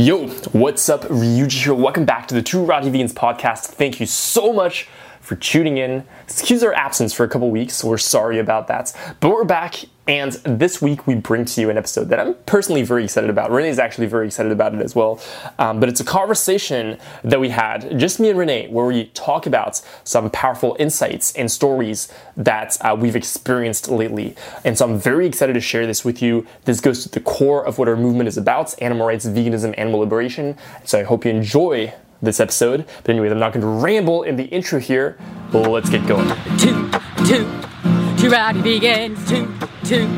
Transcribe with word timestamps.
Yo, 0.00 0.28
what's 0.52 0.88
up? 0.88 1.02
Ryuji 1.06 1.64
here. 1.64 1.74
Welcome 1.74 2.04
back 2.04 2.28
to 2.28 2.34
the 2.36 2.40
Two 2.40 2.64
Rowdy 2.64 2.88
Vegans 2.88 3.12
podcast. 3.12 3.62
Thank 3.62 3.98
you 3.98 4.06
so 4.06 4.52
much 4.52 4.86
for 5.20 5.34
tuning 5.34 5.76
in. 5.76 6.04
Excuse 6.22 6.62
our 6.62 6.72
absence 6.72 7.12
for 7.12 7.24
a 7.24 7.28
couple 7.28 7.50
weeks. 7.50 7.82
We're 7.82 7.98
sorry 7.98 8.38
about 8.38 8.68
that. 8.68 8.94
But 9.18 9.30
we're 9.30 9.42
back, 9.42 9.86
and 10.08 10.32
this 10.44 10.80
week 10.80 11.06
we 11.06 11.14
bring 11.14 11.44
to 11.44 11.60
you 11.60 11.68
an 11.68 11.76
episode 11.76 12.08
that 12.08 12.18
I'm 12.18 12.34
personally 12.46 12.82
very 12.82 13.04
excited 13.04 13.28
about. 13.28 13.50
Renee 13.50 13.68
is 13.68 13.78
actually 13.78 14.06
very 14.06 14.26
excited 14.26 14.50
about 14.50 14.74
it 14.74 14.80
as 14.80 14.94
well. 14.94 15.20
Um, 15.58 15.78
but 15.80 15.90
it's 15.90 16.00
a 16.00 16.04
conversation 16.04 16.98
that 17.22 17.38
we 17.38 17.50
had, 17.50 17.98
just 17.98 18.18
me 18.18 18.30
and 18.30 18.38
Renee, 18.38 18.68
where 18.68 18.86
we 18.86 19.08
talk 19.08 19.46
about 19.46 19.82
some 20.04 20.30
powerful 20.30 20.76
insights 20.78 21.34
and 21.34 21.50
stories 21.50 22.10
that 22.38 22.78
uh, 22.80 22.96
we've 22.98 23.16
experienced 23.16 23.90
lately. 23.90 24.34
And 24.64 24.78
so 24.78 24.88
I'm 24.88 24.98
very 24.98 25.26
excited 25.26 25.52
to 25.52 25.60
share 25.60 25.86
this 25.86 26.06
with 26.06 26.22
you. 26.22 26.46
This 26.64 26.80
goes 26.80 27.02
to 27.02 27.10
the 27.10 27.20
core 27.20 27.64
of 27.64 27.76
what 27.76 27.86
our 27.86 27.96
movement 27.96 28.28
is 28.28 28.38
about 28.38 28.80
animal 28.80 29.06
rights, 29.06 29.26
veganism, 29.26 29.74
animal 29.76 30.00
liberation. 30.00 30.56
So 30.84 30.98
I 30.98 31.02
hope 31.02 31.26
you 31.26 31.30
enjoy 31.30 31.92
this 32.22 32.40
episode. 32.40 32.86
But 33.02 33.10
anyway, 33.10 33.30
I'm 33.30 33.38
not 33.38 33.52
going 33.52 33.60
to 33.60 33.84
ramble 33.84 34.22
in 34.22 34.36
the 34.36 34.44
intro 34.44 34.80
here. 34.80 35.18
Let's 35.52 35.90
get 35.90 36.06
going. 36.06 36.28
two, 36.58 36.90
two, 37.26 38.07
two 38.18 38.30
rowdy 38.30 38.60
vegans, 38.60 39.28
two, 39.28 39.46
two, 39.84 40.08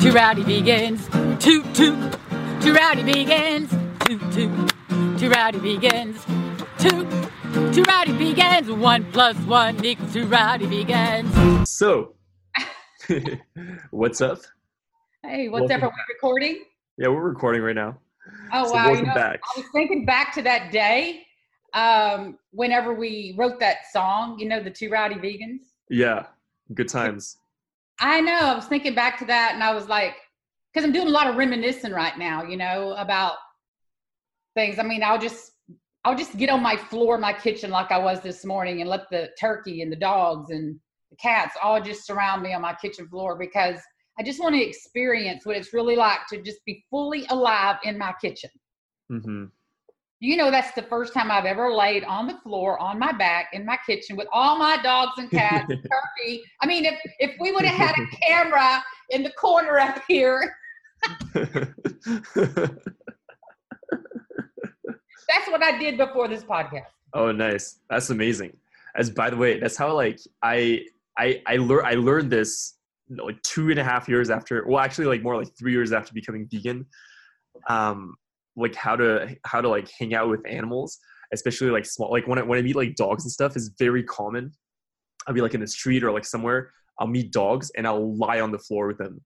two 0.00 0.12
rowdy 0.12 0.42
vegans, 0.42 0.98
two, 1.38 1.62
two, 1.72 1.94
two 2.60 2.74
rowdy 2.74 3.02
vegans, 3.02 3.70
two, 4.04 4.18
two, 4.32 5.18
two 5.18 5.30
rowdy 5.30 5.58
vegans, 5.60 6.16
two, 6.78 7.72
two 7.72 7.82
rowdy 7.82 8.12
vegans, 8.12 8.76
one 8.76 9.04
plus 9.12 9.36
one 9.44 9.84
equals 9.84 10.12
two 10.12 10.26
rowdy 10.26 10.66
vegans. 10.66 11.66
So, 11.68 12.14
what's 13.90 14.20
up? 14.20 14.40
Hey, 15.22 15.48
what's 15.48 15.68
Welcome 15.68 15.84
up? 15.84 15.92
Are 15.92 15.96
we 15.96 16.14
recording? 16.14 16.64
Yeah, 16.96 17.08
we're 17.08 17.28
recording 17.28 17.62
right 17.62 17.76
now. 17.76 17.98
Oh 18.52 18.66
So 18.66 18.74
wow! 18.74 18.86
welcome 18.86 19.04
you 19.04 19.06
know, 19.10 19.14
back. 19.14 19.40
I 19.56 19.60
was 19.60 19.66
thinking 19.72 20.04
back 20.04 20.34
to 20.34 20.42
that 20.42 20.72
day, 20.72 21.24
um, 21.72 22.36
whenever 22.50 22.94
we 22.94 23.36
wrote 23.38 23.60
that 23.60 23.86
song. 23.92 24.40
You 24.40 24.48
know, 24.48 24.60
the 24.60 24.70
two 24.70 24.90
rowdy 24.90 25.14
vegans. 25.14 25.60
Yeah, 25.88 26.26
good 26.74 26.88
times. 26.88 27.36
I 28.00 28.20
know. 28.20 28.38
I 28.38 28.54
was 28.54 28.66
thinking 28.66 28.94
back 28.94 29.18
to 29.18 29.24
that, 29.26 29.52
and 29.54 29.62
I 29.62 29.74
was 29.74 29.88
like, 29.88 30.14
because 30.72 30.84
I'm 30.84 30.92
doing 30.92 31.08
a 31.08 31.10
lot 31.10 31.26
of 31.26 31.36
reminiscing 31.36 31.92
right 31.92 32.16
now. 32.16 32.42
You 32.44 32.56
know 32.56 32.94
about 32.96 33.34
things. 34.54 34.78
I 34.78 34.82
mean, 34.82 35.02
I'll 35.02 35.18
just 35.18 35.52
I'll 36.04 36.16
just 36.16 36.36
get 36.36 36.50
on 36.50 36.62
my 36.62 36.76
floor 36.76 37.18
my 37.18 37.32
kitchen 37.32 37.70
like 37.70 37.90
I 37.90 37.98
was 37.98 38.20
this 38.20 38.44
morning, 38.44 38.80
and 38.80 38.90
let 38.90 39.10
the 39.10 39.30
turkey 39.40 39.82
and 39.82 39.90
the 39.90 39.96
dogs 39.96 40.50
and 40.50 40.78
the 41.10 41.16
cats 41.16 41.56
all 41.62 41.80
just 41.80 42.06
surround 42.06 42.42
me 42.42 42.52
on 42.52 42.62
my 42.62 42.74
kitchen 42.74 43.08
floor 43.08 43.36
because 43.36 43.80
I 44.18 44.22
just 44.22 44.40
want 44.40 44.54
to 44.54 44.62
experience 44.62 45.46
what 45.46 45.56
it's 45.56 45.72
really 45.72 45.96
like 45.96 46.26
to 46.30 46.42
just 46.42 46.64
be 46.64 46.84
fully 46.90 47.24
alive 47.30 47.76
in 47.84 47.96
my 47.96 48.14
kitchen. 48.20 48.50
hmm 49.08 49.44
You 50.20 50.36
know, 50.36 50.50
that's 50.50 50.72
the 50.72 50.82
first 50.82 51.14
time 51.14 51.30
I've 51.30 51.44
ever 51.44 51.72
laid 51.72 52.02
on 52.02 52.26
the 52.26 52.36
floor 52.42 52.76
on 52.80 52.98
my 52.98 53.12
back 53.12 53.50
in 53.52 53.64
my 53.64 53.78
kitchen 53.86 54.16
with 54.16 54.26
all 54.32 54.58
my 54.58 54.76
dogs 54.82 55.12
and 55.16 55.30
cats 55.30 55.68
turkey. 55.68 56.42
I 56.60 56.66
mean, 56.66 56.84
if 56.84 56.98
if 57.20 57.36
we 57.38 57.52
would 57.52 57.64
have 57.64 57.76
had 57.76 57.94
a 57.96 58.06
camera 58.26 58.82
in 59.10 59.22
the 59.22 59.30
corner 59.30 59.78
up 59.78 60.02
here, 60.08 60.52
that's 61.34 61.64
what 65.48 65.62
I 65.62 65.78
did 65.78 65.96
before 65.96 66.26
this 66.26 66.42
podcast. 66.42 66.86
oh, 67.14 67.30
nice. 67.30 67.78
That's 67.88 68.10
amazing. 68.10 68.56
As 68.96 69.10
by 69.10 69.30
the 69.30 69.36
way, 69.36 69.60
that's 69.60 69.76
how 69.76 69.94
like 69.94 70.18
I 70.42 70.82
I 71.16 71.42
I 71.46 71.56
learned 71.58 71.86
I 71.86 71.94
learned 71.94 72.32
this 72.32 72.74
like 73.08 73.40
two 73.42 73.70
and 73.70 73.78
a 73.78 73.84
half 73.84 74.08
years 74.08 74.30
after. 74.30 74.66
Well, 74.66 74.80
actually, 74.80 75.06
like 75.06 75.22
more 75.22 75.36
like 75.36 75.56
three 75.56 75.70
years 75.72 75.92
after 75.92 76.12
becoming 76.12 76.48
vegan. 76.50 76.86
Um, 77.68 78.16
like 78.58 78.74
how 78.74 78.96
to 78.96 79.36
how 79.44 79.60
to 79.60 79.68
like 79.68 79.88
hang 79.98 80.14
out 80.14 80.28
with 80.28 80.40
animals, 80.46 80.98
especially 81.32 81.70
like 81.70 81.86
small. 81.86 82.10
Like 82.10 82.26
when 82.26 82.38
I 82.38 82.42
when 82.42 82.58
I 82.58 82.62
meet 82.62 82.76
like 82.76 82.94
dogs 82.96 83.24
and 83.24 83.32
stuff, 83.32 83.56
is 83.56 83.70
very 83.78 84.02
common. 84.02 84.52
I'll 85.26 85.34
be 85.34 85.40
like 85.40 85.54
in 85.54 85.60
the 85.60 85.66
street 85.66 86.02
or 86.04 86.12
like 86.12 86.24
somewhere. 86.24 86.72
I'll 86.98 87.06
meet 87.06 87.32
dogs 87.32 87.70
and 87.76 87.86
I'll 87.86 88.16
lie 88.16 88.40
on 88.40 88.50
the 88.50 88.58
floor 88.58 88.86
with 88.88 88.98
them. 88.98 89.20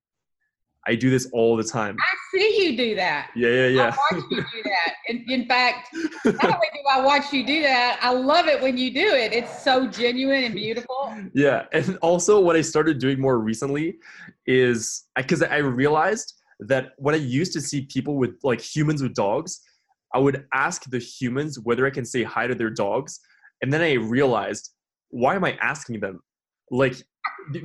I 0.85 0.97
do 0.97 1.11
this 1.11 1.29
all 1.33 1.57
the 1.57 1.63
time. 1.63 1.97
I 2.01 2.37
see 2.37 2.65
you 2.65 2.77
do 2.77 2.97
that. 2.97 3.31
Yeah, 3.37 3.49
yeah, 3.51 3.67
yeah. 3.69 3.97
I 4.11 4.17
watch 4.17 4.25
you 4.31 4.37
do 4.39 4.63
that. 4.65 4.95
In, 5.07 5.25
in 5.29 5.47
fact, 5.47 5.91
not 6.25 6.45
only 6.45 6.67
do 6.75 6.81
I 6.91 7.01
watch 7.01 7.33
you 7.33 7.47
do 7.47 7.63
that, 7.63 8.01
I 8.03 8.13
love 8.13 8.49
it 8.49 8.61
when 8.61 8.77
you 8.77 8.93
do 8.93 9.07
it. 9.15 9.33
It's 9.33 9.63
so 9.63 9.87
genuine 9.87 10.43
and 10.43 10.55
beautiful. 10.55 10.93
yeah 11.35 11.65
and 11.73 11.97
also 11.99 12.41
what 12.41 12.57
i 12.57 12.61
started 12.61 12.99
doing 12.99 13.21
more 13.21 13.39
recently 13.39 13.97
is 14.47 15.05
because 15.17 15.43
I, 15.43 15.59
realized 15.59 16.35
that 16.61 16.93
when 16.97 17.15
i 17.15 17.19
used 17.19 17.53
to 17.53 17.61
see 17.61 17.83
people 17.87 18.17
with 18.17 18.35
like 18.43 18.61
humans 18.61 19.03
with 19.03 19.15
dogs 19.15 19.61
i 20.15 20.19
would 20.19 20.45
ask 20.55 20.89
the 20.91 20.99
humans 20.99 21.59
whether 21.61 21.87
i 21.87 21.91
can 21.91 22.05
say 22.05 22.23
hi 22.23 22.47
to 22.47 22.55
their 22.55 22.71
dogs 22.71 23.21
and 23.63 23.73
then 23.73 23.81
i 23.81 23.93
realized 23.93 24.71
why 25.11 25.35
am 25.35 25.45
i 25.45 25.57
asking 25.63 26.01
them 26.01 26.21
like 26.71 26.97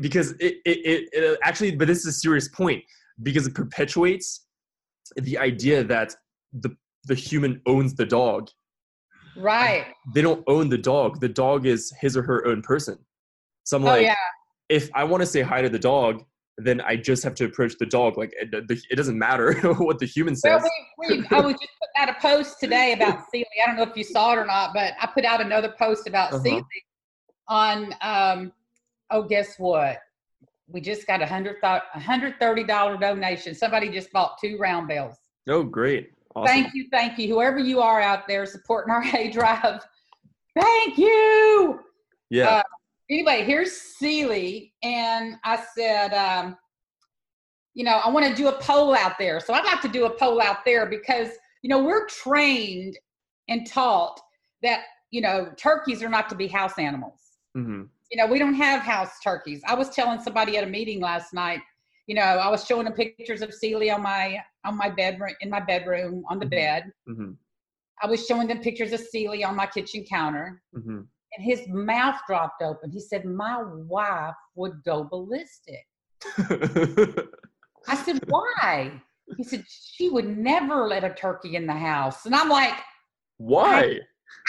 because 0.02 0.32
it, 0.40 0.56
it, 0.66 1.08
it, 1.14 1.40
actually 1.44 1.76
but 1.76 1.88
this 1.88 2.00
is 2.00 2.06
a 2.06 2.12
serious 2.12 2.48
point 2.50 2.84
because 3.24 3.48
it 3.48 3.56
perpetuates 3.56 4.46
the 5.18 5.38
idea 5.38 5.84
that 5.84 6.14
the 6.54 6.76
the 7.06 7.16
human 7.16 7.62
owns 7.66 7.94
the 7.96 8.06
dog 8.06 8.50
Right. 9.36 9.86
they 10.16 10.22
don't 10.24 10.44
own 10.48 10.68
the 10.70 10.80
dog 10.80 11.20
the 11.20 11.30
dog 11.30 11.66
is 11.68 11.94
his 12.02 12.18
or 12.18 12.24
her 12.24 12.46
own 12.48 12.62
person 12.64 12.98
so 13.66 13.78
i'm 13.78 13.84
Oh 13.84 13.88
like 13.88 14.02
yeah. 14.04 14.16
if 14.70 14.90
I 14.96 15.04
want 15.04 15.22
to 15.22 15.28
say 15.28 15.42
hi 15.42 15.62
to 15.62 15.70
the 15.70 15.80
dog, 15.80 16.24
then 16.58 16.82
I 16.82 16.96
just 16.96 17.24
have 17.24 17.36
to 17.36 17.46
approach 17.46 17.78
the 17.80 17.86
dog. 17.86 18.18
Like 18.18 18.34
it, 18.40 18.52
the- 18.68 18.82
it 18.90 18.96
doesn't 18.96 19.18
matter 19.18 19.54
what 19.78 20.00
the 20.00 20.06
human 20.06 20.36
Well, 20.44 20.60
says. 20.60 20.70
we, 20.98 21.18
we, 21.20 21.28
I 21.30 21.40
was 21.42 21.54
just 21.54 21.72
putting 21.80 21.98
out 21.98 22.10
a 22.10 22.20
post 22.20 22.60
today 22.60 22.94
about 22.94 23.24
Sealy. 23.32 23.46
I 23.64 23.68
don't 23.68 23.76
know 23.78 23.84
if 23.84 23.96
you 23.96 24.04
saw 24.04 24.34
it 24.34 24.38
or 24.38 24.46
not, 24.46 24.74
but 24.74 24.94
I 25.00 25.08
put 25.08 25.26
out 25.26 25.40
another 25.42 25.74
post 25.78 26.08
about 26.08 26.34
Uh-huh. 26.34 26.44
Sealy 26.44 26.64
on. 27.48 27.94
Um, 28.02 28.52
oh, 29.12 29.24
guess 29.24 29.56
what? 29.58 30.00
We 30.70 30.82
just 30.82 31.08
got 31.08 31.22
a 31.22 31.26
hundred 31.26 31.58
thou- 31.62 31.82
a 31.94 32.00
hundred 32.00 32.40
thirty 32.40 32.64
dollar 32.64 32.98
donation. 32.98 33.56
Somebody 33.56 33.90
just 33.90 34.12
bought 34.12 34.38
two 34.44 34.58
round 34.58 34.88
bales. 34.90 35.16
Oh, 35.48 35.64
great! 35.64 36.12
Awesome. 36.36 36.48
Thank 36.54 36.74
you, 36.74 36.88
thank 36.92 37.18
you, 37.18 37.30
whoever 37.34 37.58
you 37.58 37.80
are 37.80 38.02
out 38.02 38.28
there 38.28 38.46
supporting 38.46 38.92
our 38.94 39.02
A 39.16 39.30
Drive. 39.32 39.80
Thank 40.60 40.98
you. 40.98 41.80
Yeah, 42.30 42.50
Uh, 42.50 42.64
anyway, 43.10 43.44
here's 43.44 43.72
Sealy, 43.72 44.74
and 44.84 45.36
I 45.44 45.64
said, 45.76 46.14
um, 46.14 46.58
you 47.74 47.84
know, 47.84 48.02
I 48.04 48.10
want 48.10 48.26
to 48.26 48.36
do 48.36 48.48
a 48.48 48.54
poll 48.60 48.96
out 48.96 49.18
there. 49.20 49.40
So 49.40 49.54
I'd 49.54 49.66
like 49.66 49.82
to 49.82 49.88
do 49.88 50.06
a 50.06 50.10
poll 50.10 50.42
out 50.42 50.66
there 50.66 50.86
because 50.88 51.30
you 51.62 51.70
know 51.70 51.84
we're 51.84 52.08
trained 52.08 52.98
and 53.50 53.68
taught 53.68 54.20
that 54.64 54.82
you 55.12 55.22
know 55.22 55.52
turkeys 55.58 56.02
are 56.02 56.10
not 56.10 56.30
to 56.30 56.36
be 56.36 56.48
house 56.48 56.78
animals. 56.80 57.20
hmm 57.56 57.84
You 58.12 58.18
know, 58.18 58.28
we 58.28 58.40
don't 58.40 58.56
have 58.56 58.82
house 58.82 59.20
turkeys. 59.24 59.62
I 59.68 59.76
was 59.76 59.90
telling 59.90 60.20
somebody 60.22 60.58
at 60.58 60.64
a 60.64 60.68
meeting 60.68 61.00
last 61.02 61.34
night. 61.34 61.60
You 62.08 62.16
know, 62.16 62.22
I 62.22 62.50
was 62.50 62.66
showing 62.66 62.86
them 62.86 62.94
pictures 62.94 63.42
of 63.42 63.54
Sealy 63.54 63.92
on 63.92 64.02
my 64.02 64.42
on 64.66 64.76
my 64.78 64.90
bedroom 64.90 65.36
in 65.42 65.50
my 65.50 65.60
bedroom 65.60 66.26
on 66.30 66.40
the 66.40 66.46
Mhm. 66.46 66.50
bed. 66.50 66.92
hmm 67.06 67.32
I 68.02 68.06
was 68.08 68.26
showing 68.28 68.48
them 68.48 68.60
pictures 68.62 68.94
of 68.94 69.00
Sealy 69.00 69.44
on 69.44 69.56
my 69.56 69.66
kitchen 69.68 70.04
counter 70.04 70.62
hmm 70.74 71.02
and 71.36 71.46
his 71.46 71.68
mouth 71.68 72.16
dropped 72.28 72.62
open. 72.62 72.92
He 72.92 73.00
said, 73.00 73.26
My 73.26 73.64
wife 73.64 74.36
would 74.56 74.84
go 74.84 75.04
ballistic. 75.04 75.86
I 77.88 77.96
said, 78.04 78.20
Why? 78.28 79.02
He 79.36 79.44
said, 79.44 79.66
She 79.68 80.10
would 80.10 80.38
never 80.38 80.88
let 80.88 81.04
a 81.04 81.14
turkey 81.14 81.56
in 81.56 81.68
the 81.68 81.74
house. 81.74 82.26
And 82.26 82.34
I'm 82.34 82.50
like, 82.50 82.76
Why? 83.38 84.00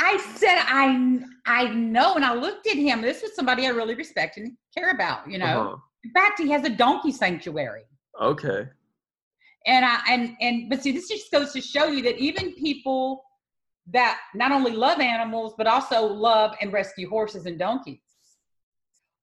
I 0.00 0.16
said, 0.36 0.58
I 0.66 1.20
I 1.46 1.68
know. 1.68 2.14
And 2.14 2.24
I 2.24 2.34
looked 2.34 2.66
at 2.66 2.76
him. 2.76 3.00
This 3.00 3.22
was 3.22 3.34
somebody 3.34 3.66
I 3.66 3.70
really 3.70 3.94
respect 3.94 4.36
and 4.36 4.56
care 4.76 4.90
about, 4.90 5.30
you 5.30 5.38
know. 5.38 5.46
Uh-huh. 5.46 5.76
In 6.04 6.10
fact, 6.12 6.40
he 6.40 6.50
has 6.50 6.64
a 6.64 6.70
donkey 6.70 7.12
sanctuary. 7.12 7.82
Okay. 8.20 8.68
And 9.66 9.84
I 9.84 10.00
and 10.08 10.36
and 10.40 10.70
but 10.70 10.82
see, 10.82 10.92
this 10.92 11.08
just 11.08 11.30
goes 11.30 11.52
to 11.52 11.60
show 11.60 11.86
you 11.86 12.02
that 12.02 12.18
even 12.18 12.54
people 12.54 13.24
that 13.92 14.18
not 14.34 14.52
only 14.52 14.72
love 14.72 15.00
animals 15.00 15.54
but 15.56 15.66
also 15.66 16.04
love 16.04 16.54
and 16.60 16.72
rescue 16.72 17.08
horses 17.08 17.46
and 17.46 17.58
donkeys 17.58 18.00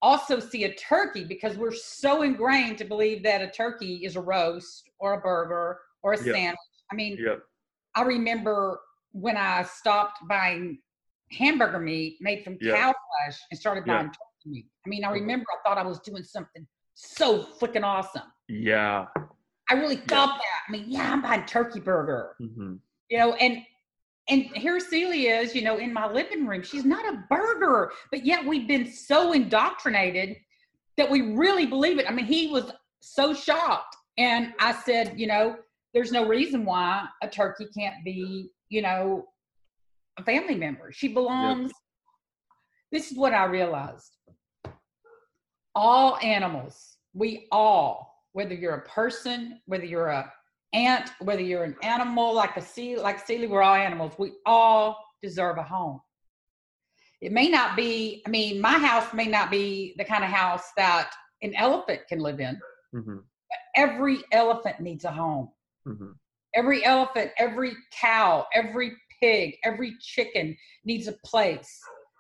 also 0.02 0.40
see 0.40 0.66
a 0.66 0.74
turkey 0.76 1.24
because 1.24 1.58
we're 1.58 1.74
so 1.74 2.22
ingrained 2.22 2.78
to 2.78 2.86
believe 2.86 3.24
that 3.24 3.42
a 3.42 3.50
turkey 3.50 4.06
is 4.06 4.16
a 4.16 4.22
roast 4.22 4.90
or 5.00 5.14
a 5.14 5.22
burger 5.22 5.80
or 6.04 6.14
a 6.14 6.18
Yeah. 6.24 6.34
sandwich. 6.34 6.60
I 6.92 6.96
mean, 6.96 7.18
Yep. 7.18 7.44
I 7.96 8.04
remember 8.04 8.82
when 9.14 9.36
I 9.38 9.64
stopped 9.64 10.20
buying 10.28 10.80
hamburger 11.32 11.80
meat 11.80 12.18
made 12.22 12.44
from 12.44 12.58
Yeah. 12.62 12.74
cow 12.76 12.94
flesh 12.94 13.40
and 13.50 13.60
started 13.60 13.86
buying 13.86 14.08
turkey 14.08 14.46
meat. 14.46 14.68
I 14.86 14.90
mean, 14.90 15.04
I 15.04 15.12
remember 15.12 15.46
I 15.52 15.68
thought 15.68 15.78
I 15.80 15.84
was 15.88 16.00
doing 16.02 16.24
something 16.24 16.68
so 16.94 17.44
freaking 17.60 17.84
awesome. 17.84 18.32
Yeah. 18.48 19.08
I 19.70 19.74
really 19.74 19.96
thought 19.96 20.38
that. 20.38 20.62
I 20.68 20.72
mean, 20.72 20.86
yeah, 20.88 21.12
I'm 21.12 21.22
buying 21.24 21.46
turkey 21.46 21.80
burger, 21.80 22.36
hmm 22.38 22.76
you 23.10 23.18
know, 23.18 23.34
and 23.36 23.64
and 24.28 24.42
here 24.42 24.80
Celia 24.80 25.36
is, 25.36 25.54
you 25.54 25.62
know, 25.62 25.78
in 25.78 25.94
my 25.94 26.12
living 26.12 26.48
room. 26.48 26.64
She's 26.64 26.86
not 26.86 27.08
a 27.08 27.24
burger, 27.30 27.92
but 28.10 28.26
yet 28.26 28.46
we've 28.46 28.68
been 28.68 28.92
so 28.92 29.34
indoctrinated 29.34 30.38
that 30.98 31.10
we 31.10 31.34
really 31.36 31.66
believe 31.66 32.00
it. 32.00 32.10
I 32.10 32.12
mean, 32.12 32.26
he 32.26 32.48
was 32.48 32.72
so 33.02 33.34
shocked. 33.34 33.96
And 34.18 34.54
I 34.60 34.74
said, 34.74 35.20
you 35.20 35.28
know, 35.28 35.58
there's 35.94 36.12
no 36.12 36.28
reason 36.28 36.66
why 36.66 37.06
a 37.22 37.28
turkey 37.28 37.68
can't 37.78 38.04
be, 38.04 38.50
you 38.70 38.82
know, 38.82 39.28
a 40.18 40.24
family 40.24 40.56
member. 40.56 40.92
She 40.92 41.08
belongs. 41.10 41.72
This 42.92 43.12
is 43.12 43.18
what 43.18 43.34
I 43.34 43.46
realized. 43.46 44.16
All 45.76 46.18
animals, 46.18 46.98
we 47.14 47.48
all, 47.52 48.24
whether 48.32 48.54
you're 48.54 48.76
a 48.76 48.90
person, 48.90 49.60
whether 49.66 49.86
you're 49.86 50.08
a 50.08 50.32
ant, 50.76 51.12
whether 51.20 51.42
you're 51.42 51.64
an 51.64 51.78
animal 51.82 52.34
like 52.34 52.58
a 52.58 52.62
sea, 52.62 52.98
like 52.98 53.26
Celie, 53.26 53.48
we're 53.48 53.64
all 53.64 53.76
animals. 53.76 54.14
We 54.20 54.34
all 54.46 54.98
deserve 55.24 55.58
a 55.58 55.64
home. 55.64 56.02
It 57.22 57.32
may 57.32 57.50
not 57.50 57.76
be, 57.76 58.22
I 58.28 58.30
mean, 58.30 58.60
my 58.60 58.78
house 58.78 59.14
may 59.14 59.26
not 59.26 59.50
be 59.50 59.96
the 59.98 60.04
kind 60.04 60.24
of 60.24 60.30
house 60.30 60.66
that 60.78 61.12
an 61.42 61.56
elephant 61.56 62.02
can 62.08 62.20
live 62.20 62.40
in. 62.40 62.60
Mm-hmm. 62.94 63.18
Every 63.76 64.20
elephant 64.32 64.80
needs 64.80 65.06
a 65.06 65.12
home. 65.12 65.50
Mm-hmm. 65.88 66.12
Every 66.56 66.86
elephant, 66.86 67.32
every 67.38 67.74
cow, 67.92 68.46
every 68.54 68.94
pig, 69.22 69.56
every 69.64 69.96
chicken 70.00 70.56
needs 70.84 71.08
a 71.08 71.16
place 71.26 71.80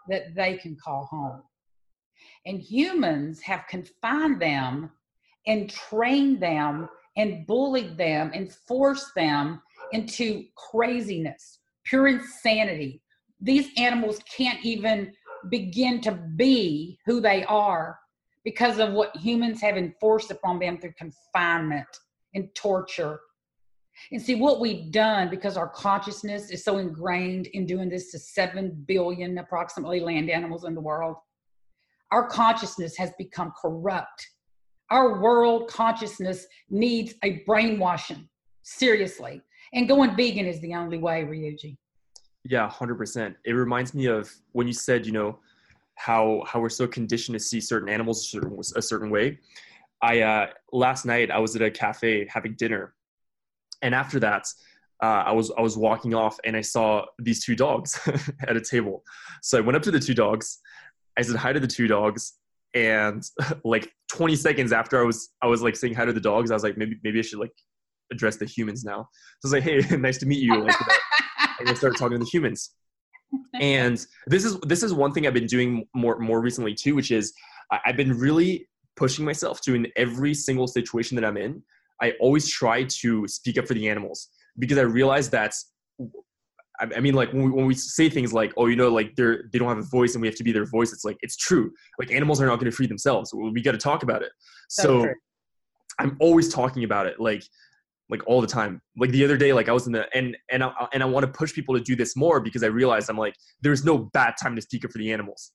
that 0.10 0.34
they 0.36 0.58
can 0.58 0.78
call 0.82 1.06
home. 1.06 1.42
And 2.46 2.60
humans 2.60 3.42
have 3.42 3.66
confined 3.70 4.42
them 4.42 4.92
and 5.48 5.70
trained 5.70 6.42
them 6.42 6.90
and 7.18 7.46
bullied 7.48 7.98
them 7.98 8.32
and 8.34 8.52
forced 8.52 9.14
them 9.16 9.62
into 9.92 10.46
craziness, 10.56 11.60
pure 11.86 12.08
insanity. 12.08 13.02
These 13.40 13.70
animals 13.78 14.20
can't 14.36 14.64
even 14.66 15.14
begin 15.50 16.02
to 16.02 16.12
be 16.12 16.98
who 17.06 17.22
they 17.22 17.44
are 17.46 18.00
because 18.44 18.80
of 18.80 18.94
what 18.94 19.16
humans 19.16 19.62
have 19.62 19.78
enforced 19.78 20.32
upon 20.32 20.60
them 20.60 20.78
through 20.78 20.94
confinement 20.98 21.88
and 22.34 22.54
torture 22.56 23.20
and 24.12 24.22
see 24.22 24.36
what 24.36 24.60
we've 24.60 24.92
done 24.92 25.30
because 25.30 25.58
our 25.58 25.70
consciousness 25.70 26.52
is 26.52 26.64
so 26.64 26.78
ingrained 26.78 27.48
in 27.48 27.66
doing 27.66 27.90
this 27.90 28.12
to 28.12 28.20
7 28.20 28.84
billion 28.88 29.38
approximately 29.38 30.00
land 30.00 30.30
animals 30.30 30.66
in 30.66 30.76
the 30.76 30.82
world. 30.82 31.16
Our 32.12 32.28
consciousness 32.28 32.98
has 32.98 33.12
become 33.18 33.54
corrupt. 33.60 34.28
Our 34.92 35.20
world 35.20 35.68
consciousness 35.68 36.46
needs 36.70 37.14
a 37.24 37.44
brainwashing, 37.46 38.28
seriously. 38.64 39.42
And 39.74 39.88
going 39.88 40.16
vegan 40.16 40.46
is 40.46 40.60
the 40.62 40.74
only 40.76 40.98
way, 40.98 41.24
Ryuji. 41.24 41.78
Yeah, 42.44 42.70
100%. 42.70 43.36
It 43.46 43.54
reminds 43.54 43.94
me 43.94 44.06
of 44.06 44.32
when 44.52 44.68
you 44.68 44.74
said, 44.74 45.06
you 45.06 45.12
know, 45.12 45.40
how 45.98 46.44
how 46.46 46.60
we're 46.60 46.70
so 46.70 46.86
conditioned 46.86 47.40
to 47.40 47.44
see 47.44 47.62
certain 47.62 47.88
animals 47.88 48.20
a 48.20 48.28
certain, 48.28 48.60
a 48.76 48.82
certain 48.82 49.10
way. 49.10 49.40
I 50.02 50.20
uh, 50.22 50.48
last 50.74 51.06
night 51.06 51.32
I 51.32 51.40
was 51.40 51.56
at 51.56 51.62
a 51.62 51.72
cafe 51.72 52.28
having 52.30 52.54
dinner 52.56 52.94
and 53.82 53.94
after 53.94 54.20
that, 54.20 54.48
uh, 55.04 55.24
I 55.28 55.32
was 55.32 55.52
I 55.58 55.62
was 55.62 55.78
walking 55.78 56.16
off 56.16 56.38
and 56.44 56.56
I 56.56 56.62
saw 56.62 57.06
these 57.20 57.44
two 57.44 57.56
dogs 57.56 58.00
at 58.48 58.58
a 58.58 58.62
table. 58.62 59.04
So 59.42 59.58
I 59.58 59.62
went 59.62 59.76
up 59.76 59.84
to 59.84 59.92
the 59.92 60.00
two 60.00 60.14
dogs. 60.14 60.60
I 61.18 61.22
said 61.22 61.36
hi 61.36 61.54
to 61.54 61.60
the 61.60 61.68
two 61.68 61.88
dogs, 61.88 62.34
and 62.76 63.24
like 63.64 63.92
20 64.12 64.36
seconds 64.36 64.72
after 64.72 65.02
I 65.02 65.06
was 65.06 65.30
I 65.42 65.48
was 65.48 65.62
like 65.62 65.76
saying 65.76 65.96
hi 65.96 66.06
to 66.06 66.14
the 66.14 66.20
dogs, 66.20 66.52
I 66.52 66.54
was 66.54 66.64
like 66.64 66.78
maybe 66.78 66.98
maybe 67.04 67.20
I 67.20 67.22
should 67.22 67.40
like 67.40 67.54
address 68.12 68.38
the 68.38 68.46
humans 68.46 68.84
now. 68.84 69.08
So 69.42 69.48
I 69.48 69.48
was 69.48 69.54
like, 69.54 69.64
hey, 69.64 69.98
nice 69.98 70.18
to 70.20 70.26
meet 70.26 70.44
you. 70.44 70.64
Like, 70.64 70.76
and 71.60 71.70
I 71.70 71.74
started 71.74 71.98
talking 71.98 72.18
to 72.18 72.24
the 72.24 72.30
humans. 72.30 72.72
And 73.60 74.06
this 74.28 74.46
is 74.46 74.60
this 74.62 74.84
is 74.84 74.94
one 74.94 75.12
thing 75.12 75.26
I've 75.26 75.34
been 75.34 75.48
doing 75.48 75.88
more 75.96 76.20
more 76.20 76.42
recently 76.42 76.76
too, 76.76 76.96
which 76.96 77.12
is 77.12 77.34
I've 77.86 77.98
been 77.98 78.14
really 78.18 78.68
pushing 78.96 79.26
myself 79.26 79.60
to 79.62 79.76
in 79.76 79.88
every 79.96 80.34
single 80.34 80.68
situation 80.68 81.16
that 81.16 81.26
I'm 81.26 81.36
in 81.36 81.62
I 82.02 82.14
always 82.20 82.50
try 82.50 82.84
to 82.84 83.28
speak 83.28 83.58
up 83.58 83.68
for 83.68 83.74
the 83.74 83.88
animals 83.88 84.30
because 84.60 84.78
I 84.78 84.82
realize 84.82 85.30
that 85.30 85.54
I 86.80 87.00
mean, 87.00 87.14
like 87.14 87.32
when 87.32 87.44
we, 87.44 87.52
when 87.52 87.66
we 87.66 87.74
say 87.74 88.10
things 88.10 88.34
like, 88.34 88.54
"Oh, 88.58 88.68
you 88.68 88.76
know, 88.76 88.90
like 88.90 89.16
they're 89.16 89.44
they 89.52 89.60
don't 89.60 89.70
have 89.70 89.78
a 89.78 89.84
voice 89.84 90.14
and 90.14 90.22
we 90.22 90.28
have 90.28 90.36
to 90.36 90.44
be 90.44 90.52
their 90.52 90.66
voice," 90.66 90.92
it's 90.92 91.06
like 91.06 91.18
it's 91.22 91.38
true. 91.38 91.72
Like 92.00 92.12
animals 92.12 92.42
are 92.42 92.46
not 92.46 92.60
going 92.60 92.70
to 92.70 92.76
free 92.76 92.88
themselves. 92.88 93.34
We 93.34 93.62
got 93.62 93.72
to 93.72 93.78
talk 93.78 94.04
about 94.04 94.22
it. 94.22 94.32
so 94.70 95.08
I'm 96.00 96.18
always 96.20 96.54
talking 96.54 96.84
about 96.84 97.08
it, 97.08 97.20
like 97.20 97.44
like 98.10 98.22
all 98.28 98.42
the 98.42 98.48
time. 98.48 98.82
Like 98.98 99.12
the 99.12 99.24
other 99.24 99.38
day, 99.38 99.54
like 99.54 99.70
I 99.70 99.72
was 99.72 99.88
in 99.88 99.94
the 99.94 100.06
and 100.16 100.38
and 100.52 100.64
I, 100.64 100.72
and 100.94 101.02
I 101.02 101.06
want 101.06 101.26
to 101.26 101.32
push 101.32 101.54
people 101.54 101.76
to 101.76 101.82
do 101.82 101.96
this 101.96 102.16
more 102.16 102.40
because 102.40 102.64
I 102.64 102.68
realized 102.68 103.10
I'm 103.10 103.18
like, 103.18 103.36
there's 103.62 103.84
no 103.84 103.98
bad 103.98 104.36
time 104.42 104.56
to 104.56 104.62
speak 104.62 104.86
up 104.86 104.92
for 104.92 104.98
the 104.98 105.12
animals. 105.12 105.52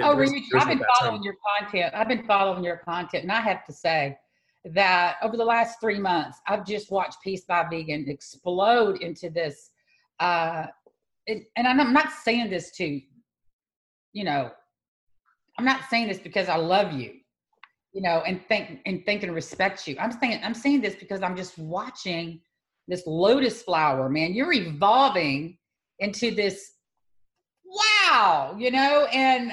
Oh, 0.00 0.16
there's, 0.16 0.30
there's 0.30 0.62
I've 0.62 0.68
been 0.68 0.84
following 0.98 1.18
time. 1.18 1.24
your 1.24 1.34
content. 1.58 1.94
I've 1.94 2.08
been 2.08 2.24
following 2.24 2.64
your 2.64 2.78
content, 2.78 3.24
and 3.24 3.32
I 3.32 3.40
have 3.40 3.64
to 3.66 3.72
say 3.72 4.16
that 4.64 5.16
over 5.22 5.36
the 5.36 5.44
last 5.44 5.80
three 5.80 5.98
months, 5.98 6.38
I've 6.46 6.64
just 6.64 6.90
watched 6.90 7.18
Peace 7.22 7.44
by 7.44 7.66
Vegan 7.68 8.06
explode 8.08 9.02
into 9.02 9.28
this. 9.28 9.70
Uh, 10.22 10.66
and 11.26 11.66
I'm 11.66 11.92
not 11.92 12.12
saying 12.22 12.48
this 12.48 12.70
to, 12.76 13.00
you 14.12 14.24
know, 14.24 14.52
I'm 15.58 15.64
not 15.64 15.80
saying 15.90 16.06
this 16.06 16.18
because 16.18 16.48
I 16.48 16.56
love 16.56 16.92
you, 16.92 17.14
you 17.92 18.02
know, 18.02 18.22
and 18.24 18.40
think 18.46 18.80
and 18.86 19.04
think 19.04 19.24
and 19.24 19.34
respect 19.34 19.88
you. 19.88 19.96
I'm 19.98 20.12
saying 20.12 20.40
I'm 20.44 20.54
saying 20.54 20.80
this 20.80 20.94
because 20.94 21.22
I'm 21.22 21.36
just 21.36 21.58
watching 21.58 22.40
this 22.86 23.02
lotus 23.04 23.62
flower, 23.62 24.08
man. 24.08 24.32
You're 24.32 24.52
evolving 24.52 25.58
into 25.98 26.32
this 26.32 26.70
wow, 27.64 28.54
you 28.56 28.70
know, 28.70 29.06
and 29.12 29.52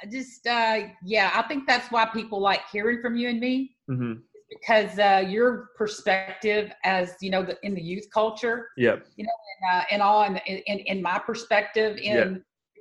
I 0.00 0.06
just 0.06 0.46
uh 0.46 0.90
yeah, 1.04 1.32
I 1.34 1.42
think 1.42 1.66
that's 1.66 1.90
why 1.90 2.06
people 2.06 2.40
like 2.40 2.62
hearing 2.70 3.00
from 3.02 3.16
you 3.16 3.28
and 3.30 3.40
me 3.40 3.74
mm-hmm. 3.90 4.12
Because 4.60 4.98
uh, 4.98 5.24
your 5.26 5.70
perspective 5.76 6.72
as 6.84 7.14
you 7.20 7.30
know 7.30 7.42
the, 7.42 7.56
in 7.62 7.74
the 7.74 7.80
youth 7.80 8.06
culture 8.12 8.68
yeah. 8.76 8.96
you 9.16 9.24
know 9.24 9.30
and, 9.60 9.80
uh, 9.80 9.84
and 9.90 10.02
all 10.02 10.24
in, 10.24 10.36
in, 10.36 10.78
in 10.78 11.02
my 11.02 11.18
perspective 11.18 11.96
in 11.96 12.16
yeah. 12.16 12.34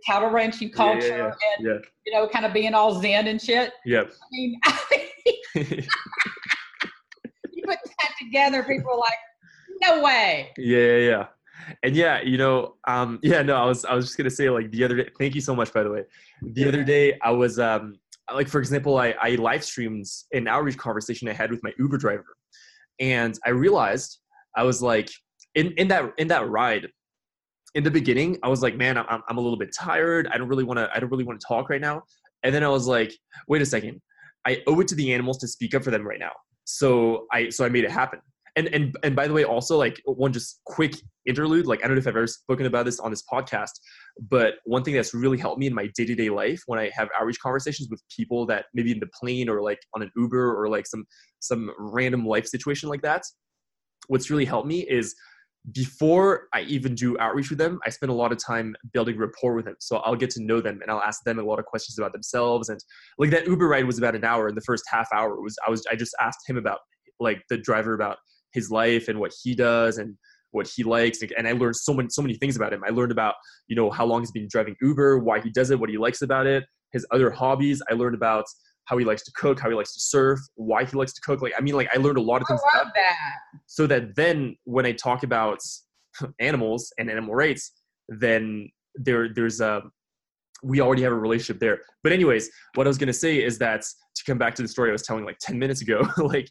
cattle 0.06 0.30
ranching 0.30 0.72
culture 0.72 1.08
yeah, 1.08 1.32
yeah, 1.60 1.72
and 1.72 1.86
you 2.06 2.14
know 2.14 2.28
kind 2.28 2.46
of 2.46 2.54
being 2.54 2.74
all 2.74 3.00
zen 3.02 3.28
and 3.28 3.42
shit. 3.42 3.74
Yeah. 3.86 4.04
I 4.04 4.28
mean 4.32 4.60
you 5.56 5.84
put 7.66 7.78
that 7.84 8.12
together 8.20 8.64
people 8.64 8.92
are 8.92 8.98
like 8.98 9.20
no 9.82 10.04
way. 10.04 10.52
Yeah 10.58 10.98
yeah 10.98 11.26
and 11.84 11.96
yeah 11.96 12.22
you 12.22 12.38
know 12.38 12.76
um 12.88 13.20
yeah 13.24 13.42
no 13.42 13.56
i 13.56 13.66
was 13.66 13.86
i 13.86 13.94
was 13.94 14.06
just 14.06 14.18
gonna 14.18 14.30
say 14.30 14.50
like 14.50 14.72
the 14.72 14.84
other 14.84 14.98
day 14.98 15.10
thank 15.20 15.36
you 15.36 15.42
so 15.42 15.56
much 15.56 15.72
by 15.74 15.84
the 15.84 15.90
way. 15.90 16.04
The 16.42 16.68
other 16.68 16.84
day 16.84 17.18
i 17.22 17.32
was 17.32 17.60
um 17.60 17.96
like 18.34 18.48
for 18.48 18.60
example, 18.60 18.98
I, 18.98 19.16
I 19.22 19.36
live 19.36 19.64
streamed 19.64 20.06
an 20.34 20.48
outreach 20.48 20.78
conversation 20.78 21.28
I 21.28 21.34
had 21.34 21.52
with 21.52 21.62
my 21.64 21.72
Uber 21.78 21.98
driver, 21.98 22.36
and 23.00 23.38
I 23.46 23.50
realized 23.50 24.20
I 24.56 24.64
was 24.64 24.82
like 24.82 25.10
in 25.56 25.72
in 25.74 25.88
that 25.90 26.12
in 26.18 26.28
that 26.30 26.50
ride. 26.50 26.88
In 27.74 27.86
the 27.86 27.92
beginning, 27.92 28.38
I 28.44 28.50
was 28.50 28.62
like, 28.62 28.76
"Man, 28.76 28.98
I'm 28.98 29.22
I'm 29.28 29.38
a 29.38 29.42
little 29.42 29.58
bit 29.58 29.74
tired. 29.74 30.28
I 30.32 30.38
don't 30.38 30.50
really 30.50 30.66
want 30.66 30.78
to. 30.78 30.90
I 30.94 31.00
don't 31.00 31.10
really 31.10 31.24
want 31.24 31.40
to 31.40 31.48
talk 31.48 31.70
right 31.70 31.82
now." 31.82 32.04
And 32.44 32.54
then 32.54 32.64
I 32.64 32.70
was 32.70 32.88
like, 32.88 33.14
"Wait 33.48 33.62
a 33.62 33.66
second. 33.66 34.02
I 34.46 34.62
owe 34.68 34.80
it 34.82 34.88
to 34.90 34.96
the 34.96 35.14
animals 35.14 35.38
to 35.40 35.48
speak 35.48 35.74
up 35.74 35.84
for 35.84 35.92
them 35.92 36.06
right 36.06 36.20
now." 36.20 36.32
So 36.66 37.28
I 37.32 37.50
so 37.50 37.66
I 37.66 37.70
made 37.70 37.86
it 37.86 37.92
happen 37.92 38.20
and 38.56 38.68
and 38.70 38.96
and 39.04 39.16
by 39.16 39.28
the 39.28 39.34
way 39.34 39.44
also 39.44 39.78
like 39.78 40.02
one 40.06 40.34
just 40.34 40.62
quick 40.66 40.96
interlude 41.26 41.66
like 41.66 41.80
i 41.84 41.88
don't 41.88 41.96
know 41.96 42.00
if 42.00 42.08
i've 42.08 42.16
ever 42.16 42.28
spoken 42.28 42.66
about 42.66 42.86
this 42.86 43.00
on 43.00 43.12
this 43.12 43.24
podcast 43.32 43.72
but 44.30 44.56
one 44.66 44.84
thing 44.84 44.94
that's 44.94 45.14
really 45.14 45.38
helped 45.38 45.60
me 45.60 45.68
in 45.68 45.74
my 45.74 45.88
day-to-day 45.96 46.30
life 46.30 46.62
when 46.66 46.80
i 46.80 46.90
have 46.94 47.10
outreach 47.20 47.40
conversations 47.40 47.90
with 47.90 48.02
people 48.16 48.46
that 48.46 48.66
maybe 48.74 48.92
in 48.92 49.00
the 49.00 49.10
plane 49.20 49.48
or 49.50 49.62
like 49.62 49.80
on 49.96 50.02
an 50.02 50.12
uber 50.16 50.54
or 50.54 50.70
like 50.70 50.86
some 50.86 51.06
some 51.40 51.72
random 51.78 52.26
life 52.26 52.46
situation 52.46 52.90
like 52.90 53.02
that 53.02 53.24
what's 54.08 54.30
really 54.30 54.46
helped 54.46 54.68
me 54.68 54.82
is 54.90 55.16
before 55.74 56.48
I 56.54 56.62
even 56.62 56.96
do 56.96 57.18
outreach 57.20 57.50
with 57.50 57.60
them, 57.60 57.80
I 57.86 57.92
spend 57.92 58.10
a 58.10 58.16
lot 58.16 58.32
of 58.32 58.40
time 58.40 58.76
building 58.94 59.18
rapport 59.18 59.54
with 59.54 59.66
them. 59.66 59.76
So 59.80 59.98
I'll 59.98 60.16
get 60.16 60.32
to 60.32 60.44
know 60.44 60.60
them 60.60 60.80
and 60.82 60.90
I'll 60.90 61.02
ask 61.02 61.24
them 61.24 61.38
a 61.38 61.44
lot 61.44 61.60
of 61.60 61.66
questions 61.66 62.00
about 62.00 62.14
themselves. 62.14 62.70
And 62.70 62.80
like 63.20 63.30
that 63.30 63.46
Uber 63.46 63.68
ride 63.68 63.86
was 63.86 64.00
about 64.00 64.16
an 64.16 64.26
hour. 64.26 64.48
And 64.48 64.58
the 64.58 64.62
first 64.62 64.84
half 64.88 65.08
hour 65.14 65.40
was 65.40 65.56
I 65.66 65.70
was 65.70 65.86
I 65.92 65.96
just 65.96 66.16
asked 66.20 66.40
him 66.48 66.58
about 66.58 66.80
like 67.20 67.44
the 67.50 67.58
driver 67.58 67.94
about 67.94 68.18
his 68.54 68.72
life 68.72 69.08
and 69.08 69.20
what 69.20 69.32
he 69.44 69.56
does 69.56 69.98
and 69.98 70.16
what 70.52 70.68
he 70.68 70.84
likes. 70.84 71.22
And 71.38 71.48
i 71.48 71.52
learned 71.54 71.76
so 71.76 71.94
many 71.94 72.10
so 72.10 72.22
many 72.22 72.36
things 72.36 72.56
about 72.56 72.74
him. 72.74 72.84
I 72.86 72.92
learned 72.92 73.12
about 73.12 73.36
you 73.68 73.76
know 73.76 73.90
how 73.90 74.06
long 74.06 74.22
he's 74.22 74.32
been 74.32 74.48
driving 74.50 74.76
uber 74.82 75.20
why 75.20 75.40
he 75.40 75.50
does 75.50 75.72
it 75.72 75.80
what 75.80 75.90
he 75.90 75.98
likes 75.98 76.22
about 76.22 76.48
it 76.48 76.64
his 76.92 77.06
other 77.12 77.32
hobbies. 77.32 77.82
I 77.90 77.94
learned 77.94 78.16
about 78.16 78.46
how 78.86 78.98
he 78.98 79.06
likes 79.06 79.24
to 79.24 79.32
cook 79.36 79.60
how 79.60 79.70
he 79.70 79.76
likes 79.76 79.94
to 79.94 80.00
surf 80.00 80.40
why 80.56 80.84
he 80.84 80.98
likes 80.98 81.14
to 81.14 81.22
cook. 81.22 81.42
Like 81.42 81.54
i 81.58 81.62
mean 81.62 81.76
like 81.76 81.90
i 81.94 81.98
learned 81.98 82.18
a 82.18 82.22
lot 82.22 82.42
of 82.42 82.48
things 82.48 82.62
love 82.76 82.88
that. 82.96 83.18
so 83.68 83.88
that 83.88 84.16
then 84.16 84.56
when 84.66 84.86
i 84.86 84.92
talk 84.92 85.24
about 85.24 85.60
animals 86.40 86.92
and 86.98 87.10
animal 87.10 87.34
rights 87.34 87.72
then 88.10 88.70
there 88.96 89.34
there's 89.34 89.62
a 89.62 89.82
we 90.62 90.82
already 90.82 91.02
have 91.04 91.12
a 91.12 91.18
relationship 91.18 91.60
there. 91.60 91.80
But 92.04 92.12
anyways, 92.12 92.50
what 92.76 92.88
I 92.88 92.90
was 92.90 92.98
gonna 92.98 93.14
say 93.14 93.44
is 93.44 93.58
that 93.60 93.82
to 93.82 94.24
come 94.26 94.38
back 94.38 94.56
to 94.56 94.62
the 94.62 94.68
story 94.68 94.90
I 94.90 94.94
was 94.94 95.04
telling 95.04 95.26
like 95.26 95.38
10 95.40 95.58
minutes 95.58 95.82
ago, 95.82 96.08
like 96.18 96.50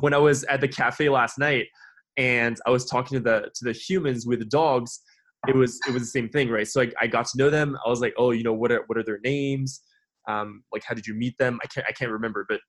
when 0.00 0.14
I 0.14 0.18
was 0.18 0.44
at 0.44 0.60
the 0.60 0.68
cafe 0.68 1.08
last 1.08 1.38
night 1.38 1.66
and 2.16 2.58
I 2.66 2.70
was 2.70 2.84
talking 2.84 3.18
to 3.18 3.22
the 3.22 3.50
to 3.54 3.64
the 3.64 3.72
humans 3.72 4.26
with 4.26 4.40
the 4.40 4.46
dogs, 4.46 5.00
it 5.48 5.54
was 5.54 5.78
it 5.88 5.92
was 5.92 6.02
the 6.02 6.08
same 6.08 6.28
thing, 6.28 6.50
right? 6.50 6.66
So 6.66 6.82
I, 6.82 6.92
I 7.00 7.06
got 7.06 7.26
to 7.26 7.38
know 7.38 7.50
them. 7.50 7.76
I 7.84 7.88
was 7.88 8.00
like, 8.00 8.14
oh, 8.18 8.30
you 8.30 8.42
know, 8.42 8.52
what 8.52 8.72
are 8.72 8.84
what 8.86 8.98
are 8.98 9.04
their 9.04 9.20
names? 9.24 9.80
Um, 10.28 10.62
like 10.72 10.84
how 10.84 10.94
did 10.94 11.06
you 11.06 11.14
meet 11.14 11.36
them? 11.38 11.58
I 11.62 11.66
can't 11.66 11.86
I 11.88 11.92
can't 11.92 12.10
remember, 12.10 12.46
but 12.48 12.60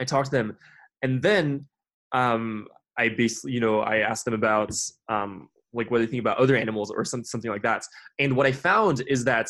I 0.00 0.04
talked 0.04 0.30
to 0.30 0.36
them, 0.36 0.56
and 1.02 1.22
then 1.22 1.66
um, 2.12 2.66
I 2.98 3.08
basically, 3.08 3.52
you 3.52 3.60
know, 3.60 3.80
I 3.80 3.98
asked 3.98 4.24
them 4.24 4.34
about 4.34 4.72
um, 5.08 5.48
like 5.72 5.90
what 5.90 5.98
they 5.98 6.06
think 6.06 6.20
about 6.20 6.38
other 6.38 6.56
animals 6.56 6.90
or 6.90 7.04
some, 7.04 7.24
something 7.24 7.50
like 7.50 7.62
that. 7.62 7.82
And 8.18 8.36
what 8.36 8.46
I 8.46 8.52
found 8.52 9.02
is 9.06 9.24
that 9.24 9.48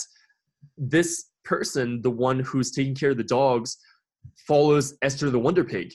this 0.76 1.30
person, 1.44 2.02
the 2.02 2.10
one 2.10 2.40
who's 2.40 2.70
taking 2.70 2.94
care 2.94 3.10
of 3.10 3.16
the 3.16 3.24
dogs, 3.24 3.76
follows 4.46 4.96
Esther 5.02 5.30
the 5.30 5.38
Wonder 5.38 5.64
Pig. 5.64 5.92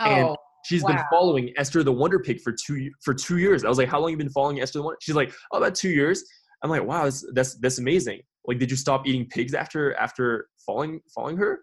Oh, 0.00 0.06
and 0.06 0.36
she's 0.64 0.84
been 0.84 0.98
following 1.10 1.52
Esther 1.56 1.82
the 1.82 1.92
Wonder 1.92 2.18
Pig 2.18 2.40
for 2.40 2.52
two 2.52 2.90
for 3.02 3.14
two 3.14 3.38
years. 3.38 3.64
I 3.64 3.68
was 3.68 3.78
like, 3.78 3.88
how 3.88 4.00
long 4.00 4.10
you 4.10 4.16
been 4.16 4.30
following 4.30 4.60
Esther 4.60 4.78
the 4.78 4.84
Wonder? 4.84 4.98
She's 5.00 5.14
like, 5.14 5.32
oh, 5.52 5.58
about 5.58 5.74
two 5.74 5.90
years. 5.90 6.24
I'm 6.62 6.70
like, 6.70 6.84
wow, 6.84 7.04
that's 7.04 7.24
that's, 7.32 7.54
that's 7.56 7.78
amazing. 7.78 8.20
Like, 8.46 8.58
did 8.58 8.70
you 8.70 8.76
stop 8.76 9.06
eating 9.06 9.26
pigs 9.26 9.54
after 9.54 9.94
after 9.94 10.48
following 10.64 11.00
following 11.14 11.36
her? 11.36 11.60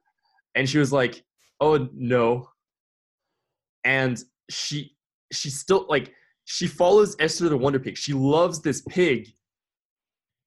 And 0.55 0.69
she 0.69 0.79
was 0.79 0.91
like, 0.91 1.23
oh 1.59 1.87
no. 1.93 2.49
And 3.83 4.21
she 4.49 4.95
she 5.31 5.49
still 5.49 5.85
like 5.89 6.13
she 6.45 6.67
follows 6.67 7.15
Esther 7.19 7.49
the 7.49 7.57
Wonder 7.57 7.79
Pig. 7.79 7.97
She 7.97 8.13
loves 8.13 8.61
this 8.61 8.81
pig, 8.89 9.27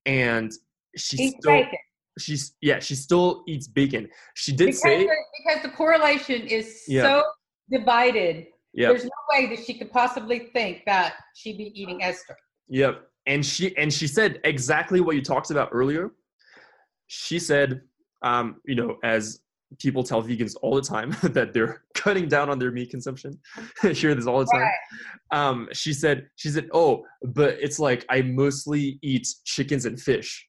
and 0.07 0.53
she 0.97 1.17
Eat 1.17 1.35
still 1.41 1.53
bacon. 1.53 1.79
she's 2.19 2.55
yeah 2.61 2.79
she 2.81 2.95
still 2.95 3.43
eats 3.47 3.69
bacon. 3.69 4.09
She 4.35 4.53
did 4.53 4.67
because, 4.67 4.83
say 4.83 5.09
because 5.45 5.63
the 5.63 5.71
correlation 5.71 6.43
is 6.47 6.83
Yeah. 6.89 7.03
so 7.03 7.23
divided. 7.71 8.47
yeah 8.73 8.89
There's 8.89 9.05
no 9.05 9.11
way 9.31 9.47
that 9.55 9.65
she 9.65 9.75
could 9.79 9.91
possibly 9.93 10.51
think 10.53 10.83
that 10.87 11.15
she'd 11.37 11.59
be 11.59 11.73
eating 11.81 12.03
Esther. 12.03 12.37
Yep. 12.69 13.07
And 13.27 13.45
she 13.45 13.77
and 13.77 13.93
she 13.93 14.07
said 14.07 14.41
exactly 14.45 15.01
what 15.01 15.15
you 15.17 15.23
talked 15.23 15.51
about 15.51 15.69
earlier. 15.73 16.11
She 17.07 17.39
said, 17.39 17.83
um, 18.23 18.61
you 18.67 18.75
know, 18.77 18.97
as 19.03 19.41
people 19.79 20.03
tell 20.03 20.21
vegans 20.23 20.57
all 20.63 20.75
the 20.75 20.83
time 20.83 21.11
that 21.23 21.53
they're 21.53 21.83
cutting 21.95 22.27
down 22.29 22.51
on 22.51 22.59
their 22.59 22.73
meat 22.73 22.91
consumption. 22.91 23.39
I 23.83 23.89
hear 23.91 24.15
this 24.15 24.27
all 24.27 24.41
the 24.41 24.47
time. 24.53 24.71
Um, 25.33 25.69
she 25.73 25.93
said, 25.93 26.29
she 26.37 26.49
said, 26.49 26.69
oh, 26.73 27.05
but 27.23 27.57
it's 27.61 27.79
like 27.79 28.05
I 28.09 28.23
mostly 28.23 28.99
eat 29.03 29.29
chickens 29.45 29.87
and 29.87 30.01
fish. 30.01 30.47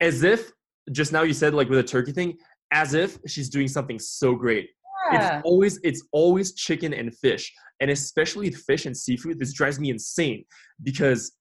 As 0.00 0.22
if 0.22 0.50
just 0.92 1.12
now 1.12 1.22
you 1.22 1.34
said 1.34 1.54
like 1.54 1.68
with 1.68 1.78
a 1.78 1.82
turkey 1.84 2.12
thing, 2.12 2.36
as 2.72 2.94
if 2.94 3.18
she's 3.26 3.48
doing 3.48 3.68
something 3.68 3.98
so 3.98 4.34
great. 4.34 4.68
Yeah. 5.12 5.38
It's 5.38 5.42
always 5.44 5.80
it's 5.82 6.02
always 6.12 6.54
chicken 6.54 6.92
and 6.92 7.14
fish, 7.16 7.52
and 7.80 7.90
especially 7.90 8.50
fish 8.50 8.86
and 8.86 8.96
seafood. 8.96 9.38
This 9.38 9.52
drives 9.52 9.80
me 9.80 9.90
insane 9.90 10.44
because 10.82 11.32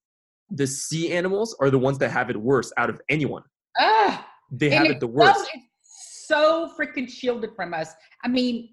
the 0.51 0.65
sea 0.65 1.11
animals 1.13 1.55
are 1.59 1.69
the 1.69 1.77
ones 1.77 1.97
that 1.99 2.09
have 2.09 2.29
it 2.29 2.37
worse 2.37 2.71
out 2.77 2.89
of 2.89 2.99
anyone. 3.09 3.43
Ah, 3.77 4.27
They 4.51 4.69
have 4.71 4.85
it's 4.85 4.95
it 4.95 4.99
the 4.99 5.07
worst. 5.07 5.39
So, 5.39 5.45
it's 5.53 6.25
so 6.27 6.71
freaking 6.79 7.09
shielded 7.09 7.51
from 7.55 7.73
us. 7.73 7.93
I 8.23 8.27
mean, 8.27 8.69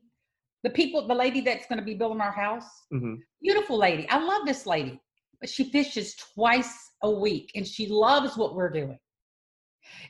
the 0.64 0.70
people, 0.70 1.06
the 1.06 1.14
lady 1.14 1.40
that's 1.40 1.66
going 1.66 1.78
to 1.78 1.84
be 1.84 1.94
building 1.94 2.20
our 2.20 2.32
house, 2.32 2.68
mm-hmm. 2.92 3.14
beautiful 3.42 3.78
lady. 3.78 4.08
I 4.08 4.18
love 4.18 4.46
this 4.46 4.66
lady, 4.66 5.00
but 5.40 5.50
she 5.50 5.70
fishes 5.70 6.16
twice 6.34 6.74
a 7.02 7.10
week 7.10 7.52
and 7.54 7.66
she 7.66 7.86
loves 7.88 8.36
what 8.36 8.54
we're 8.54 8.70
doing. 8.70 8.98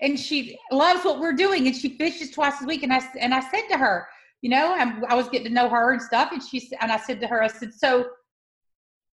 And 0.00 0.18
she 0.18 0.58
loves 0.70 1.04
what 1.04 1.20
we're 1.20 1.32
doing 1.32 1.66
and 1.66 1.74
she 1.76 1.96
fishes 1.96 2.30
twice 2.30 2.60
a 2.62 2.66
week. 2.66 2.82
And 2.82 2.92
I, 2.92 3.00
and 3.18 3.32
I 3.34 3.40
said 3.50 3.62
to 3.70 3.78
her, 3.78 4.06
you 4.42 4.50
know, 4.50 4.74
I'm, 4.74 5.04
I 5.08 5.14
was 5.14 5.28
getting 5.28 5.48
to 5.48 5.52
know 5.52 5.68
her 5.68 5.92
and 5.92 6.02
stuff. 6.02 6.30
And 6.32 6.42
she, 6.42 6.70
and 6.80 6.92
I 6.92 6.98
said 6.98 7.20
to 7.20 7.26
her, 7.26 7.42
I 7.42 7.48
said, 7.48 7.72
so 7.74 8.06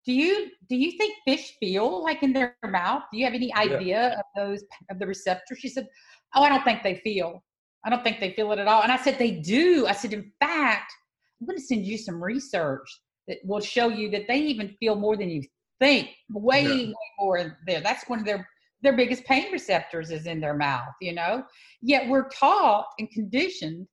do 0.06 0.12
you, 0.12 0.50
do 0.70 0.76
you 0.76 0.92
think 0.98 1.16
fish 1.26 1.56
feel 1.60 2.04
like 2.04 2.24
in 2.24 2.34
their 2.34 2.56
mouth? 2.66 3.04
Do 3.12 3.18
you 3.18 3.26
have 3.26 3.34
any 3.34 3.54
idea 3.54 4.18
of 4.20 4.26
those, 4.36 4.64
of 4.92 5.00
the 5.00 5.08
receptors? 5.08 5.60
She 5.60 5.70
said, 5.70 5.88
oh, 6.36 6.44
I 6.44 6.50
don't 6.50 6.64
think 6.64 6.84
they 6.84 6.96
feel. 6.96 7.42
I 7.86 7.90
don't 7.90 8.04
think 8.04 8.20
they 8.20 8.32
feel 8.32 8.52
it 8.52 8.60
at 8.60 8.68
all. 8.68 8.84
And 8.84 8.92
I 8.92 8.98
said, 8.98 9.18
they 9.18 9.32
do. 9.32 9.88
I 9.88 9.94
said, 9.94 10.14
in 10.14 10.32
fact, 10.40 10.92
I'm 11.40 11.48
going 11.48 11.58
to 11.58 11.64
send 11.64 11.86
you 11.86 11.98
some 11.98 12.22
research 12.24 12.88
that 13.28 13.38
will 13.46 13.62
show 13.62 13.88
you 13.88 14.10
that 14.12 14.28
they 14.28 14.40
even 14.40 14.76
feel 14.80 14.96
more 14.96 15.16
than 15.16 15.30
you 15.30 15.44
think, 15.80 16.10
way, 16.32 16.64
Yeah. 16.64 16.88
way 16.88 16.94
more 17.20 17.58
there. 17.66 17.82
That's 17.82 18.08
one 18.10 18.20
of 18.20 18.26
their 18.26 18.48
their 18.84 18.96
biggest 18.96 19.24
pain 19.24 19.52
receptors 19.52 20.12
is 20.12 20.28
in 20.28 20.40
their 20.42 20.54
mouth, 20.54 20.94
you 21.02 21.14
know. 21.14 21.44
Yet 21.82 22.08
we're 22.10 22.30
taught 22.30 22.88
and 23.00 23.10
conditioned, 23.10 23.88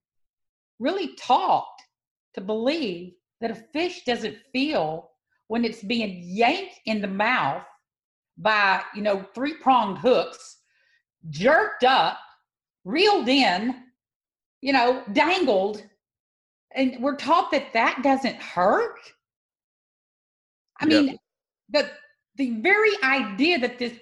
really 0.80 1.14
taught 1.14 1.64
to 2.34 2.40
believe 2.40 3.12
that 3.40 3.52
a 3.52 3.54
fish 3.54 4.02
doesn't 4.04 4.36
feel 4.52 5.10
when 5.46 5.64
it's 5.64 5.82
being 5.82 6.20
yanked 6.24 6.80
in 6.86 7.00
the 7.00 7.08
mouth 7.08 7.62
by, 8.36 8.82
you 8.94 9.02
know, 9.02 9.24
three 9.34 9.54
pronged 9.54 9.98
hooks, 9.98 10.58
jerked 11.30 11.84
up, 11.84 12.18
reeled 12.84 13.28
in, 13.28 13.76
you 14.60 14.72
know, 14.72 15.02
dangled. 15.12 15.82
And 16.74 16.96
we're 17.00 17.16
taught 17.16 17.50
that 17.52 17.72
that 17.72 18.02
doesn't 18.02 18.36
hurt. 18.36 18.98
I 20.80 20.86
Yep. 20.86 21.04
mean, 21.04 21.18
the 21.68 21.90
the 22.36 22.60
very 22.60 22.90
idea 23.02 23.58
that 23.58 23.78
this 23.78 23.92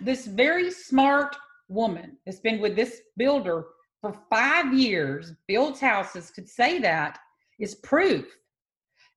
this 0.00 0.26
very 0.26 0.70
smart 0.70 1.36
woman 1.68 2.16
that's 2.24 2.40
been 2.40 2.60
with 2.60 2.76
this 2.76 3.00
builder 3.16 3.66
for 4.00 4.12
five 4.30 4.74
years, 4.74 5.32
builds 5.48 5.80
houses, 5.80 6.30
could 6.30 6.48
say 6.48 6.78
that 6.78 7.18
is 7.58 7.76
proof 7.76 8.26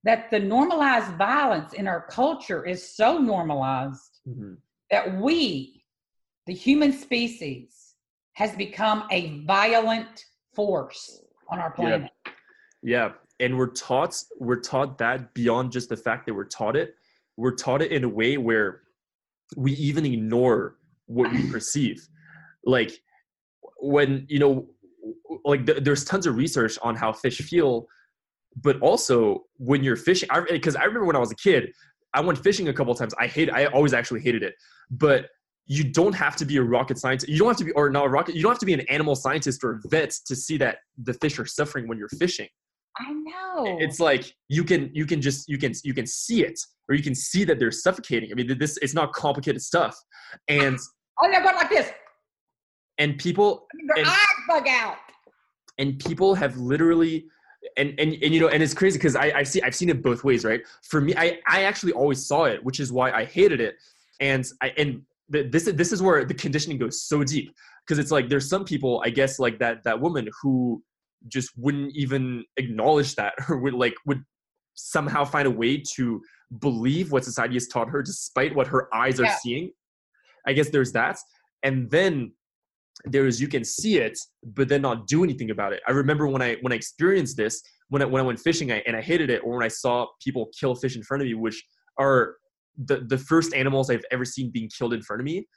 that 0.03 0.29
the 0.31 0.39
normalized 0.39 1.11
violence 1.17 1.73
in 1.73 1.87
our 1.87 2.05
culture 2.07 2.65
is 2.65 2.95
so 2.95 3.17
normalized 3.17 4.21
Mhm. 4.27 4.57
that 4.91 5.19
we, 5.19 5.83
the 6.45 6.53
human 6.53 6.93
species, 6.93 7.95
has 8.33 8.55
become 8.55 9.05
a 9.11 9.41
violent 9.41 10.23
force 10.55 11.21
on 11.49 11.59
our 11.59 11.69
Yeah. 11.69 11.75
planet. 11.75 12.11
Yeah, 12.83 13.13
and 13.39 13.57
we're 13.57 13.71
taught 13.71 14.15
we're 14.39 14.61
taught 14.61 14.97
that 14.99 15.33
beyond 15.33 15.71
just 15.71 15.89
the 15.89 15.97
fact 15.97 16.27
that 16.27 16.33
we're 16.33 16.45
taught 16.45 16.75
it, 16.77 16.95
we're 17.35 17.55
taught 17.55 17.81
it 17.81 17.91
in 17.91 18.03
a 18.03 18.09
way 18.09 18.37
where 18.37 18.83
we 19.55 19.73
even 19.73 20.05
ignore 20.05 20.75
what 21.05 21.31
we 21.31 21.49
perceive. 21.49 22.07
Like 22.65 22.91
when 23.79 24.25
you 24.29 24.39
know, 24.39 24.67
like 25.45 25.65
th- 25.65 25.83
there's 25.83 26.03
tons 26.03 26.25
of 26.27 26.35
research 26.35 26.77
on 26.81 26.95
how 26.95 27.13
fish 27.13 27.37
feel, 27.37 27.87
but 28.61 28.79
also 28.81 29.45
when 29.57 29.83
you're 29.83 29.95
fishing, 29.95 30.29
because 30.49 30.75
I, 30.75 30.83
remember 30.83 31.05
when 31.05 31.15
I 31.15 31.19
was 31.19 31.31
a 31.31 31.35
kid, 31.35 31.71
I 32.13 32.21
went 32.21 32.37
fishing 32.43 32.67
a 32.67 32.73
couple 32.73 32.93
times. 32.95 33.13
I 33.19 33.27
hate, 33.27 33.51
I 33.51 33.65
always 33.67 33.93
actually 33.93 34.21
hated 34.21 34.43
it, 34.43 34.55
but 34.91 35.27
you 35.65 35.83
don't 35.83 36.13
have 36.13 36.35
to 36.37 36.45
be 36.45 36.57
a 36.57 36.63
rocket 36.63 36.97
scientist. 36.97 37.29
You 37.29 37.37
don't 37.37 37.49
have 37.49 37.57
to 37.57 37.65
be, 37.65 37.71
or 37.73 37.89
not 37.89 38.05
a 38.05 38.09
rocket. 38.09 38.35
You 38.35 38.41
don't 38.41 38.51
have 38.51 38.59
to 38.59 38.65
be 38.65 38.73
an 38.73 38.81
animal 38.81 39.15
scientist 39.15 39.63
or 39.63 39.71
a 39.73 39.89
vet 39.89 40.11
to 40.25 40.35
see 40.35 40.57
that 40.57 40.77
the 40.97 41.13
fish 41.13 41.39
are 41.39 41.45
suffering 41.45 41.87
when 41.87 41.97
you're 41.97 42.09
fishing 42.09 42.47
I 42.99 43.11
know. 43.13 43.77
it's 43.79 43.99
like 43.99 44.33
you 44.49 44.63
can 44.63 44.89
you 44.93 45.05
can 45.05 45.21
just 45.21 45.47
you 45.49 45.57
can 45.57 45.73
you 45.83 45.93
can 45.93 46.05
see 46.07 46.43
it 46.43 46.59
or 46.89 46.95
you 46.95 47.03
can 47.03 47.15
see 47.15 47.43
that 47.43 47.59
they're 47.59 47.71
suffocating 47.71 48.29
i 48.31 48.35
mean 48.35 48.57
this 48.57 48.77
it's 48.81 48.93
not 48.93 49.13
complicated 49.13 49.61
stuff 49.61 49.95
and 50.47 50.77
oh, 51.21 51.29
they're 51.31 51.41
going 51.43 51.55
like 51.55 51.69
this. 51.69 51.91
and 52.97 53.17
people 53.17 53.67
Their 53.95 54.03
And- 54.05 54.07
eyes 54.07 54.17
bug 54.47 54.67
out. 54.67 54.97
and 55.77 55.99
people 55.99 56.35
have 56.35 56.57
literally 56.57 57.25
and 57.77 57.89
and, 57.99 58.13
and 58.23 58.33
you 58.33 58.39
know 58.39 58.47
and 58.47 58.63
it's 58.63 58.73
crazy 58.73 58.97
because 58.97 59.15
I, 59.15 59.31
I 59.39 59.43
see 59.43 59.61
i've 59.61 59.75
seen 59.75 59.89
it 59.89 60.01
both 60.01 60.23
ways 60.23 60.45
right 60.45 60.61
for 60.89 61.01
me 61.01 61.13
i 61.17 61.39
i 61.47 61.63
actually 61.63 61.91
always 61.91 62.25
saw 62.25 62.45
it 62.45 62.63
which 62.63 62.79
is 62.79 62.91
why 62.91 63.11
i 63.11 63.25
hated 63.25 63.59
it 63.59 63.75
and 64.19 64.45
i 64.61 64.69
and 64.77 65.01
th- 65.31 65.51
this 65.51 65.67
is 65.67 65.75
this 65.75 65.91
is 65.91 66.01
where 66.01 66.23
the 66.23 66.33
conditioning 66.33 66.77
goes 66.77 67.01
so 67.01 67.23
deep 67.23 67.53
because 67.85 67.99
it's 67.99 68.11
like 68.11 68.29
there's 68.29 68.47
some 68.49 68.63
people 68.63 69.01
i 69.05 69.09
guess 69.09 69.37
like 69.39 69.59
that 69.59 69.83
that 69.83 69.99
woman 69.99 70.27
who 70.41 70.81
just 71.27 71.51
wouldn't 71.57 71.95
even 71.95 72.43
acknowledge 72.57 73.15
that 73.15 73.33
or 73.49 73.57
would 73.57 73.73
like 73.73 73.95
would 74.05 74.23
somehow 74.75 75.25
find 75.25 75.47
a 75.47 75.51
way 75.51 75.81
to 75.95 76.21
believe 76.59 77.11
what 77.11 77.25
society 77.25 77.55
has 77.55 77.67
taught 77.67 77.89
her 77.89 78.01
despite 78.01 78.55
what 78.55 78.67
her 78.67 78.93
eyes 78.95 79.19
are 79.19 79.25
Yeah. 79.25 79.37
seeing 79.41 79.71
i 80.47 80.53
guess 80.53 80.69
there's 80.69 80.91
that 80.93 81.17
and 81.63 81.89
then 81.89 82.31
there's 83.05 83.41
you 83.41 83.47
can 83.47 83.63
see 83.63 83.97
it 83.97 84.17
but 84.43 84.67
then 84.69 84.81
not 84.81 85.07
do 85.07 85.23
anything 85.23 85.49
about 85.51 85.73
it 85.73 85.81
i 85.87 85.91
remember 85.91 86.27
when 86.27 86.41
i 86.41 86.55
when 86.61 86.71
i 86.71 86.75
experienced 86.75 87.37
this 87.37 87.61
when 87.89 88.01
i 88.01 88.05
when 88.05 88.21
i 88.21 88.25
went 88.25 88.39
fishing 88.39 88.71
I, 88.71 88.81
and 88.87 88.95
i 88.95 89.01
hated 89.01 89.29
it 89.29 89.41
or 89.43 89.55
when 89.57 89.63
i 89.65 89.67
saw 89.67 90.07
people 90.23 90.49
kill 90.59 90.75
fish 90.75 90.95
in 90.95 91.03
front 91.03 91.21
of 91.21 91.27
me 91.27 91.33
which 91.33 91.61
are 91.99 92.35
the 92.85 93.05
the 93.07 93.17
first 93.17 93.53
animals 93.53 93.89
i've 93.89 94.05
ever 94.11 94.25
seen 94.25 94.51
being 94.51 94.69
killed 94.75 94.93
in 94.93 95.01
front 95.01 95.21
of 95.21 95.25
me 95.25 95.47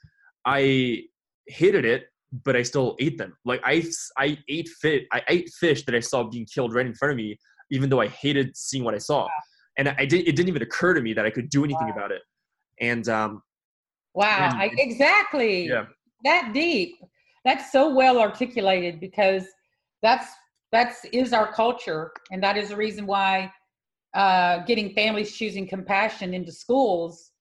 i 0.45 1.03
hated 1.47 1.85
it 1.85 2.03
but 2.43 2.55
i 2.55 2.63
still 2.63 2.95
ate 2.99 3.17
them. 3.17 3.35
Like 3.45 3.61
i 3.63 3.83
i 4.17 4.37
ate 4.47 4.69
fit 4.69 5.03
i 5.11 5.21
ate 5.27 5.49
fish 5.49 5.83
that 5.85 5.95
i 5.95 5.99
saw 5.99 6.23
being 6.23 6.45
killed 6.45 6.73
right 6.73 6.85
in 6.85 6.93
front 6.93 7.11
of 7.11 7.17
me 7.17 7.37
even 7.71 7.89
though 7.89 8.01
i 8.01 8.07
hated 8.07 8.55
seeing 8.55 8.83
what 8.83 8.93
i 8.93 8.99
saw. 8.99 9.27
And 9.77 9.89
i 9.89 10.05
did 10.05 10.27
it 10.27 10.35
didn't 10.35 10.49
even 10.49 10.61
occur 10.61 10.93
to 10.93 11.01
me 11.01 11.13
that 11.13 11.25
i 11.25 11.29
could 11.29 11.49
do 11.49 11.63
anything 11.63 11.89
about 11.89 12.11
it. 12.11 12.21
And 12.79 13.07
um 13.09 13.41
Wow, 14.13 14.49
And- 14.51 14.61
I, 14.61 14.71
exactly. 14.77 15.67
yeah. 15.67 15.85
That 16.23 16.51
deep. 16.53 16.95
That's 17.45 17.71
so 17.71 17.93
well 17.93 18.19
articulated 18.19 18.99
because 18.99 19.45
that's 20.03 20.27
that's 20.71 21.05
is 21.05 21.33
our 21.33 21.51
culture, 21.51 22.11
and 22.31 22.41
that 22.43 22.55
is 22.57 22.69
the 22.69 22.75
reason 22.75 23.05
why 23.05 23.51
uh, 24.13 24.59
getting 24.65 24.93
families 24.93 25.35
choosing 25.35 25.67
compassion 25.67 26.33
into 26.33 26.51
schools 26.51 27.31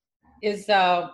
is, 0.42 0.68
uh, 0.68 1.10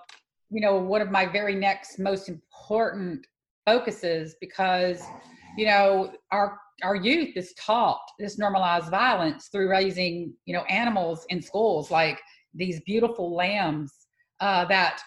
you 0.51 0.61
know, 0.61 0.77
one 0.77 1.03
of 1.03 1.11
my 1.11 1.27
very 1.27 1.55
next 1.55 1.99
most 1.99 2.29
important 2.29 3.27
focuses 3.67 4.37
because, 4.41 5.03
you 5.59 5.67
know, 5.67 6.13
our 6.31 6.59
our 6.83 6.95
youth 6.95 7.37
is 7.37 7.55
taught 7.55 8.01
this 8.19 8.39
normalized 8.39 8.91
violence 8.91 9.49
through 9.49 9.71
raising 9.71 10.35
you 10.45 10.55
know 10.55 10.63
animals 10.65 11.25
in 11.31 11.41
schools 11.41 11.91
like 11.91 12.21
these 12.53 12.81
beautiful 12.83 13.35
lambs 13.35 13.93
uh, 14.41 14.65
that 14.67 15.01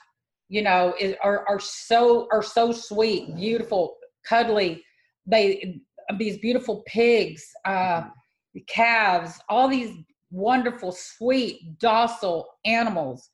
you 0.47 0.61
know 0.61 0.93
is, 0.99 1.15
are 1.23 1.47
are 1.47 1.59
so 1.59 2.27
are 2.31 2.43
so 2.43 2.71
sweet, 2.71 3.35
beautiful, 3.35 3.97
cuddly. 4.27 4.83
They 5.25 5.79
these 6.17 6.39
beautiful 6.39 6.83
pigs, 6.87 7.45
uh, 7.65 8.05
calves, 8.67 9.39
all 9.47 9.67
these 9.67 9.95
wonderful, 10.31 10.91
sweet, 10.91 11.77
docile 11.79 12.47
animals 12.65 13.29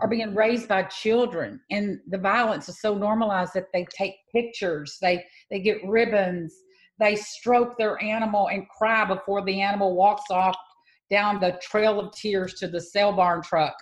are 0.00 0.08
Mm-hmm. 0.08 0.10
being 0.10 0.34
raised 0.34 0.68
by 0.68 0.82
children 0.84 1.60
and 1.70 1.98
the 2.08 2.18
violence 2.18 2.68
is 2.68 2.80
so 2.80 2.94
normalized 2.94 3.52
that 3.54 3.66
they 3.72 3.86
take 3.96 4.14
pictures 4.34 4.98
they 5.00 5.24
they 5.50 5.60
get 5.60 5.78
ribbons 5.86 6.54
they 6.98 7.16
stroke 7.16 7.76
their 7.78 8.02
animal 8.02 8.48
and 8.48 8.68
cry 8.68 9.04
before 9.04 9.44
the 9.44 9.60
animal 9.60 9.94
walks 9.94 10.30
off 10.30 10.56
down 11.10 11.40
the 11.40 11.58
trail 11.62 11.98
of 11.98 12.12
tears 12.12 12.54
to 12.54 12.68
the 12.68 12.80
sale 12.80 13.12
barn 13.12 13.42
truck 13.42 13.74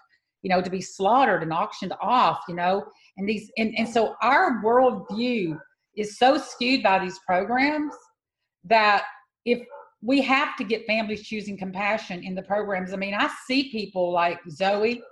you 0.42 0.50
know 0.50 0.62
to 0.62 0.70
be 0.70 0.80
slaughtered 0.80 1.42
and 1.42 1.52
auctioned 1.52 1.92
off 2.00 2.40
you 2.48 2.54
know 2.54 2.84
and 3.16 3.28
these 3.28 3.50
and, 3.58 3.74
and 3.76 3.88
so 3.88 4.14
our 4.22 4.62
worldview 4.62 5.58
is 5.96 6.18
so 6.18 6.38
skewed 6.38 6.82
by 6.82 6.98
these 6.98 7.18
programs 7.26 7.94
that 8.64 9.04
if 9.44 9.66
we 10.02 10.20
have 10.22 10.56
to 10.56 10.62
get 10.64 10.86
families 10.86 11.22
choosing 11.26 11.56
compassion 11.58 12.22
in 12.22 12.34
the 12.34 12.42
programs 12.42 12.92
i 12.92 12.96
mean 12.96 13.14
i 13.14 13.28
see 13.46 13.70
people 13.70 14.12
like 14.12 14.38
zoe 14.50 15.02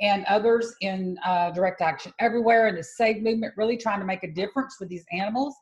and 0.00 0.24
others 0.26 0.74
in 0.80 1.16
uh, 1.24 1.50
direct 1.50 1.80
action. 1.80 2.12
Everywhere 2.18 2.68
in 2.68 2.74
the 2.74 2.82
save 2.82 3.22
movement 3.22 3.54
really 3.56 3.76
trying 3.76 4.00
to 4.00 4.06
make 4.06 4.24
a 4.24 4.32
difference 4.32 4.76
with 4.80 4.88
these 4.88 5.04
animals. 5.12 5.54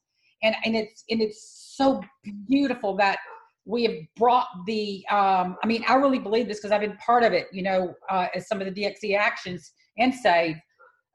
And 0.42 0.56
and 0.64 0.74
it's 0.74 1.04
and 1.10 1.20
it's 1.20 1.72
so 1.76 2.02
beautiful 2.48 2.96
that 2.96 3.18
we 3.64 3.84
have 3.84 3.94
brought 4.16 4.48
the 4.66 5.06
um, 5.08 5.56
i 5.62 5.66
mean 5.68 5.84
i 5.86 5.94
really 5.94 6.18
believe 6.18 6.48
this 6.48 6.58
because 6.58 6.72
i've 6.72 6.80
been 6.80 6.96
part 6.96 7.22
of 7.22 7.32
it 7.32 7.46
you 7.52 7.62
know 7.62 7.94
uh, 8.10 8.26
as 8.34 8.48
some 8.48 8.60
of 8.60 8.66
the 8.66 8.72
dxe 8.72 9.16
actions 9.16 9.72
and 9.98 10.12
save 10.12 10.56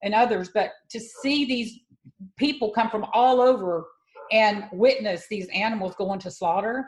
and 0.03 0.13
others. 0.13 0.49
But 0.53 0.71
to 0.91 0.99
see 0.99 1.43
these 1.45 1.79
people 2.37 2.71
come 2.71 2.89
from 2.89 3.05
all 3.13 3.41
over 3.41 3.85
and 4.31 4.65
witness 4.71 5.27
these 5.29 5.47
animals 5.49 5.95
going 5.95 6.19
to 6.19 6.31
slaughter 6.31 6.85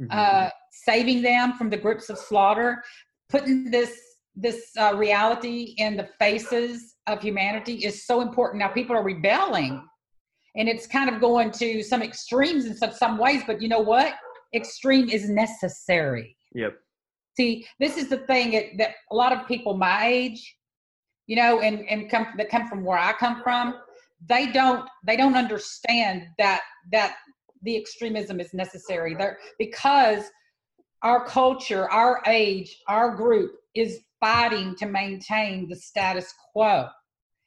Mhm. 0.00 0.08
uh, 0.10 0.50
saving 0.70 1.22
them 1.22 1.52
from 1.54 1.70
the 1.70 1.76
grips 1.76 2.08
of 2.08 2.18
slaughter, 2.18 2.82
putting 3.28 3.70
this 3.70 4.11
this 4.34 4.70
uh, 4.78 4.94
reality 4.94 5.74
in 5.78 5.96
the 5.96 6.08
faces 6.18 6.94
of 7.06 7.20
humanity 7.20 7.84
is 7.84 8.06
so 8.06 8.20
important. 8.20 8.60
Now 8.60 8.68
people 8.68 8.96
are 8.96 9.02
rebelling, 9.02 9.82
and 10.56 10.68
it's 10.68 10.86
kind 10.86 11.10
of 11.10 11.20
going 11.20 11.50
to 11.52 11.82
some 11.82 12.02
extremes 12.02 12.64
in 12.66 12.76
some 12.76 12.92
some 12.92 13.18
ways. 13.18 13.42
But 13.46 13.60
you 13.60 13.68
know 13.68 13.80
what? 13.80 14.14
Extreme 14.54 15.08
is 15.08 15.28
necessary. 15.28 16.36
yep. 16.54 16.74
See, 17.34 17.66
this 17.80 17.96
is 17.96 18.08
the 18.08 18.18
thing 18.18 18.50
that, 18.52 18.64
that 18.76 18.90
a 19.10 19.14
lot 19.14 19.32
of 19.32 19.48
people 19.48 19.74
my 19.74 20.06
age, 20.06 20.56
you 21.26 21.36
know, 21.36 21.60
and 21.60 21.88
and 21.88 22.10
come 22.10 22.26
that 22.36 22.50
come 22.50 22.68
from 22.68 22.84
where 22.84 22.98
I 22.98 23.12
come 23.12 23.42
from, 23.42 23.74
they 24.28 24.52
don't 24.52 24.88
they 25.06 25.16
don't 25.16 25.36
understand 25.36 26.26
that 26.38 26.62
that 26.92 27.16
the 27.62 27.76
extremism 27.76 28.40
is 28.40 28.52
necessary 28.52 29.14
there 29.14 29.38
because 29.58 30.24
our 31.02 31.24
culture, 31.26 31.90
our 31.90 32.22
age, 32.26 32.78
our 32.88 33.14
group 33.14 33.52
is 33.74 34.00
fighting 34.22 34.76
to 34.76 34.86
maintain 34.86 35.68
the 35.68 35.76
status 35.76 36.32
quo, 36.52 36.86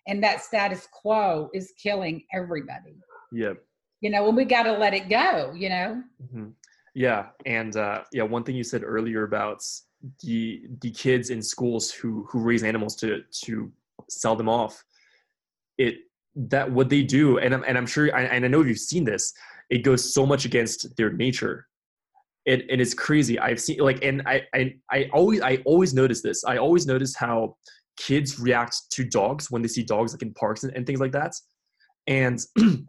and 0.07 0.21
that 0.23 0.41
status 0.41 0.87
quo 0.91 1.49
is 1.53 1.73
killing 1.81 2.23
everybody. 2.33 2.97
Yep. 3.31 3.57
You 4.01 4.09
know, 4.11 4.27
and 4.27 4.37
we 4.37 4.45
got 4.45 4.63
to 4.63 4.73
let 4.73 4.93
it 4.93 5.09
go. 5.09 5.53
You 5.55 5.69
know. 5.69 6.03
hmm 6.31 6.49
Yeah, 6.93 7.27
and 7.45 7.75
uh, 7.75 8.03
yeah, 8.11 8.23
one 8.23 8.43
thing 8.43 8.55
you 8.55 8.63
said 8.63 8.83
earlier 8.83 9.23
about 9.23 9.63
the 10.21 10.65
the 10.81 10.91
kids 10.91 11.29
in 11.29 11.41
schools 11.41 11.91
who 11.91 12.27
who 12.29 12.41
raise 12.41 12.63
animals 12.63 12.95
to 12.97 13.23
to 13.45 13.71
sell 14.09 14.35
them 14.35 14.49
off, 14.49 14.83
it 15.77 15.95
that 16.35 16.69
what 16.69 16.89
they 16.89 17.01
do, 17.01 17.39
and 17.39 17.53
I'm 17.53 17.63
and 17.65 17.77
I'm 17.77 17.87
sure, 17.87 18.13
and 18.15 18.45
I 18.45 18.47
know 18.47 18.61
you've 18.61 18.77
seen 18.77 19.05
this, 19.05 19.33
it 19.69 19.79
goes 19.79 20.13
so 20.13 20.25
much 20.25 20.45
against 20.45 20.95
their 20.97 21.11
nature. 21.11 21.67
It, 22.45 22.65
and 22.69 22.79
it's 22.79 22.93
crazy. 22.93 23.39
I've 23.39 23.59
seen 23.59 23.79
like, 23.79 24.03
and 24.03 24.21
I, 24.25 24.43
I, 24.53 24.75
I 24.91 25.09
always, 25.13 25.41
I 25.41 25.57
always 25.65 25.93
notice 25.93 26.21
this. 26.21 26.43
I 26.43 26.57
always 26.57 26.85
notice 26.85 27.15
how 27.15 27.57
kids 27.97 28.39
react 28.39 28.77
to 28.91 29.03
dogs 29.03 29.49
when 29.49 29.61
they 29.61 29.67
see 29.67 29.83
dogs 29.83 30.13
like 30.13 30.21
in 30.21 30.33
parks 30.33 30.63
and, 30.63 30.75
and 30.75 30.85
things 30.85 30.99
like 30.99 31.11
that. 31.13 31.33
And 32.07 32.39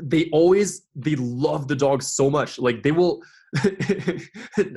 they 0.00 0.28
always 0.32 0.86
they 0.94 1.16
love 1.16 1.68
the 1.68 1.76
dog 1.76 2.02
so 2.02 2.28
much 2.28 2.58
like 2.58 2.82
they 2.82 2.90
will 2.90 3.22
I, 3.56 4.18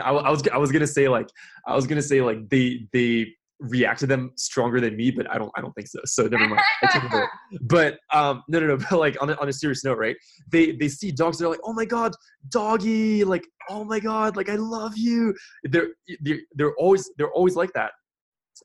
I 0.03 0.29
was 0.29 0.47
i 0.49 0.57
was 0.57 0.71
gonna 0.71 0.85
say 0.85 1.07
like 1.07 1.27
i 1.65 1.75
was 1.75 1.87
gonna 1.87 2.03
say 2.03 2.21
like 2.21 2.47
they 2.49 2.87
they 2.93 3.33
react 3.59 3.99
to 3.99 4.07
them 4.07 4.31
stronger 4.35 4.79
than 4.79 4.95
me 4.95 5.09
but 5.09 5.29
i 5.31 5.37
don't 5.37 5.51
i 5.55 5.61
don't 5.61 5.73
think 5.73 5.87
so 5.87 5.99
so 6.05 6.27
never 6.27 6.47
mind. 6.47 6.61
I 6.83 6.87
take 6.87 7.03
it 7.03 7.11
back. 7.11 7.29
but 7.61 7.97
um 8.13 8.43
no 8.47 8.59
no 8.59 8.67
no 8.67 8.77
but 8.89 8.99
like 8.99 9.19
on 9.21 9.29
a, 9.29 9.33
on 9.41 9.49
a 9.49 9.53
serious 9.53 9.83
note 9.83 9.97
right? 9.97 10.15
They 10.51 10.73
they 10.73 10.87
see 10.87 11.11
dogs 11.11 11.39
they're 11.39 11.49
like 11.49 11.59
oh 11.63 11.73
my 11.73 11.85
god 11.85 12.13
doggy 12.49 13.23
like 13.23 13.45
oh 13.69 13.83
my 13.83 13.99
god 13.99 14.35
like 14.35 14.49
i 14.49 14.55
love 14.55 14.93
you. 14.95 15.33
They're 15.63 15.89
they're, 16.21 16.39
they're 16.53 16.75
always 16.75 17.09
they're 17.17 17.31
always 17.31 17.55
like 17.55 17.73
that. 17.73 17.91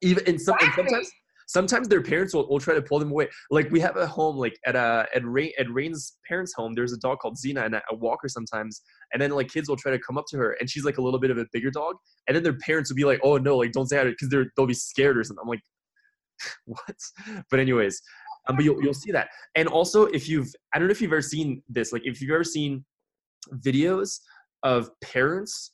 Even 0.02 0.26
and, 0.26 0.40
some, 0.40 0.56
and 0.60 0.72
sometimes 0.74 1.10
sometimes 1.46 1.88
their 1.88 2.02
parents 2.02 2.34
will, 2.34 2.48
will 2.48 2.60
try 2.60 2.74
to 2.74 2.82
pull 2.82 2.98
them 2.98 3.10
away. 3.10 3.28
Like 3.50 3.70
we 3.70 3.80
have 3.80 3.96
a 3.96 4.06
home, 4.06 4.36
like 4.36 4.58
at 4.66 4.76
uh 4.76 5.06
at 5.14 5.24
Rain 5.24 5.52
at 5.58 5.70
Rain's 5.70 6.18
parents' 6.26 6.52
home, 6.54 6.74
there's 6.74 6.92
a 6.92 6.98
dog 6.98 7.18
called 7.18 7.36
Xena 7.36 7.64
and 7.64 7.76
I 7.76 7.82
walk 7.92 8.20
her 8.22 8.28
sometimes, 8.28 8.82
and 9.12 9.20
then 9.20 9.30
like 9.30 9.48
kids 9.48 9.68
will 9.68 9.76
try 9.76 9.92
to 9.92 9.98
come 9.98 10.18
up 10.18 10.24
to 10.30 10.38
her, 10.38 10.56
and 10.60 10.68
she's 10.68 10.84
like 10.84 10.98
a 10.98 11.02
little 11.02 11.20
bit 11.20 11.30
of 11.30 11.38
a 11.38 11.46
bigger 11.52 11.70
dog, 11.70 11.96
and 12.26 12.36
then 12.36 12.42
their 12.42 12.58
parents 12.58 12.90
will 12.90 12.96
be 12.96 13.04
like, 13.04 13.20
oh 13.22 13.36
no, 13.38 13.58
like 13.58 13.72
don't 13.72 13.88
say 13.88 13.96
that 13.96 14.04
because 14.04 14.28
they're 14.28 14.46
they'll 14.56 14.66
be 14.66 14.74
scared 14.74 15.18
or 15.18 15.24
something. 15.24 15.42
I'm 15.42 15.48
like, 15.48 15.62
what? 16.64 16.96
But 17.50 17.60
anyways, 17.60 18.00
um, 18.48 18.56
but 18.56 18.64
you'll 18.64 18.82
you'll 18.82 18.94
see 18.94 19.12
that, 19.12 19.28
and 19.54 19.68
also 19.68 20.06
if 20.06 20.28
you've 20.28 20.52
I 20.74 20.78
don't 20.78 20.88
know 20.88 20.92
if 20.92 21.00
you've 21.00 21.12
ever 21.12 21.22
seen 21.22 21.62
this, 21.68 21.92
like 21.92 22.02
if 22.04 22.20
you've 22.20 22.30
ever 22.30 22.44
seen 22.44 22.84
videos 23.56 24.18
of 24.62 24.90
parents, 25.00 25.72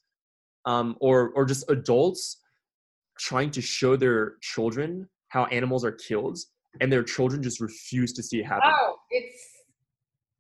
um, 0.65 0.97
or 1.01 1.31
or 1.31 1.45
just 1.45 1.71
adults 1.71 2.41
trying 3.19 3.51
to 3.51 3.61
show 3.61 3.97
their 3.97 4.35
children 4.41 5.09
how 5.29 5.45
animals 5.47 5.85
are 5.85 5.93
killed 5.93 6.39
and 6.81 6.91
their 6.93 7.03
children 7.03 7.43
just 7.43 7.61
refuse 7.61 8.13
to 8.15 8.23
see 8.23 8.41
it 8.41 8.47
happen 8.47 8.71
Oh, 8.73 8.97
it's 9.11 9.43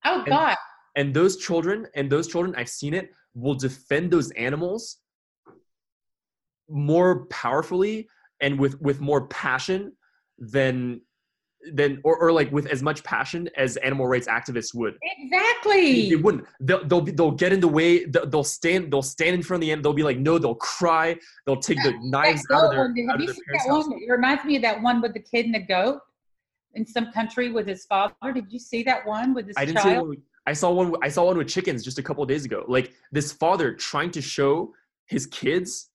oh 0.04 0.18
And- 0.20 0.26
god. 0.26 0.56
and 0.96 1.14
those 1.14 1.36
children 1.36 1.86
and 1.94 2.10
those 2.10 2.26
children 2.28 2.54
i've 2.56 2.68
seen 2.68 2.94
it 2.94 3.10
will 3.34 3.54
defend 3.54 4.10
those 4.10 4.30
animals 4.32 4.98
more 6.68 7.26
powerfully 7.26 8.08
and 8.40 8.58
with 8.58 8.80
with 8.80 9.00
more 9.00 9.26
passion 9.28 9.92
than 10.38 11.00
than 11.72 12.00
or, 12.04 12.16
or 12.18 12.32
like 12.32 12.50
with 12.52 12.66
as 12.66 12.82
much 12.82 13.02
passion 13.02 13.48
as 13.56 13.76
animal 13.78 14.06
rights 14.06 14.28
activists 14.28 14.74
would 14.74 14.96
Exactly. 15.02 16.08
they 16.10 16.16
wouldn't 16.16 16.44
they'll 16.60 16.84
they'll, 16.84 17.00
be, 17.00 17.10
they'll 17.10 17.32
get 17.32 17.52
in 17.52 17.60
the 17.60 17.68
way 17.68 18.04
they'll, 18.04 18.26
they'll 18.26 18.44
stand 18.44 18.92
they'll 18.92 19.02
stand 19.02 19.34
in 19.34 19.42
front 19.42 19.62
of 19.62 19.66
the 19.66 19.72
end 19.72 19.84
they'll 19.84 19.92
be 19.92 20.04
like 20.04 20.18
no 20.18 20.38
they'll 20.38 20.54
cry 20.54 21.16
they'll 21.46 21.56
take 21.56 21.82
the 21.82 21.92
knives 22.02 22.44
out 22.52 22.66
of 22.66 22.70
their, 22.70 22.80
one, 22.80 23.10
out 23.10 23.20
of 23.20 23.26
their 23.26 23.34
parents' 23.46 23.68
house? 23.68 23.86
It 23.88 24.10
reminds 24.10 24.44
me 24.44 24.56
of 24.56 24.62
that 24.62 24.80
one 24.80 25.00
with 25.00 25.14
the 25.14 25.20
kid 25.20 25.46
and 25.46 25.54
the 25.54 25.60
goat 25.60 26.00
in 26.74 26.86
some 26.86 27.10
country 27.12 27.50
with 27.50 27.66
his 27.66 27.84
father. 27.86 28.14
Did 28.32 28.52
you 28.52 28.58
see 28.58 28.82
that 28.84 29.04
one 29.06 29.34
with 29.34 29.46
his 29.48 29.56
I 29.56 29.64
didn't 29.64 29.78
see 29.78 29.88
child? 29.90 30.00
one. 30.00 30.08
with- 30.10 30.18
I 30.46 30.52
saw 30.54 30.70
one. 30.72 30.94
I 31.02 31.08
saw 31.10 31.24
one 31.26 31.36
with 31.36 31.48
chickens 31.48 31.84
just 31.84 31.98
a 31.98 32.02
couple 32.02 32.24
days 32.24 32.46
ago. 32.46 32.64
Like 32.68 32.94
this 33.12 33.32
father 33.32 33.74
trying 33.74 34.10
to 34.12 34.22
show 34.22 34.72
his 35.04 35.26
kids 35.26 35.90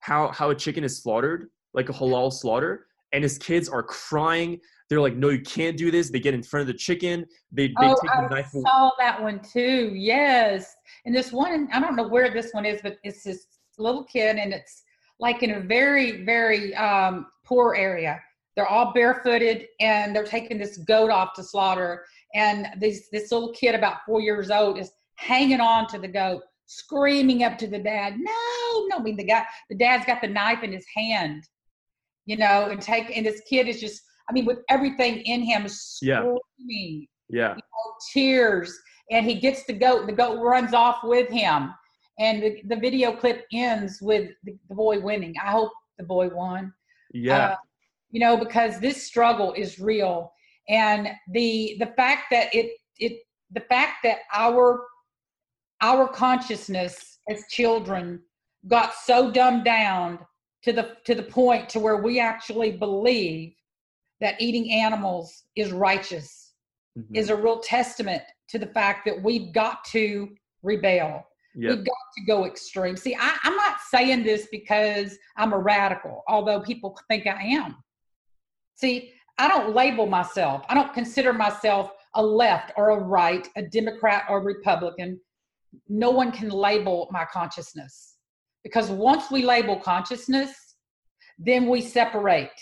how 0.00 0.28
how 0.32 0.50
a 0.50 0.54
chicken 0.54 0.84
is 0.84 1.02
slaughtered, 1.02 1.48
like 1.72 1.88
a 1.88 1.92
halal 1.94 2.30
slaughter, 2.30 2.88
and 3.12 3.22
his 3.22 3.38
kids 3.38 3.68
are 3.68 3.82
crying. 3.82 4.60
They're 4.88 5.00
like, 5.00 5.16
"No, 5.16 5.30
you 5.30 5.40
can't 5.40 5.76
do 5.76 5.90
this." 5.90 6.10
They 6.10 6.20
get 6.20 6.34
in 6.34 6.42
front 6.42 6.62
of 6.62 6.66
the 6.68 6.78
chicken. 6.78 7.26
They 7.52 7.68
they 7.68 7.74
oh, 7.78 7.96
take 8.00 8.10
I 8.10 8.22
the 8.22 8.28
knife. 8.28 8.54
away. 8.54 8.62
saw 8.62 8.90
that 8.98 9.20
one 9.22 9.40
too. 9.40 9.92
Yes, 9.94 10.74
and 11.04 11.14
this 11.14 11.32
one, 11.32 11.68
I 11.72 11.80
don't 11.80 11.96
know 11.96 12.08
where 12.08 12.32
this 12.32 12.52
one 12.52 12.64
is, 12.64 12.80
but 12.82 12.98
it's 13.02 13.22
this 13.22 13.46
little 13.78 14.04
kid, 14.04 14.36
and 14.36 14.52
it's 14.52 14.82
like 15.18 15.42
in 15.42 15.52
a 15.52 15.60
very, 15.60 16.24
very 16.24 16.74
um, 16.74 17.26
poor 17.44 17.74
area. 17.74 18.20
They're 18.54 18.66
all 18.66 18.92
barefooted, 18.92 19.66
and 19.80 20.14
they're 20.14 20.24
taking 20.24 20.58
this 20.58 20.78
goat 20.78 21.10
off 21.10 21.34
to 21.34 21.42
slaughter. 21.42 22.04
And 22.34 22.68
this 22.78 23.08
this 23.12 23.30
little 23.32 23.52
kid, 23.52 23.74
about 23.74 23.98
four 24.06 24.20
years 24.20 24.50
old, 24.50 24.78
is 24.78 24.90
hanging 25.16 25.60
on 25.60 25.86
to 25.88 25.98
the 25.98 26.08
goat, 26.08 26.42
screaming 26.66 27.44
up 27.44 27.58
to 27.58 27.66
the 27.66 27.78
dad, 27.78 28.14
"No, 28.18 28.86
no!" 28.88 28.96
I 28.98 29.02
mean, 29.02 29.16
the 29.16 29.24
guy, 29.24 29.44
the 29.68 29.76
dad's 29.76 30.06
got 30.06 30.20
the 30.20 30.28
knife 30.28 30.62
in 30.62 30.72
his 30.72 30.86
hand, 30.94 31.44
you 32.26 32.36
know, 32.36 32.68
and 32.70 32.80
take, 32.82 33.16
and 33.16 33.24
this 33.24 33.40
kid 33.48 33.68
is 33.68 33.80
just, 33.80 34.02
I 34.28 34.32
mean, 34.32 34.44
with 34.44 34.58
everything 34.68 35.18
in 35.20 35.42
him, 35.42 35.66
Yeah. 36.02 36.20
screaming 36.20 37.06
Yeah, 37.28 37.56
tears 38.12 38.78
and 39.10 39.26
he 39.26 39.34
gets 39.34 39.64
the 39.64 39.72
goat 39.72 40.06
the 40.06 40.12
goat 40.12 40.40
runs 40.40 40.74
off 40.74 40.98
with 41.02 41.28
him. 41.28 41.72
And 42.18 42.42
the, 42.42 42.62
the 42.68 42.76
video 42.76 43.12
clip 43.14 43.44
ends 43.52 43.98
with 44.00 44.30
the, 44.44 44.56
the 44.68 44.74
boy 44.74 45.00
winning. 45.00 45.34
I 45.42 45.50
hope 45.50 45.70
the 45.98 46.04
boy 46.04 46.28
won. 46.28 46.72
Yeah, 47.12 47.48
Uh, 47.48 47.56
you 48.10 48.20
know 48.20 48.36
because 48.36 48.80
this 48.80 49.06
struggle 49.06 49.52
is 49.52 49.78
real. 49.78 50.32
And 50.68 51.08
the 51.32 51.76
the 51.78 51.92
fact 51.96 52.24
that 52.30 52.54
it 52.54 52.72
it 52.98 53.20
the 53.52 53.60
fact 53.60 53.98
that 54.04 54.18
our 54.32 54.84
our 55.82 56.08
consciousness 56.08 57.18
as 57.28 57.44
children 57.50 58.20
got 58.68 58.94
so 58.94 59.30
dumbed 59.30 59.64
down 59.64 60.18
to 60.66 60.72
the 60.72 60.96
to 61.04 61.14
the 61.14 61.22
point 61.22 61.68
to 61.68 61.78
where 61.78 61.98
we 61.98 62.18
actually 62.18 62.72
believe 62.72 63.54
that 64.20 64.34
eating 64.40 64.72
animals 64.72 65.44
is 65.54 65.70
righteous 65.70 66.54
mm-hmm. 66.98 67.14
is 67.14 67.30
a 67.30 67.36
real 67.36 67.60
testament 67.60 68.22
to 68.48 68.58
the 68.58 68.66
fact 68.66 69.06
that 69.06 69.22
we've 69.22 69.52
got 69.52 69.84
to 69.84 70.28
rebel. 70.64 71.24
Yep. 71.54 71.70
we've 71.70 71.86
got 71.86 71.96
to 72.18 72.24
go 72.26 72.46
extreme. 72.46 72.96
See 72.96 73.14
I, 73.14 73.36
i'm 73.44 73.54
not 73.54 73.76
saying 73.88 74.24
this 74.24 74.48
because 74.50 75.16
i'm 75.36 75.52
a 75.52 75.58
radical 75.58 76.24
although 76.26 76.60
people 76.60 76.98
think 77.08 77.28
i 77.28 77.40
am. 77.40 77.76
See 78.74 79.12
i 79.38 79.46
don't 79.46 79.72
label 79.72 80.06
myself. 80.06 80.64
I 80.68 80.74
don't 80.74 80.92
consider 80.92 81.32
myself 81.32 81.92
a 82.14 82.22
left 82.22 82.72
or 82.76 82.90
a 82.90 82.98
right 82.98 83.46
a 83.54 83.62
democrat 83.62 84.24
or 84.28 84.38
a 84.38 84.42
republican. 84.42 85.20
No 85.88 86.10
one 86.10 86.32
can 86.32 86.48
label 86.48 87.06
my 87.12 87.24
consciousness 87.24 88.15
because 88.66 88.90
once 88.90 89.30
we 89.30 89.44
label 89.44 89.76
consciousness 89.76 90.74
then 91.38 91.68
we 91.68 91.80
separate. 91.80 92.58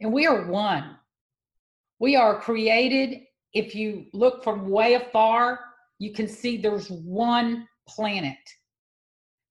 And 0.00 0.12
we 0.12 0.26
are 0.26 0.44
one. 0.46 0.96
We 1.98 2.16
are 2.16 2.38
created. 2.38 3.22
If 3.54 3.74
you 3.74 4.04
look 4.12 4.44
from 4.44 4.68
way 4.68 4.92
afar 4.92 5.60
you 5.98 6.12
can 6.12 6.28
see 6.28 6.58
there's 6.58 6.90
one 6.90 7.66
planet 7.88 8.36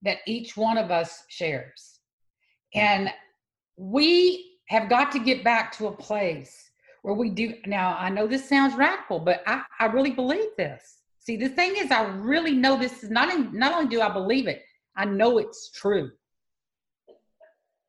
that 0.02 0.18
each 0.28 0.56
one 0.56 0.78
of 0.78 0.92
us 0.92 1.24
shares. 1.28 1.98
And 2.72 3.10
we 3.76 4.58
have 4.68 4.88
got 4.88 5.10
to 5.12 5.18
get 5.18 5.42
back 5.42 5.76
to 5.78 5.88
a 5.88 5.96
place 5.96 6.70
where 7.02 7.14
we 7.14 7.30
do 7.30 7.54
now 7.66 7.96
i 8.00 8.08
know 8.08 8.26
this 8.26 8.48
sounds 8.48 8.74
radical 8.74 9.20
but 9.20 9.40
i, 9.46 9.62
I 9.80 9.86
really 9.86 10.10
believe 10.10 10.50
this. 10.56 10.96
See, 11.26 11.36
the 11.36 11.48
thing 11.48 11.74
is, 11.76 11.90
I 11.90 12.04
really 12.04 12.52
know 12.52 12.78
this 12.78 13.02
is 13.02 13.10
not, 13.10 13.34
in, 13.34 13.50
not 13.52 13.72
only 13.72 13.88
do 13.88 14.00
I 14.00 14.12
believe 14.12 14.46
it, 14.46 14.62
I 14.96 15.04
know 15.04 15.38
it's 15.38 15.70
true. 15.70 16.10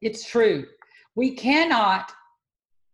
It's 0.02 0.28
true. 0.28 0.66
We 1.16 1.32
cannot 1.32 2.12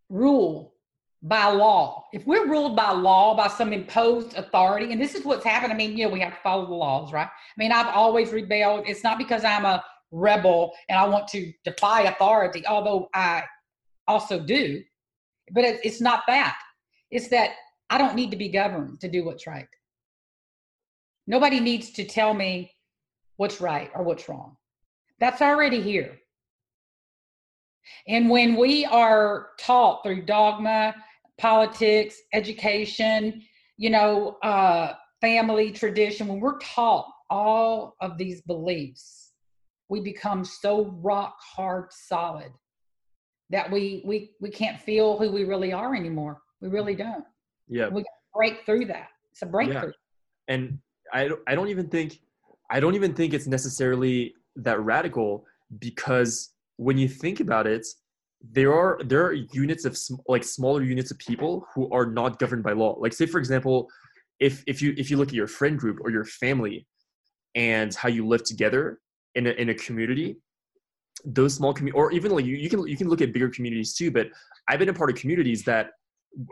rule 0.10 0.74
by 1.22 1.48
law. 1.48 2.06
If 2.14 2.28
we're 2.28 2.48
ruled 2.48 2.76
by 2.76 2.92
law, 2.92 3.36
by 3.36 3.48
some 3.48 3.74
imposed 3.74 4.36
authority, 4.38 4.92
and 4.92 5.02
this 5.02 5.16
is 5.16 5.26
what's 5.26 5.46
happened, 5.46 5.74
I 5.74 5.76
mean, 5.76 5.98
you 5.98 6.06
know, 6.06 6.14
we 6.14 6.20
have 6.20 6.34
to 6.34 6.42
follow 6.42 6.66
the 6.66 6.74
laws, 6.74 7.14
right? 7.14 7.28
I 7.28 7.54
mean, 7.58 7.72
I've 7.72 7.88
always 7.88 8.32
rebelled. 8.32 8.88
It's 8.88 9.04
not 9.04 9.18
because 9.18 9.44
I'm 9.44 9.66
a 9.66 9.84
rebel 10.12 10.74
and 10.90 11.00
I 11.00 11.08
want 11.08 11.28
to 11.30 11.52
defy 11.64 12.02
authority, 12.02 12.66
although 12.68 13.10
I 13.14 13.44
also 14.08 14.40
do, 14.40 14.84
but 15.52 15.64
it's 15.64 16.02
not 16.02 16.24
that. 16.28 16.58
It's 17.10 17.30
that 17.30 17.52
I 17.90 17.98
don't 17.98 18.16
need 18.16 18.32
to 18.32 18.38
be 18.38 18.50
governed 18.50 19.00
to 19.02 19.08
do 19.08 19.24
what's 19.24 19.48
right. 19.48 19.68
Nobody 21.26 21.60
needs 21.60 21.92
to 21.92 22.04
tell 22.04 22.34
me 22.34 22.72
what's 23.38 23.62
right 23.62 23.90
or 23.96 24.04
what's 24.04 24.28
wrong. 24.30 24.56
That's 25.20 25.42
already 25.42 25.82
here. 25.82 26.18
And 28.08 28.30
when 28.30 28.56
we 28.56 28.86
are 28.86 29.50
taught 29.60 30.04
through 30.04 30.24
dogma, 30.24 30.96
politics, 31.38 32.18
education, 32.34 33.42
you 33.78 33.90
know, 33.90 34.38
uh, 34.44 34.94
family 35.22 35.72
tradition, 35.72 36.28
when 36.28 36.40
we're 36.40 36.60
taught 36.60 37.08
all 37.30 37.96
of 38.02 38.18
these 38.18 38.42
beliefs, 38.42 39.32
we 39.90 40.00
become 40.02 40.46
so 40.46 40.86
rock 41.02 41.36
hard 41.40 41.92
solid 41.92 42.52
that 43.50 43.70
we 43.70 44.02
we 44.06 44.32
we 44.42 44.50
can't 44.50 44.80
feel 44.80 45.18
who 45.18 45.32
we 45.32 45.44
really 45.44 45.72
are 45.74 45.94
anymore. 45.94 46.42
We 46.62 46.70
really 46.70 46.96
don't. 46.96 47.26
Yeah. 47.68 47.90
We 47.90 48.04
break 48.34 48.66
through 48.66 48.86
that. 48.86 49.10
It's 49.32 49.42
a 49.42 49.46
breakthrough. 49.46 49.92
Yeah. 50.48 50.54
And 50.54 50.80
I 51.14 51.30
I 51.48 51.56
don't 51.56 51.70
even 51.70 51.88
think 51.88 52.20
I 52.74 52.80
don't 52.80 52.96
even 52.96 53.14
think 53.14 53.36
it's 53.36 53.46
necessarily 53.46 54.34
that 54.56 54.80
radical 54.82 55.46
because 55.78 56.54
when 56.78 56.98
you 56.98 57.08
think 57.08 57.40
about 57.40 57.68
it, 57.68 57.86
there 58.42 58.74
are 58.74 59.00
there 59.06 59.24
are 59.24 59.34
units 59.34 59.86
of 59.86 59.96
sm- 59.96 60.16
like 60.28 60.44
smaller 60.44 60.82
units 60.82 61.12
of 61.12 61.20
people 61.20 61.68
who 61.74 61.90
are 61.92 62.08
not 62.08 62.40
governed 62.40 62.64
by 62.64 62.74
law. 62.74 62.96
Like 63.00 63.14
say 63.14 63.28
for 63.28 63.38
example, 63.38 63.88
if 64.40 64.64
if 64.66 64.82
you 64.82 64.96
if 64.98 65.12
you 65.12 65.18
look 65.18 65.30
at 65.30 65.36
your 65.36 65.48
friend 65.48 65.78
group 65.78 66.00
or 66.02 66.10
your 66.10 66.26
family 66.26 66.88
and 67.54 67.94
how 67.94 68.10
you 68.10 68.28
live 68.28 68.44
together 68.44 69.00
in 69.36 69.46
a 69.46 69.52
in 69.52 69.70
a 69.70 69.76
community, 69.76 70.38
those 71.26 71.54
small 71.54 71.74
community 71.76 71.96
or 71.96 72.12
even 72.12 72.32
like 72.32 72.46
you, 72.46 72.56
you 72.56 72.72
can 72.72 72.88
you 72.88 72.98
can 72.98 73.08
look 73.08 73.22
at 73.22 73.32
bigger 73.34 73.50
communities 73.50 73.94
too. 73.94 74.10
But 74.10 74.30
I've 74.68 74.80
been 74.80 74.90
a 74.90 74.94
part 74.94 75.12
of 75.12 75.16
communities 75.16 75.64
that 75.66 75.92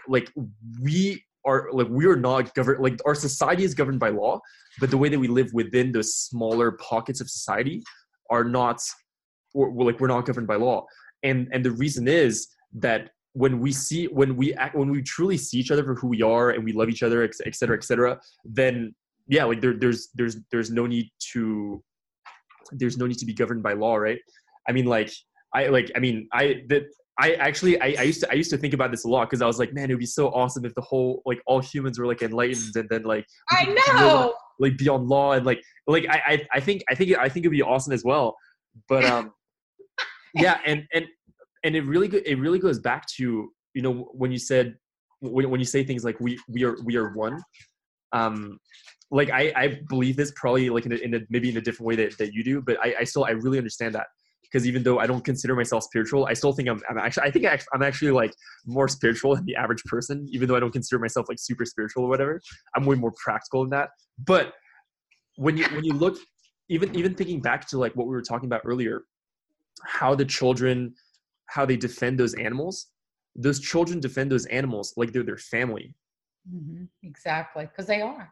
like 0.07 0.31
we 0.79 1.23
are 1.45 1.69
like 1.71 1.87
we 1.89 2.05
are 2.05 2.15
not 2.15 2.53
governed 2.53 2.81
like 2.81 2.99
our 3.05 3.15
society 3.15 3.63
is 3.63 3.73
governed 3.73 3.99
by 3.99 4.09
law 4.09 4.39
but 4.79 4.91
the 4.91 4.97
way 4.97 5.09
that 5.09 5.19
we 5.19 5.27
live 5.27 5.51
within 5.53 5.91
those 5.91 6.13
smaller 6.13 6.73
pockets 6.73 7.19
of 7.19 7.29
society 7.29 7.81
are 8.29 8.43
not 8.43 8.81
we're, 9.53 9.85
like 9.85 9.99
we're 9.99 10.07
not 10.07 10.25
governed 10.25 10.47
by 10.47 10.55
law. 10.55 10.85
And 11.23 11.47
and 11.51 11.63
the 11.63 11.71
reason 11.71 12.07
is 12.07 12.47
that 12.73 13.11
when 13.33 13.59
we 13.59 13.71
see 13.71 14.05
when 14.05 14.35
we 14.35 14.53
act 14.55 14.75
when 14.75 14.89
we 14.89 15.01
truly 15.01 15.37
see 15.37 15.57
each 15.57 15.71
other 15.71 15.83
for 15.83 15.95
who 15.95 16.07
we 16.07 16.21
are 16.21 16.51
and 16.51 16.63
we 16.63 16.73
love 16.73 16.89
each 16.89 17.03
other 17.03 17.23
et 17.23 17.55
cetera 17.55 17.77
et 17.77 17.83
cetera 17.83 18.19
then 18.43 18.93
yeah 19.27 19.45
like 19.45 19.61
there, 19.61 19.73
there's 19.73 20.09
there's 20.15 20.37
there's 20.51 20.69
no 20.69 20.85
need 20.85 21.09
to 21.31 21.81
there's 22.71 22.97
no 22.97 23.07
need 23.07 23.17
to 23.17 23.25
be 23.25 23.33
governed 23.33 23.63
by 23.63 23.73
law 23.73 23.95
right? 23.95 24.19
I 24.67 24.73
mean 24.73 24.85
like 24.85 25.11
i 25.53 25.67
like 25.67 25.91
i 25.95 25.99
mean 25.99 26.27
i 26.33 26.61
that 26.69 26.83
I 27.21 27.33
actually 27.33 27.79
I, 27.79 27.95
I, 27.99 28.03
used 28.03 28.21
to 28.21 28.31
I 28.31 28.33
used 28.33 28.49
to 28.49 28.57
think 28.57 28.73
about 28.73 28.89
this 28.89 29.05
a 29.05 29.07
lot 29.07 29.29
because 29.29 29.43
I 29.43 29.45
was 29.45 29.59
like, 29.59 29.73
man, 29.73 29.91
it 29.91 29.93
would 29.93 29.99
be 29.99 30.07
so 30.07 30.29
awesome 30.29 30.65
if 30.65 30.73
the 30.73 30.81
whole 30.81 31.21
like 31.23 31.39
all 31.45 31.59
humans 31.59 31.99
were 31.99 32.07
like 32.07 32.23
enlightened 32.23 32.75
and 32.75 32.89
then 32.89 33.03
like 33.03 33.27
I 33.51 33.65
know 33.65 34.33
like 34.59 34.75
beyond 34.75 35.07
law 35.07 35.33
and 35.33 35.45
like 35.45 35.61
like 35.85 36.07
I 36.09 36.21
I, 36.25 36.47
I 36.55 36.59
think 36.59 36.83
I 36.89 36.95
think 36.95 37.15
I 37.15 37.29
think 37.29 37.45
it'd 37.45 37.51
be 37.51 37.61
awesome 37.61 37.93
as 37.93 38.03
well. 38.03 38.35
But 38.89 39.05
um 39.05 39.33
yeah, 40.33 40.61
and 40.65 40.83
and 40.93 41.05
and 41.63 41.75
it 41.75 41.85
really 41.85 42.07
it 42.25 42.39
really 42.39 42.57
goes 42.57 42.79
back 42.79 43.05
to 43.17 43.51
you 43.75 43.81
know 43.83 44.09
when 44.13 44.31
you 44.31 44.39
said 44.39 44.75
when, 45.19 45.47
when 45.51 45.59
you 45.59 45.65
say 45.65 45.83
things 45.83 46.03
like 46.03 46.19
we 46.19 46.39
we 46.49 46.63
are 46.63 46.75
we 46.83 46.95
are 46.95 47.13
one 47.13 47.39
um 48.13 48.57
like 49.11 49.29
I, 49.29 49.53
I 49.55 49.79
believe 49.89 50.15
this 50.15 50.31
probably 50.35 50.69
like 50.69 50.85
in 50.87 50.93
a, 50.93 50.95
in 50.95 51.13
a 51.13 51.19
maybe 51.29 51.49
in 51.49 51.57
a 51.57 51.61
different 51.61 51.87
way 51.87 51.95
that, 51.97 52.17
that 52.17 52.33
you 52.33 52.43
do 52.43 52.61
but 52.61 52.77
I, 52.81 52.95
I 53.01 53.03
still 53.03 53.25
I 53.25 53.31
really 53.31 53.57
understand 53.57 53.93
that 53.93 54.07
because 54.51 54.67
even 54.67 54.83
though 54.83 54.99
I 54.99 55.07
don't 55.07 55.23
consider 55.23 55.55
myself 55.55 55.83
spiritual, 55.83 56.25
I 56.25 56.33
still 56.33 56.51
think 56.51 56.67
I'm, 56.67 56.81
I'm 56.89 56.97
actually, 56.97 57.23
I 57.23 57.31
think 57.31 57.45
I'm 57.73 57.81
actually 57.81 58.11
like 58.11 58.33
more 58.65 58.87
spiritual 58.87 59.35
than 59.35 59.45
the 59.45 59.55
average 59.55 59.83
person, 59.85 60.27
even 60.31 60.47
though 60.47 60.55
I 60.55 60.59
don't 60.59 60.71
consider 60.71 60.99
myself 60.99 61.27
like 61.29 61.39
super 61.39 61.65
spiritual 61.65 62.03
or 62.03 62.09
whatever. 62.09 62.41
I'm 62.75 62.85
way 62.85 62.95
more 62.95 63.13
practical 63.23 63.61
than 63.61 63.69
that. 63.71 63.89
But 64.25 64.53
when 65.37 65.57
you, 65.57 65.65
when 65.73 65.85
you 65.85 65.93
look, 65.93 66.17
even, 66.69 66.93
even 66.95 67.15
thinking 67.15 67.39
back 67.39 67.67
to 67.69 67.77
like 67.77 67.95
what 67.95 68.07
we 68.07 68.11
were 68.11 68.21
talking 68.21 68.47
about 68.47 68.61
earlier, 68.65 69.03
how 69.85 70.15
the 70.15 70.25
children, 70.25 70.93
how 71.45 71.65
they 71.65 71.77
defend 71.77 72.19
those 72.19 72.33
animals, 72.33 72.87
those 73.35 73.59
children 73.59 74.01
defend 74.01 74.31
those 74.31 74.45
animals 74.47 74.93
like 74.97 75.13
they're 75.13 75.23
their 75.23 75.37
family. 75.37 75.95
Mm-hmm. 76.53 76.83
Exactly. 77.03 77.69
Cause 77.75 77.85
they 77.85 78.01
are. 78.01 78.29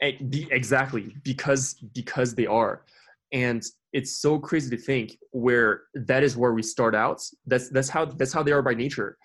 Exactly. 0.00 1.14
Because, 1.24 1.74
because 1.94 2.34
they 2.34 2.46
are 2.46 2.84
and 3.32 3.62
it's 3.92 4.20
so 4.20 4.38
crazy 4.38 4.74
to 4.74 4.82
think 4.82 5.16
where 5.32 5.82
that 5.94 6.22
is 6.22 6.36
where 6.36 6.52
we 6.52 6.62
start 6.62 6.94
out. 6.94 7.22
That's 7.46 7.68
that's 7.70 7.88
how 7.88 8.06
that's 8.06 8.32
how 8.32 8.42
they 8.42 8.52
are 8.52 8.62
by 8.62 8.74
nature. 8.74 9.16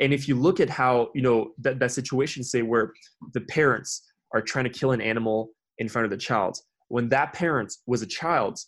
And 0.00 0.14
if 0.14 0.28
you 0.28 0.34
look 0.34 0.60
at 0.60 0.70
how 0.70 1.10
you 1.14 1.22
know 1.22 1.52
that, 1.58 1.78
that 1.78 1.92
situation 1.92 2.42
say 2.42 2.62
where 2.62 2.92
the 3.34 3.42
parents 3.42 4.02
are 4.32 4.40
trying 4.40 4.64
to 4.64 4.70
kill 4.70 4.92
an 4.92 5.00
animal 5.00 5.50
in 5.78 5.88
front 5.88 6.04
of 6.04 6.10
the 6.10 6.16
child 6.16 6.58
when 6.90 7.08
that 7.08 7.32
parent 7.32 7.72
was 7.86 8.02
a 8.02 8.06
child 8.06 8.58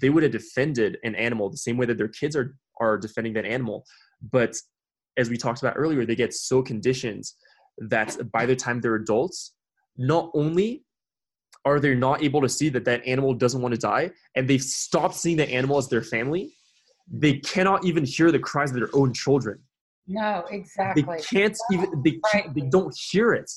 they 0.00 0.10
would 0.10 0.22
have 0.22 0.32
defended 0.32 0.98
an 1.04 1.14
animal 1.14 1.48
the 1.48 1.56
same 1.56 1.76
way 1.76 1.86
that 1.86 1.96
their 1.96 2.08
kids 2.08 2.36
are 2.36 2.56
are 2.80 2.98
defending 2.98 3.32
that 3.32 3.44
animal. 3.44 3.84
But 4.32 4.56
as 5.16 5.30
we 5.30 5.36
talked 5.36 5.62
about 5.62 5.74
earlier 5.76 6.04
they 6.04 6.16
get 6.16 6.34
so 6.34 6.62
conditioned 6.62 7.24
that 7.78 8.16
by 8.32 8.46
the 8.46 8.56
time 8.56 8.80
they're 8.80 8.96
adults 8.96 9.54
not 9.96 10.30
only 10.34 10.83
are 11.64 11.80
they 11.80 11.94
not 11.94 12.22
able 12.22 12.40
to 12.40 12.48
see 12.48 12.68
that 12.68 12.84
that 12.84 13.06
animal 13.06 13.34
doesn't 13.34 13.62
want 13.62 13.74
to 13.74 13.80
die 13.80 14.10
and 14.34 14.48
they've 14.48 14.62
stopped 14.62 15.14
seeing 15.14 15.36
the 15.36 15.48
animal 15.50 15.78
as 15.78 15.88
their 15.88 16.02
family 16.02 16.52
they 17.10 17.34
cannot 17.38 17.84
even 17.84 18.04
hear 18.04 18.32
the 18.32 18.38
cries 18.38 18.70
of 18.70 18.76
their 18.76 18.90
own 18.94 19.12
children. 19.12 19.58
No 20.06 20.44
exactly. 20.50 21.02
they 21.02 21.22
can't 21.22 21.56
even 21.72 22.02
they, 22.02 22.20
can't, 22.30 22.54
they 22.54 22.62
don't 22.62 22.94
hear 22.94 23.32
it. 23.32 23.50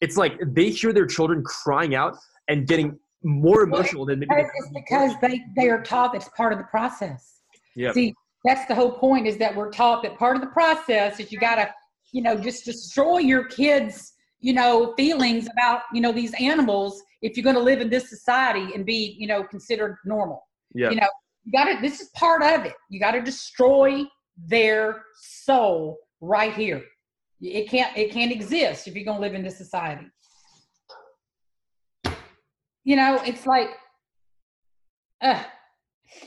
It's 0.00 0.16
like 0.16 0.38
they 0.42 0.70
hear 0.70 0.92
their 0.92 1.06
children 1.06 1.42
crying 1.42 1.94
out 1.94 2.16
and 2.48 2.66
getting 2.66 2.98
more 3.22 3.62
emotional 3.62 4.04
than 4.04 4.20
maybe 4.20 4.30
it's 4.34 4.70
because 4.74 5.12
they 5.22 5.42
they 5.56 5.68
are 5.68 5.82
taught 5.82 6.14
it's 6.14 6.28
part 6.36 6.52
of 6.52 6.58
the 6.58 6.64
process. 6.64 7.40
Yeah 7.74 7.92
see 7.92 8.14
that's 8.44 8.66
the 8.66 8.74
whole 8.74 8.92
point 8.92 9.26
is 9.26 9.36
that 9.38 9.56
we're 9.56 9.70
taught 9.70 10.02
that 10.02 10.16
part 10.18 10.36
of 10.36 10.42
the 10.42 10.48
process 10.48 11.18
is 11.18 11.32
you 11.32 11.38
got 11.38 11.56
to 11.56 11.68
you 12.12 12.22
know 12.22 12.36
just 12.36 12.64
destroy 12.64 13.18
your 13.18 13.44
kids 13.44 14.12
you 14.40 14.52
know 14.52 14.94
feelings 14.96 15.48
about 15.52 15.82
you 15.92 16.00
know 16.00 16.12
these 16.12 16.34
animals 16.34 17.02
if 17.22 17.36
you're 17.36 17.44
going 17.44 17.56
to 17.56 17.62
live 17.62 17.80
in 17.80 17.90
this 17.90 18.08
society 18.10 18.74
and 18.74 18.84
be 18.84 19.16
you 19.18 19.26
know 19.26 19.42
considered 19.44 19.96
normal. 20.04 20.42
Yeah. 20.74 20.90
you 20.90 20.96
know 20.96 21.08
you 21.44 21.52
got 21.52 21.72
to 21.72 21.80
this 21.80 22.00
is 22.00 22.08
part 22.14 22.42
of 22.42 22.66
it. 22.66 22.74
You 22.90 23.00
got 23.00 23.12
to 23.12 23.22
destroy 23.22 24.04
their 24.36 25.02
soul 25.20 25.98
right 26.20 26.52
here. 26.52 26.82
It 27.40 27.68
can't 27.68 27.96
it 27.96 28.12
can't 28.12 28.32
exist 28.32 28.88
if 28.88 28.94
you're 28.94 29.04
going 29.04 29.18
to 29.18 29.22
live 29.22 29.34
in 29.34 29.42
this 29.42 29.58
society. 29.58 30.06
You 32.86 32.94
know, 32.94 33.20
it's 33.24 33.46
like, 33.46 33.70
uh, 35.20 35.42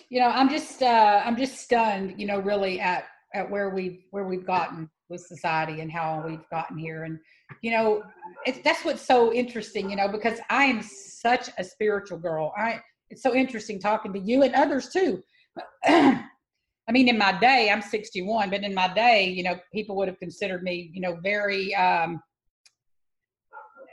you 0.10 0.20
know, 0.20 0.28
I'm 0.28 0.50
just, 0.50 0.84
uh, 0.84 1.22
I'm 1.24 1.38
just 1.38 1.56
stunned, 1.56 2.16
you 2.20 2.28
know, 2.28 2.40
really 2.40 2.82
at, 2.82 3.06
at 3.34 3.50
where 3.50 3.70
we've, 3.70 4.04
where 4.12 4.26
we've 4.26 4.46
gotten 4.46 4.90
with 5.10 5.22
society 5.22 5.82
and 5.82 5.92
how 5.92 6.24
we've 6.26 6.48
gotten 6.50 6.78
here. 6.78 7.04
And, 7.04 7.20
you 7.62 7.72
know, 7.72 8.04
that's 8.64 8.86
what's 8.86 9.02
so 9.02 9.34
interesting, 9.34 9.90
you 9.90 9.96
know, 9.96 10.08
because 10.08 10.40
I 10.50 10.66
am 10.66 10.82
such 10.82 11.50
a 11.58 11.64
spiritual 11.64 12.20
girl. 12.20 12.54
I, 12.58 12.80
it's 13.10 13.24
so 13.24 13.34
interesting 13.34 13.80
talking 13.80 14.14
to 14.14 14.20
you 14.20 14.44
and 14.44 14.54
others 14.56 14.90
too. 14.90 15.24
I 15.86 16.92
mean, 16.92 17.08
in 17.08 17.18
my 17.18 17.38
day, 17.40 17.70
I'm 17.70 17.82
61, 17.82 18.50
but 18.50 18.64
in 18.64 18.74
my 18.74 18.92
day, 18.94 19.26
you 19.30 19.44
know, 19.44 19.56
people 19.74 19.96
would 19.98 20.08
have 20.08 20.20
considered 20.20 20.64
me, 20.64 20.92
you 20.94 21.02
know, 21.02 21.20
very, 21.22 21.76
um, 21.76 22.22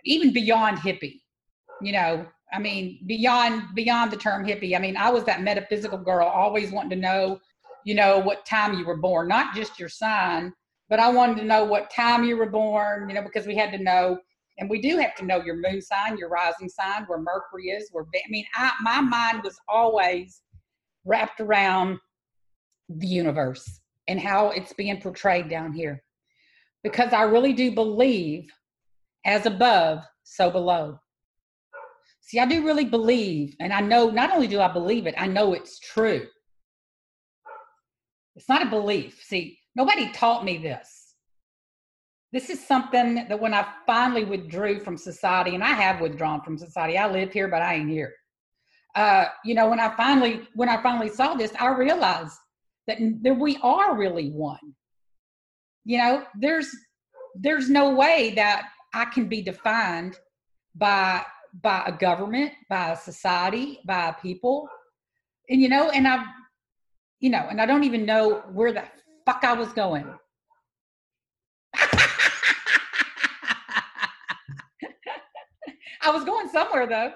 even 0.05 0.33
beyond 0.33 0.79
hippie, 0.79 1.21
you 1.83 1.93
know, 1.93 2.27
I 2.53 2.59
mean, 2.59 3.01
beyond 3.07 3.75
beyond 3.75 4.13
the 4.13 4.17
term 4.17 4.47
hippie. 4.47 4.77
I 4.77 4.79
mean, 4.79 4.97
I 4.97 5.11
was 5.11 5.25
that 5.25 5.43
metaphysical 5.43 5.99
girl, 5.99 6.27
always 6.27 6.71
wanting 6.71 6.91
to 6.91 6.97
know, 6.97 7.41
you 7.85 7.95
know, 7.95 8.19
what 8.19 8.47
time 8.47 8.79
you 8.79 8.87
were 8.87 8.97
born, 8.97 9.29
not 9.29 9.55
just 9.55 9.79
your 9.81 9.89
sign, 9.89 10.53
but 10.89 11.01
I 11.01 11.11
wanted 11.11 11.39
to 11.39 11.45
know 11.45 11.65
what 11.65 11.91
time 11.91 12.25
you 12.25 12.37
were 12.37 12.51
born, 12.51 13.09
you 13.09 13.15
know, 13.15 13.23
because 13.23 13.47
we 13.47 13.57
had 13.57 13.73
to 13.73 13.79
know, 13.79 14.19
and 14.59 14.71
we 14.71 14.81
do 14.81 14.99
have 14.99 15.15
to 15.17 15.25
know 15.25 15.43
your 15.43 15.57
moon 15.57 15.83
sign, 15.83 16.17
your 16.17 16.29
rising 16.29 16.69
sign, 16.69 17.05
where 17.05 17.19
Mercury 17.19 17.69
is. 17.69 17.89
Where 17.93 18.05
I 18.15 18.31
mean, 18.31 18.47
I, 18.55 18.73
my 18.83 19.01
mind 19.01 19.43
was 19.43 19.59
always 19.69 20.43
wrapped 21.05 21.41
around 21.41 21.99
the 22.89 23.07
universe 23.07 23.81
and 24.09 24.21
how 24.21 24.51
it's 24.51 24.73
being 24.73 25.01
portrayed 25.01 25.49
down 25.49 25.73
here, 25.73 26.03
because 26.85 27.13
I 27.13 27.23
really 27.23 27.53
do 27.53 27.73
believe, 27.73 28.49
as 29.25 29.47
above, 29.47 30.05
so 30.23 30.51
below. 30.51 31.01
See, 32.21 32.39
I 32.41 32.47
do 32.47 32.65
really 32.65 32.85
believe, 32.85 33.55
and 33.61 33.73
I 33.73 33.81
know 33.81 34.11
not 34.11 34.33
only 34.33 34.47
do 34.47 34.61
I 34.61 34.73
believe 34.73 35.07
it, 35.07 35.15
I 35.19 35.27
know 35.27 35.53
it's 35.53 35.79
true. 35.79 36.27
It's 38.35 38.49
not 38.49 38.67
a 38.67 38.71
belief. 38.71 39.23
See, 39.23 39.59
nobody 39.77 40.11
taught 40.13 40.45
me 40.45 40.59
this. 40.59 41.15
This 42.33 42.51
is 42.51 42.67
something 42.67 43.15
that 43.15 43.41
when 43.41 43.55
I 43.55 43.67
finally 43.87 44.25
withdrew 44.25 44.81
from 44.81 44.97
society, 44.97 45.55
and 45.55 45.63
I 45.63 45.73
have 45.73 46.01
withdrawn 46.01 46.43
from 46.43 46.59
society, 46.59 46.99
I 46.99 47.11
live 47.11 47.33
here, 47.33 47.47
but 47.47 47.63
I 47.63 47.75
ain't 47.75 47.89
here. 47.89 48.15
Uh, 48.97 49.27
you 49.45 49.55
know, 49.55 49.69
when 49.69 49.79
I 49.79 49.95
finally 49.97 50.49
when 50.55 50.69
I 50.69 50.83
finally 50.83 51.11
saw 51.11 51.35
this, 51.35 51.53
I 51.61 51.69
realized 51.69 52.37
that, 52.89 52.99
that 53.23 53.35
we 53.35 53.59
are 53.63 53.97
really 53.97 54.31
one. 54.31 54.75
You 55.85 55.99
know, 55.99 56.25
there's 56.35 56.69
there's 57.35 57.69
no 57.69 57.95
way 57.95 58.33
that 58.37 58.69
I 58.95 59.05
can 59.05 59.29
be 59.29 59.43
defined 59.43 60.19
by 60.75 61.23
by 61.63 61.85
a 61.87 61.93
government, 61.93 62.53
by 62.69 62.93
a 62.93 62.97
society, 62.97 63.81
by 63.87 64.09
a 64.09 64.13
people. 64.15 64.69
And 65.49 65.61
you 65.61 65.69
know, 65.69 65.91
and 65.91 66.09
I've 66.09 66.27
you 67.21 67.31
know, 67.31 67.47
and 67.51 67.61
I 67.61 67.67
don't 67.67 67.85
even 67.85 68.05
know 68.05 68.43
where 68.53 68.73
the 68.73 68.85
fuck 69.27 69.43
I 69.43 69.53
was 69.53 69.73
going. 69.73 70.07
I 76.03 76.11
was 76.11 76.25
going 76.25 76.49
somewhere 76.49 76.87
though. 76.87 77.13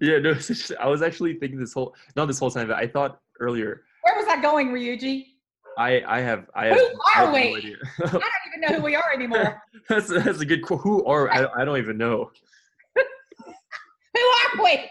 Yeah, 0.00 0.18
no, 0.18 0.34
just, 0.34 0.72
I 0.78 0.88
was 0.88 1.00
actually 1.02 1.34
thinking 1.34 1.58
this 1.58 1.72
whole 1.72 1.94
not 2.16 2.26
this 2.26 2.38
whole 2.38 2.50
time, 2.50 2.66
but 2.68 2.76
I 2.76 2.86
thought 2.86 3.20
earlier. 3.40 3.82
Where 4.02 4.16
was 4.16 4.26
I 4.28 4.42
going, 4.42 4.68
Ryuji? 4.68 5.26
I 5.78 6.02
I 6.06 6.20
have 6.20 6.46
I 6.54 6.68
Who 6.70 6.74
have, 6.74 6.82
I 7.16 7.20
are 7.22 7.26
have 7.26 7.34
we? 7.34 7.50
no 7.50 7.56
idea. 7.56 7.76
I 8.00 8.08
don't 8.10 8.22
even 8.48 8.60
know 8.60 8.76
who 8.76 8.82
we 8.82 8.96
are 8.96 9.12
anymore. 9.14 9.62
that's 9.88 10.08
that's 10.08 10.40
a 10.40 10.44
good. 10.44 10.60
Who 10.66 11.04
are 11.04 11.30
I? 11.32 11.46
I 11.56 11.64
don't 11.64 11.78
even 11.78 11.96
know. 11.96 12.30
Who 12.96 14.20
are 14.20 14.64
we? 14.64 14.90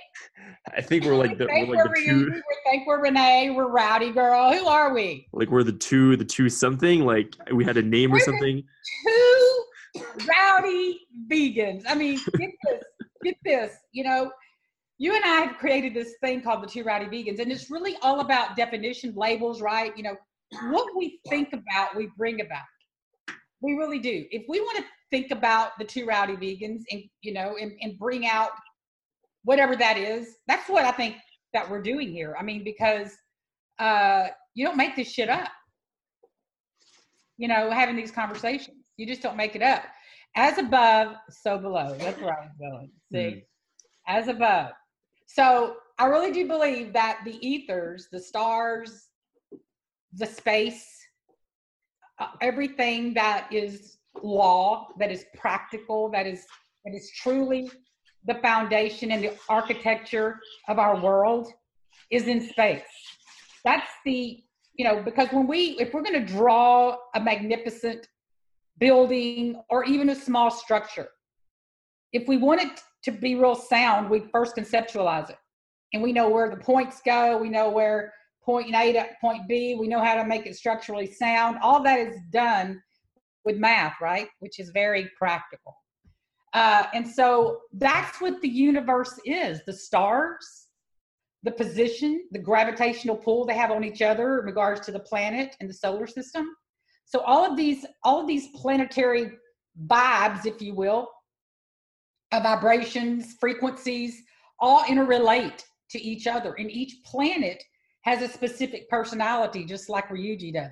I 0.76 0.82
think 0.82 1.06
we're 1.06 1.16
like 1.16 1.38
the 1.38 1.46
we're 1.46 1.76
like 1.76 1.94
the 1.94 2.04
two 2.06 2.26
we 2.26 2.42
think 2.70 2.88
we're 2.88 3.02
Renee, 3.02 3.52
we're 3.52 3.70
Rowdy 3.70 4.12
Girl. 4.12 4.52
Who 4.54 4.68
are 4.68 4.94
we? 4.94 5.28
like 5.34 5.50
we're 5.50 5.64
the 5.64 5.72
two 5.72 6.16
the 6.18 6.26
two 6.26 6.50
something 6.50 7.06
like 7.06 7.36
we 7.54 7.64
had 7.64 7.78
a 7.78 7.82
name 7.82 8.12
or 8.12 8.14
We're 8.14 8.20
the- 8.20 8.26
something. 8.26 8.64
Two 9.06 9.64
rowdy 10.28 11.08
vegans. 11.32 11.84
I 11.88 11.96
mean, 11.96 12.20
get 12.38 12.52
this, 12.66 12.84
get 13.24 13.36
this. 13.44 13.74
You 13.92 14.04
know, 14.04 14.32
you 14.98 15.16
and 15.16 15.24
I 15.24 15.42
have 15.42 15.58
created 15.58 15.94
this 15.94 16.16
thing 16.22 16.42
called 16.42 16.64
the 16.64 16.68
Two 16.68 16.84
Rowdy 16.84 17.06
Vegans, 17.06 17.40
and 17.40 17.52
it's 17.52 17.70
really 17.70 17.96
all 18.02 18.20
about 18.20 18.56
definition, 18.56 19.14
labels, 19.16 19.62
right? 19.62 19.96
You 19.96 20.04
know, 20.04 20.18
what 20.70 20.96
we 20.96 21.20
think 21.30 21.54
about, 21.54 21.96
we 21.96 22.10
bring 22.18 22.42
about. 22.42 22.64
We 23.62 23.74
really 23.74 24.00
do. 24.00 24.26
If 24.32 24.44
we 24.48 24.60
want 24.60 24.78
to 24.78 24.86
think 25.12 25.32
about 25.32 25.72
the 25.80 25.86
Two 25.86 26.06
Rowdy 26.06 26.36
Vegans, 26.36 26.82
and 26.92 27.04
you 27.22 27.34
know, 27.34 27.56
and, 27.60 27.72
and 27.82 27.98
bring 27.98 28.28
out 28.28 28.52
whatever 29.48 29.78
that 29.78 29.98
is, 29.98 30.36
that's 30.50 30.68
what 30.68 30.84
I 30.84 30.92
think 30.92 31.16
that 31.54 31.70
we're 31.70 31.82
doing 31.82 32.12
here. 32.12 32.36
I 32.38 32.44
mean, 32.44 32.66
because 32.66 33.16
uh, 33.80 34.28
you 34.56 34.66
don't 34.66 34.76
make 34.76 34.98
this 34.98 35.10
shit 35.10 35.30
up. 35.30 35.48
You 37.38 37.48
know, 37.48 37.72
having 37.72 37.96
these 37.96 38.12
conversations, 38.12 38.84
you 38.98 39.08
just 39.08 39.22
don't 39.22 39.38
make 39.38 39.56
it 39.56 39.62
up. 39.62 39.84
As 40.36 40.58
above, 40.58 41.16
so 41.30 41.58
below. 41.58 41.96
That's 41.98 42.20
where 42.20 42.38
I 42.38 42.42
was 42.42 42.52
going. 42.60 42.92
See, 43.10 43.18
Mhm. 43.18 43.44
as 44.08 44.28
above. 44.28 44.74
So 45.28 45.78
I 45.98 46.08
really 46.08 46.34
do 46.34 46.46
believe 46.46 46.92
that 46.92 47.22
the 47.24 47.38
ethers, 47.48 48.10
the 48.12 48.20
stars, 48.20 49.08
the 50.12 50.26
space, 50.26 50.86
uh, 52.20 52.32
everything 52.42 53.14
that 53.14 53.48
is 53.54 53.98
law, 54.22 54.90
that 55.00 55.10
is 55.10 55.26
practical, 55.38 56.10
that 56.10 56.28
is 56.28 56.46
that 56.84 56.94
is 56.94 57.10
truly 57.12 57.70
the 58.28 58.36
foundation 58.36 59.12
and 59.12 59.24
the 59.24 59.34
architecture 59.50 60.40
of 60.68 60.78
our 60.78 61.00
world 61.00 61.52
is 62.12 62.28
in 62.28 62.42
space. 62.42 62.82
That's 63.64 63.90
the 64.06 64.44
you 64.76 64.86
know 64.86 65.02
because 65.02 65.30
when 65.32 65.48
we 65.48 65.78
if 65.80 65.94
we're 65.94 66.04
going 66.04 66.26
to 66.26 66.34
draw 66.34 66.98
a 67.16 67.20
magnificent 67.20 68.08
building 68.78 69.60
or 69.70 69.84
even 69.86 70.10
a 70.10 70.16
small 70.16 70.52
structure 70.52 71.08
if 72.14 72.28
we 72.28 72.38
want 72.38 72.62
it 72.62 72.80
to 73.04 73.12
be 73.12 73.34
real 73.34 73.56
sound 73.56 74.10
we 74.10 74.20
first 74.32 74.56
conceptualize 74.56 75.30
it. 75.30 75.38
And 75.94 76.04
we 76.04 76.14
know 76.14 76.30
where 76.30 76.50
the 76.50 76.58
points 76.58 77.02
go 77.04 77.38
we 77.38 77.50
know 77.50 77.70
where 77.70 78.14
point 78.44 78.74
a 78.74 78.94
to 78.94 79.08
point 79.20 79.48
b 79.48 79.76
we 79.80 79.88
know 79.88 80.04
how 80.04 80.16
to 80.16 80.26
make 80.26 80.46
it 80.46 80.56
structurally 80.56 81.12
sound. 81.12 81.58
All 81.62 81.82
that 81.84 82.00
is 82.00 82.18
done 82.32 82.82
with 83.46 83.58
math 83.58 83.96
right? 84.02 84.28
Which 84.40 84.60
is 84.60 84.70
very 84.70 85.10
practical 85.18 85.76
uh, 86.54 86.86
and 86.94 87.08
so 87.08 87.62
that's 87.74 88.22
what 88.22 88.42
the 88.42 88.50
universe 88.50 89.20
is 89.26 89.62
the 89.66 89.74
stars 89.74 90.68
the 91.44 91.52
position 91.52 92.26
the 92.32 92.40
gravitational 92.40 93.16
pull 93.16 93.46
they 93.46 93.56
have 93.56 93.72
on 93.72 93.84
each 93.84 94.02
other 94.02 94.40
in 94.40 94.46
regards 94.46 94.82
to 94.82 94.92
the 94.92 95.00
planet 95.00 95.56
and 95.60 95.70
the 95.70 95.74
solar 95.74 96.08
system. 96.08 96.56
So 97.06 97.20
all 97.22 97.50
of 97.50 97.56
these 97.56 97.86
all 98.04 98.20
of 98.22 98.28
these 98.28 98.48
planetary 98.56 99.32
vibes 99.88 100.46
if 100.46 100.62
you 100.62 100.74
will 100.74 101.10
uh, 102.32 102.42
vibrations 102.42 103.36
frequencies 103.40 104.24
all 104.60 104.84
interrelate 104.84 105.64
to 105.92 106.02
each 106.02 106.28
other. 106.28 106.54
And 106.54 106.70
each 106.70 107.02
planet 107.06 107.64
has 108.02 108.22
a 108.22 108.28
specific 108.28 108.90
personality 108.90 109.64
just 109.64 109.90
like 109.90 110.10
ryuji 110.10 110.54
does. 110.54 110.72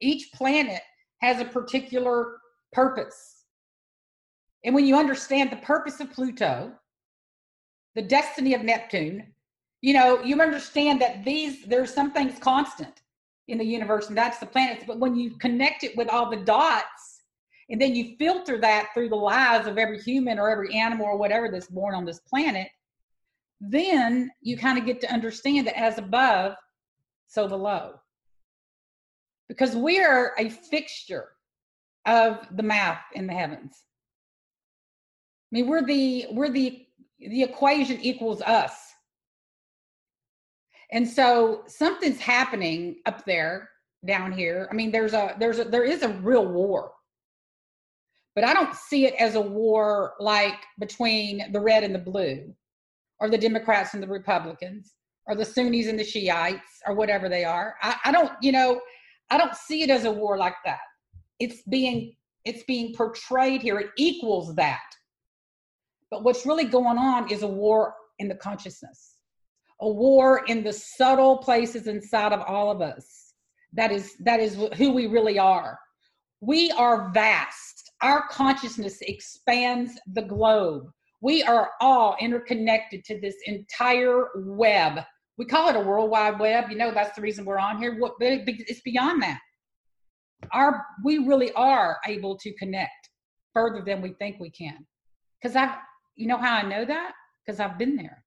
Each 0.00 0.30
planet 0.32 0.82
has 1.22 1.40
a 1.40 1.44
particular 1.44 2.36
purpose 2.72 3.33
and 4.64 4.74
when 4.74 4.86
you 4.86 4.96
understand 4.96 5.50
the 5.50 5.56
purpose 5.56 6.00
of 6.00 6.10
pluto 6.12 6.72
the 7.94 8.02
destiny 8.02 8.54
of 8.54 8.62
neptune 8.62 9.22
you 9.80 9.92
know 9.94 10.22
you 10.22 10.40
understand 10.40 11.00
that 11.00 11.24
these 11.24 11.64
there's 11.64 11.92
some 11.92 12.12
things 12.12 12.38
constant 12.38 13.02
in 13.48 13.58
the 13.58 13.64
universe 13.64 14.08
and 14.08 14.16
that's 14.16 14.38
the 14.38 14.46
planets. 14.46 14.84
But 14.86 14.98
when 14.98 15.14
you 15.14 15.36
connect 15.38 15.84
it 15.84 15.96
with 15.96 16.08
all 16.08 16.30
the 16.30 16.44
dots 16.44 17.22
and 17.68 17.80
then 17.80 17.94
you 17.94 18.16
filter 18.18 18.58
that 18.60 18.88
through 18.94 19.08
the 19.08 19.16
lives 19.16 19.66
of 19.66 19.78
every 19.78 20.00
human 20.00 20.38
or 20.38 20.50
every 20.50 20.74
animal 20.74 21.06
or 21.06 21.16
whatever 21.16 21.50
that's 21.50 21.66
born 21.66 21.94
on 21.94 22.04
this 22.04 22.20
planet 22.20 22.68
then 23.60 24.30
you 24.42 24.58
kind 24.58 24.78
of 24.78 24.84
get 24.84 25.00
to 25.00 25.12
understand 25.12 25.66
that 25.66 25.78
as 25.78 25.96
above 25.96 26.54
so 27.28 27.48
below. 27.48 27.94
Because 29.48 29.74
we're 29.74 30.34
a 30.38 30.50
fixture 30.50 31.28
of 32.04 32.46
the 32.56 32.62
math 32.62 33.02
in 33.14 33.26
the 33.26 33.32
heavens 33.32 33.84
mean 35.54 35.68
we're 35.68 35.86
the 35.86 36.26
we're 36.32 36.50
the 36.50 36.86
the 37.20 37.42
equation 37.42 38.00
equals 38.00 38.42
us. 38.42 38.74
And 40.92 41.08
so 41.08 41.62
something's 41.66 42.20
happening 42.20 42.96
up 43.06 43.24
there 43.24 43.70
down 44.06 44.32
here. 44.32 44.68
I 44.70 44.74
mean 44.74 44.90
there's 44.90 45.14
a 45.14 45.34
there's 45.38 45.60
a 45.60 45.64
there 45.64 45.84
is 45.84 46.02
a 46.02 46.08
real 46.08 46.46
war. 46.46 46.92
But 48.34 48.42
i 48.42 48.52
don't 48.52 48.74
see 48.74 49.06
it 49.06 49.14
as 49.14 49.36
a 49.36 49.40
war 49.40 50.14
like 50.18 50.58
between 50.80 51.52
the 51.52 51.60
red 51.60 51.84
and 51.84 51.94
the 51.94 52.00
blue 52.00 52.52
or 53.20 53.30
the 53.30 53.38
democrats 53.38 53.94
and 53.94 54.02
the 54.02 54.08
republicans 54.08 54.94
or 55.26 55.36
the 55.36 55.44
sunnis 55.44 55.86
and 55.86 55.98
the 55.98 56.04
shiites 56.04 56.82
or 56.84 56.94
whatever 56.94 57.28
they 57.28 57.44
are. 57.44 57.76
I, 57.80 57.96
I 58.06 58.12
don't 58.12 58.32
you 58.42 58.50
know 58.50 58.80
i 59.30 59.38
don't 59.38 59.54
see 59.54 59.82
it 59.84 59.90
as 59.90 60.04
a 60.04 60.10
war 60.10 60.36
like 60.36 60.56
that. 60.64 60.80
It's 61.38 61.62
being 61.62 62.16
it's 62.44 62.64
being 62.64 62.92
portrayed 62.94 63.62
here. 63.62 63.78
It 63.78 63.90
equals 63.96 64.54
that 64.56 64.82
But 66.14 66.22
what's 66.22 66.46
really 66.46 66.66
going 66.66 66.96
on 66.96 67.28
is 67.28 67.42
a 67.42 67.48
war 67.48 67.92
in 68.20 68.28
the 68.28 68.36
consciousness, 68.36 69.16
a 69.80 69.88
war 69.88 70.44
in 70.46 70.62
the 70.62 70.72
subtle 70.72 71.38
places 71.38 71.88
inside 71.88 72.32
of 72.32 72.40
all 72.42 72.70
of 72.70 72.80
us. 72.80 73.34
That 73.72 73.90
is 73.90 74.14
that 74.20 74.38
is 74.38 74.56
who 74.76 74.92
we 74.92 75.08
really 75.08 75.40
are. 75.40 75.76
We 76.40 76.70
are 76.70 77.10
vast. 77.12 77.90
Our 78.00 78.28
consciousness 78.28 78.98
expands 79.00 79.98
the 80.12 80.22
globe. 80.22 80.84
We 81.20 81.42
are 81.42 81.70
all 81.80 82.14
interconnected 82.20 83.04
to 83.06 83.20
this 83.20 83.34
entire 83.46 84.28
web. 84.36 85.00
We 85.36 85.46
call 85.46 85.68
it 85.68 85.74
a 85.74 85.80
world 85.80 86.12
wide 86.12 86.38
web. 86.38 86.70
You 86.70 86.76
know, 86.76 86.92
that's 86.94 87.16
the 87.16 87.22
reason 87.22 87.44
we're 87.44 87.58
on 87.58 87.78
here. 87.78 87.98
What 87.98 88.12
it's 88.20 88.82
beyond 88.82 89.20
that. 89.24 89.40
Our 90.52 90.80
we 91.02 91.18
really 91.18 91.50
are 91.54 91.98
able 92.06 92.38
to 92.38 92.54
connect 92.54 93.10
further 93.52 93.82
than 93.84 94.00
we 94.00 94.12
think 94.12 94.38
we 94.38 94.50
can. 94.50 94.86
Because 95.42 95.56
I've 95.56 95.74
you 96.16 96.26
know 96.26 96.36
how 96.36 96.56
I 96.56 96.62
know 96.62 96.84
that? 96.84 97.12
Because 97.44 97.60
I've 97.60 97.78
been 97.78 97.96
there. 97.96 98.24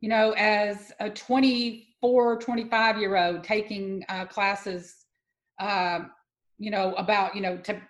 You 0.00 0.08
know, 0.08 0.32
as 0.32 0.92
a 1.00 1.10
24, 1.10 2.38
25 2.38 2.98
year 2.98 3.16
old 3.16 3.42
taking 3.42 4.04
uh, 4.08 4.26
classes, 4.26 4.94
uh, 5.58 6.00
you 6.58 6.70
know, 6.70 6.94
about, 6.94 7.34
you 7.34 7.40
know, 7.40 7.56
to 7.58 7.80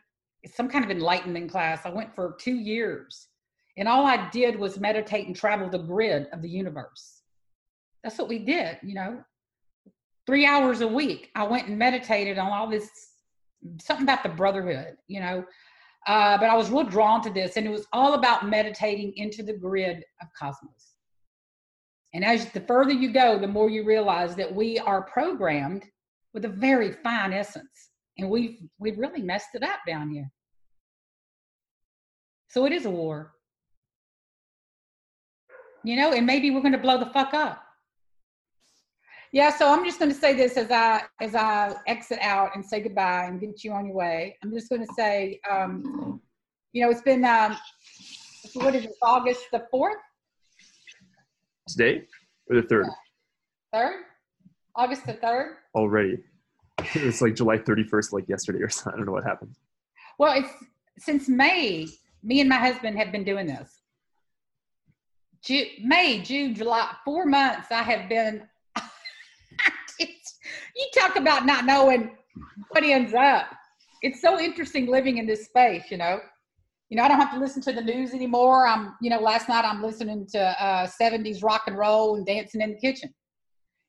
some 0.46 0.68
kind 0.68 0.84
of 0.84 0.90
enlightenment 0.90 1.50
class. 1.50 1.84
I 1.84 1.90
went 1.90 2.14
for 2.14 2.36
two 2.40 2.54
years. 2.54 3.28
And 3.76 3.88
all 3.88 4.06
I 4.06 4.30
did 4.30 4.58
was 4.58 4.78
meditate 4.78 5.26
and 5.26 5.36
travel 5.36 5.68
the 5.68 5.78
grid 5.78 6.28
of 6.32 6.40
the 6.42 6.48
universe. 6.48 7.22
That's 8.02 8.18
what 8.18 8.28
we 8.28 8.38
did, 8.38 8.78
you 8.82 8.94
know. 8.94 9.22
Three 10.26 10.46
hours 10.46 10.80
a 10.80 10.88
week, 10.88 11.30
I 11.34 11.44
went 11.44 11.68
and 11.68 11.78
meditated 11.78 12.38
on 12.38 12.50
all 12.50 12.68
this, 12.68 12.88
something 13.80 14.04
about 14.04 14.22
the 14.22 14.28
brotherhood, 14.30 14.96
you 15.08 15.20
know, 15.20 15.44
uh, 16.06 16.38
but 16.38 16.48
I 16.48 16.56
was 16.56 16.70
real 16.70 16.84
drawn 16.84 17.20
to 17.22 17.30
this, 17.30 17.56
and 17.56 17.66
it 17.66 17.70
was 17.70 17.86
all 17.92 18.14
about 18.14 18.48
meditating 18.48 19.12
into 19.16 19.42
the 19.42 19.52
grid 19.52 20.04
of 20.22 20.28
cosmos. 20.38 20.94
And 22.14 22.24
as 22.24 22.50
the 22.52 22.60
further 22.60 22.92
you 22.92 23.12
go, 23.12 23.38
the 23.38 23.48
more 23.48 23.68
you 23.68 23.84
realize 23.84 24.36
that 24.36 24.54
we 24.54 24.78
are 24.78 25.02
programmed 25.02 25.84
with 26.32 26.44
a 26.44 26.48
very 26.48 26.92
fine 26.92 27.32
essence, 27.32 27.90
and 28.18 28.30
we've 28.30 28.58
we've 28.78 28.98
really 28.98 29.22
messed 29.22 29.54
it 29.54 29.62
up 29.62 29.80
down 29.86 30.10
here. 30.10 30.30
So 32.48 32.64
it 32.64 32.72
is 32.72 32.86
a 32.86 32.90
war, 32.90 33.32
you 35.84 35.96
know, 35.96 36.12
and 36.12 36.24
maybe 36.24 36.50
we're 36.50 36.60
going 36.60 36.72
to 36.72 36.78
blow 36.78 36.98
the 36.98 37.06
fuck 37.06 37.34
up. 37.34 37.65
Yeah, 39.37 39.55
so 39.55 39.68
I'm 39.68 39.85
just 39.85 39.99
going 39.99 40.11
to 40.11 40.16
say 40.16 40.33
this 40.33 40.57
as 40.57 40.70
I 40.70 41.03
as 41.20 41.35
I 41.35 41.75
exit 41.87 42.20
out 42.22 42.53
and 42.55 42.64
say 42.64 42.81
goodbye 42.81 43.27
and 43.27 43.38
get 43.38 43.62
you 43.62 43.72
on 43.72 43.85
your 43.85 43.94
way. 43.94 44.38
I'm 44.42 44.51
just 44.51 44.70
going 44.70 44.81
to 44.81 44.90
say, 44.94 45.40
um, 45.51 46.22
you 46.72 46.83
know, 46.83 46.90
it's 46.90 47.03
been 47.03 47.22
um, 47.22 47.55
what 48.55 48.75
is 48.75 48.87
it, 48.87 48.92
August 49.03 49.42
the 49.53 49.66
fourth? 49.70 49.99
Today 51.68 52.05
or 52.49 52.62
the 52.62 52.66
third? 52.66 52.87
Third, 53.75 54.05
August 54.75 55.05
the 55.05 55.12
third. 55.12 55.57
Already, 55.75 56.16
it's 56.94 57.20
like 57.20 57.35
July 57.35 57.59
31st, 57.59 58.14
like 58.14 58.27
yesterday 58.31 58.61
or 58.61 58.68
something. 58.70 58.94
I 58.94 58.96
don't 58.96 59.05
know 59.05 59.12
what 59.12 59.25
happened. 59.25 59.55
Well, 60.18 60.33
it's 60.35 60.49
since 60.99 61.29
May. 61.29 61.88
Me 62.22 62.40
and 62.40 62.49
my 62.49 62.57
husband 62.57 62.96
have 62.96 63.12
been 63.12 63.25
doing 63.25 63.49
this. 63.49 63.83
June, 65.44 65.66
May, 65.85 66.22
June, 66.22 66.55
July, 66.55 66.90
four 67.05 67.27
months. 67.27 67.70
I 67.70 67.83
have 67.83 68.09
been 68.09 68.49
you 70.76 70.88
talk 70.94 71.16
about 71.16 71.46
not 71.46 71.64
knowing 71.64 72.16
what 72.68 72.84
ends 72.84 73.14
up. 73.14 73.46
It's 74.02 74.20
so 74.20 74.38
interesting 74.38 74.86
living 74.86 75.18
in 75.18 75.26
this 75.26 75.46
space, 75.46 75.84
you 75.90 75.96
know. 75.96 76.20
You 76.90 76.96
know, 76.96 77.02
I 77.02 77.08
don't 77.08 77.18
have 77.18 77.32
to 77.32 77.40
listen 77.40 77.62
to 77.62 77.72
the 77.72 77.80
news 77.80 78.12
anymore. 78.12 78.66
I'm, 78.66 78.94
you 79.00 79.10
know, 79.10 79.18
last 79.18 79.48
night 79.48 79.64
I'm 79.64 79.82
listening 79.82 80.26
to 80.32 80.38
uh, 80.38 80.86
70s 80.86 81.42
rock 81.42 81.62
and 81.66 81.76
roll 81.76 82.14
and 82.16 82.24
dancing 82.24 82.60
in 82.60 82.72
the 82.72 82.78
kitchen. 82.78 83.12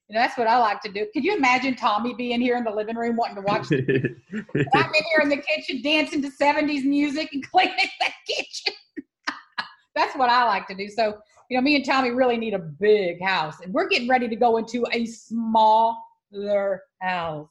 You 0.09 0.15
know, 0.15 0.21
that's 0.21 0.37
what 0.37 0.47
I 0.47 0.57
like 0.57 0.81
to 0.81 0.91
do. 0.91 1.05
Could 1.13 1.25
you 1.25 1.35
imagine 1.35 1.75
Tommy 1.75 2.13
being 2.15 2.39
here 2.39 2.55
in 2.55 2.63
the 2.63 2.71
living 2.71 2.95
room 2.95 3.17
wanting 3.17 3.35
to 3.35 3.41
watch? 3.41 3.67
I'm 3.71 4.93
in 4.93 5.03
here 5.11 5.21
in 5.21 5.29
the 5.29 5.37
kitchen 5.37 5.81
dancing 5.83 6.21
to 6.21 6.29
70s 6.29 6.85
music 6.85 7.29
and 7.33 7.47
cleaning 7.51 7.75
the 7.75 8.11
kitchen. 8.25 8.73
that's 9.95 10.15
what 10.15 10.29
I 10.29 10.45
like 10.45 10.65
to 10.67 10.75
do. 10.75 10.87
So, 10.87 11.17
you 11.49 11.57
know, 11.57 11.61
me 11.61 11.75
and 11.75 11.85
Tommy 11.85 12.11
really 12.11 12.37
need 12.37 12.53
a 12.53 12.59
big 12.59 13.21
house, 13.21 13.59
and 13.61 13.73
we're 13.73 13.89
getting 13.89 14.07
ready 14.07 14.27
to 14.29 14.35
go 14.35 14.57
into 14.57 14.85
a 14.91 15.05
small 15.05 16.06
their 16.31 16.83
house. 17.01 17.49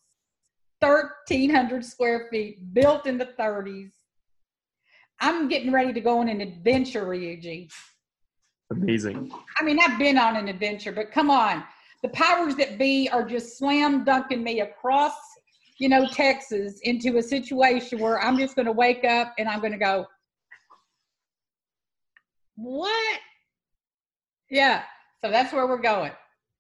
1,300 0.81 1.85
square 1.85 2.29
feet, 2.31 2.75
built 2.75 3.07
in 3.07 3.17
the 3.19 3.31
30s. 3.39 3.93
I'm 5.21 5.49
getting 5.49 5.73
ready 5.73 5.93
to 5.93 6.01
go 6.01 6.19
on 6.19 6.29
an 6.29 6.41
adventure, 6.41 7.07
Ryuji. 7.07 7.71
Amazing. 8.71 9.33
I 9.59 9.65
mean, 9.65 9.79
I've 9.81 9.99
been 9.99 10.19
on 10.19 10.37
an 10.37 10.49
adventure, 10.49 10.93
but 10.93 11.11
come 11.11 11.31
on. 11.31 11.65
The 12.03 12.09
powers 12.11 12.57
that 12.57 12.79
be 12.79 13.09
are 13.09 13.25
just 13.25 13.57
slam 13.57 14.05
dunking 14.05 14.45
me 14.45 14.61
across, 14.61 15.15
you 15.79 15.89
know, 15.89 16.07
Texas 16.09 16.81
into 16.83 17.17
a 17.17 17.23
situation 17.23 17.99
where 17.99 18.21
I'm 18.21 18.37
just 18.37 18.55
going 18.55 18.67
to 18.67 18.73
wake 18.73 19.05
up 19.05 19.33
and 19.39 19.49
I'm 19.49 19.61
going 19.61 19.73
to 19.73 19.79
go, 19.79 20.07
what? 22.57 23.19
Yeah. 24.51 24.83
So 25.25 25.31
that's 25.31 25.53
where 25.53 25.67
we're 25.67 25.79
going. 25.79 26.13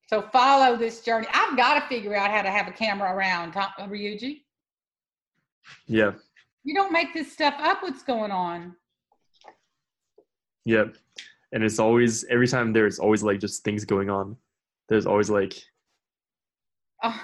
So 0.06 0.22
follow 0.32 0.76
this 0.76 1.00
journey. 1.02 1.26
I've 1.32 1.56
got 1.56 1.80
to 1.80 1.88
figure 1.88 2.14
out 2.14 2.30
how 2.30 2.42
to 2.42 2.50
have 2.50 2.68
a 2.68 2.72
camera 2.72 3.12
around, 3.12 3.54
Ryuji. 3.54 4.42
Yeah. 5.86 6.12
You 6.62 6.74
don't 6.74 6.92
make 6.92 7.12
this 7.12 7.32
stuff 7.32 7.54
up. 7.58 7.82
What's 7.82 8.02
going 8.04 8.30
on? 8.30 8.76
Yeah. 10.64 10.84
And 11.52 11.64
it's 11.64 11.78
always, 11.78 12.24
every 12.24 12.46
time 12.46 12.72
there's 12.72 12.98
always 12.98 13.22
like 13.22 13.40
just 13.40 13.64
things 13.64 13.84
going 13.84 14.10
on. 14.10 14.36
There's 14.88 15.06
always 15.06 15.28
like. 15.28 15.54
Oh, 17.02 17.20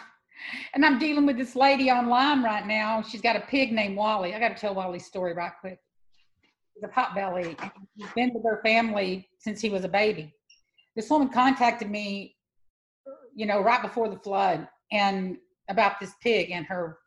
and 0.75 0.85
I'm 0.85 0.99
dealing 0.99 1.25
with 1.27 1.37
this 1.37 1.55
lady 1.55 1.91
online 1.91 2.43
right 2.43 2.67
now. 2.67 3.03
She's 3.03 3.21
got 3.21 3.37
a 3.37 3.41
pig 3.41 3.73
named 3.73 3.97
Wally. 3.97 4.35
I 4.35 4.41
got 4.41 4.49
to 4.49 4.61
tell 4.61 4.75
Wally's 4.75 5.07
story 5.07 5.35
right 5.35 5.53
quick. 5.61 5.79
He's 6.75 6.83
a 6.83 6.89
pot 6.89 7.15
belly. 7.15 7.57
He's 7.95 8.11
been 8.17 8.33
with 8.35 8.43
her 8.45 8.61
family 8.65 9.29
since 9.39 9.61
he 9.61 9.71
was 9.71 9.85
a 9.85 9.89
baby. 9.89 10.35
This 10.97 11.09
woman 11.09 11.29
contacted 11.29 11.89
me 11.91 12.35
you 13.35 13.47
know, 13.47 13.61
right 13.61 13.83
before 13.83 14.09
the 14.09 14.19
flood, 14.19 14.69
and 14.91 15.37
about 15.69 15.99
this 16.01 16.13
pig 16.23 16.51
and 16.51 16.67
her 16.67 16.99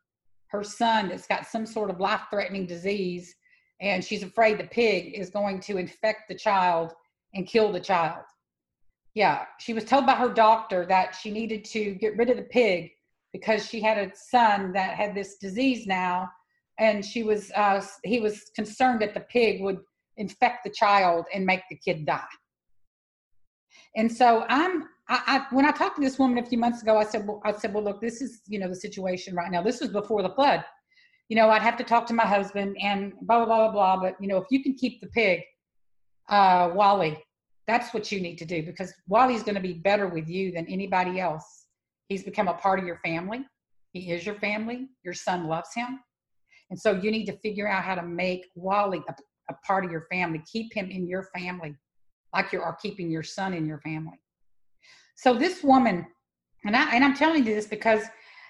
her 0.47 0.63
son 0.63 1.09
that's 1.09 1.27
got 1.27 1.45
some 1.45 1.65
sort 1.65 1.89
of 1.89 1.99
life 1.99 2.21
threatening 2.29 2.65
disease, 2.65 3.35
and 3.81 4.03
she's 4.03 4.23
afraid 4.23 4.57
the 4.57 4.65
pig 4.65 5.13
is 5.13 5.29
going 5.29 5.59
to 5.59 5.77
infect 5.77 6.21
the 6.29 6.35
child 6.35 6.93
and 7.33 7.47
kill 7.47 7.71
the 7.71 7.79
child. 7.79 8.23
Yeah, 9.13 9.45
she 9.59 9.73
was 9.73 9.85
told 9.85 10.05
by 10.05 10.15
her 10.15 10.29
doctor 10.29 10.85
that 10.87 11.15
she 11.15 11.31
needed 11.31 11.65
to 11.65 11.95
get 11.95 12.17
rid 12.17 12.29
of 12.29 12.37
the 12.37 12.43
pig 12.43 12.91
because 13.33 13.67
she 13.67 13.81
had 13.81 13.97
a 13.97 14.15
son 14.15 14.71
that 14.73 14.95
had 14.95 15.13
this 15.13 15.35
disease 15.37 15.85
now, 15.87 16.29
and 16.79 17.03
she 17.03 17.23
was 17.23 17.51
uh, 17.55 17.85
he 18.03 18.19
was 18.19 18.51
concerned 18.55 19.01
that 19.01 19.13
the 19.13 19.21
pig 19.21 19.61
would 19.61 19.79
infect 20.17 20.63
the 20.63 20.69
child 20.69 21.25
and 21.33 21.45
make 21.45 21.63
the 21.69 21.75
kid 21.75 22.05
die. 22.05 22.23
And 23.95 24.11
so 24.11 24.45
I'm 24.49 24.85
I, 25.07 25.21
I, 25.27 25.55
when 25.55 25.65
I 25.65 25.71
talked 25.71 25.97
to 25.97 26.01
this 26.01 26.17
woman 26.17 26.37
a 26.39 26.45
few 26.45 26.57
months 26.57 26.81
ago, 26.81 26.97
I 26.97 27.03
said, 27.03 27.27
well, 27.27 27.41
I 27.45 27.51
said, 27.51 27.73
well, 27.73 27.83
look, 27.83 28.01
this 28.01 28.21
is, 28.21 28.41
you 28.47 28.59
know, 28.59 28.67
the 28.67 28.75
situation 28.75 29.35
right 29.35 29.51
now. 29.51 29.61
This 29.61 29.81
was 29.81 29.89
before 29.89 30.23
the 30.23 30.29
flood. 30.29 30.63
You 31.29 31.35
know, 31.35 31.49
I'd 31.49 31.61
have 31.61 31.77
to 31.77 31.83
talk 31.83 32.05
to 32.07 32.13
my 32.13 32.25
husband 32.25 32.75
and 32.81 33.13
blah, 33.21 33.37
blah, 33.37 33.45
blah, 33.45 33.71
blah, 33.71 33.95
blah. 33.95 34.01
But, 34.01 34.15
you 34.19 34.27
know, 34.27 34.37
if 34.37 34.45
you 34.49 34.63
can 34.63 34.75
keep 34.75 35.01
the 35.01 35.07
pig, 35.07 35.41
uh, 36.29 36.71
Wally, 36.73 37.23
that's 37.67 37.93
what 37.93 38.11
you 38.11 38.19
need 38.19 38.37
to 38.37 38.45
do 38.45 38.63
because 38.63 38.93
Wally's 39.07 39.43
going 39.43 39.55
to 39.55 39.61
be 39.61 39.73
better 39.73 40.07
with 40.07 40.27
you 40.27 40.51
than 40.51 40.67
anybody 40.67 41.19
else. 41.19 41.65
He's 42.09 42.23
become 42.23 42.47
a 42.47 42.53
part 42.53 42.79
of 42.79 42.85
your 42.85 42.99
family. 43.03 43.45
He 43.93 44.11
is 44.11 44.25
your 44.25 44.35
family. 44.35 44.87
Your 45.03 45.13
son 45.13 45.47
loves 45.47 45.69
him. 45.75 45.99
And 46.69 46.79
so 46.79 46.93
you 46.93 47.11
need 47.11 47.25
to 47.25 47.37
figure 47.39 47.67
out 47.67 47.83
how 47.83 47.95
to 47.95 48.03
make 48.03 48.45
Wally 48.55 49.01
a, 49.07 49.15
a 49.51 49.55
part 49.65 49.85
of 49.85 49.91
your 49.91 50.07
family. 50.11 50.41
Keep 50.51 50.73
him 50.73 50.89
in 50.89 51.07
your 51.07 51.27
family 51.35 51.75
like 52.33 52.51
you 52.51 52.61
are 52.61 52.75
keeping 52.81 53.09
your 53.09 53.23
son 53.23 53.53
in 53.53 53.65
your 53.65 53.79
family. 53.79 54.19
So 55.15 55.33
this 55.33 55.63
woman, 55.63 56.05
and 56.65 56.75
I 56.75 56.93
and 56.93 57.03
I'm 57.03 57.15
telling 57.15 57.45
you 57.45 57.55
this 57.55 57.67
because 57.67 58.03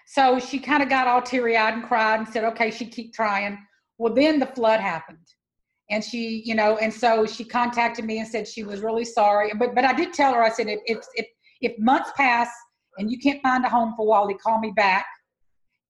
so 0.07 0.39
she 0.39 0.59
kind 0.59 0.83
of 0.83 0.89
got 0.89 1.07
all 1.07 1.21
teary 1.21 1.57
eyed 1.57 1.73
and 1.73 1.83
cried 1.83 2.19
and 2.19 2.27
said, 2.27 2.43
okay, 2.43 2.69
she'd 2.69 2.91
keep 2.91 3.13
trying. 3.13 3.57
Well, 3.97 4.13
then 4.13 4.39
the 4.39 4.45
flood 4.45 4.79
happened. 4.79 5.25
And 5.89 6.03
she, 6.03 6.41
you 6.45 6.55
know, 6.55 6.77
and 6.77 6.93
so 6.93 7.25
she 7.25 7.43
contacted 7.43 8.05
me 8.05 8.19
and 8.19 8.27
said 8.27 8.47
she 8.47 8.63
was 8.63 8.81
really 8.81 9.05
sorry. 9.05 9.51
But 9.57 9.75
but 9.75 9.85
I 9.85 9.93
did 9.93 10.13
tell 10.13 10.33
her, 10.33 10.43
I 10.43 10.49
said, 10.49 10.67
if 10.67 10.79
if 10.85 11.05
if, 11.15 11.27
if 11.61 11.79
months 11.79 12.11
pass 12.17 12.49
and 12.97 13.11
you 13.11 13.19
can't 13.19 13.41
find 13.41 13.63
a 13.65 13.69
home 13.69 13.93
for 13.95 14.05
Wally, 14.05 14.35
call 14.35 14.59
me 14.59 14.71
back. 14.75 15.05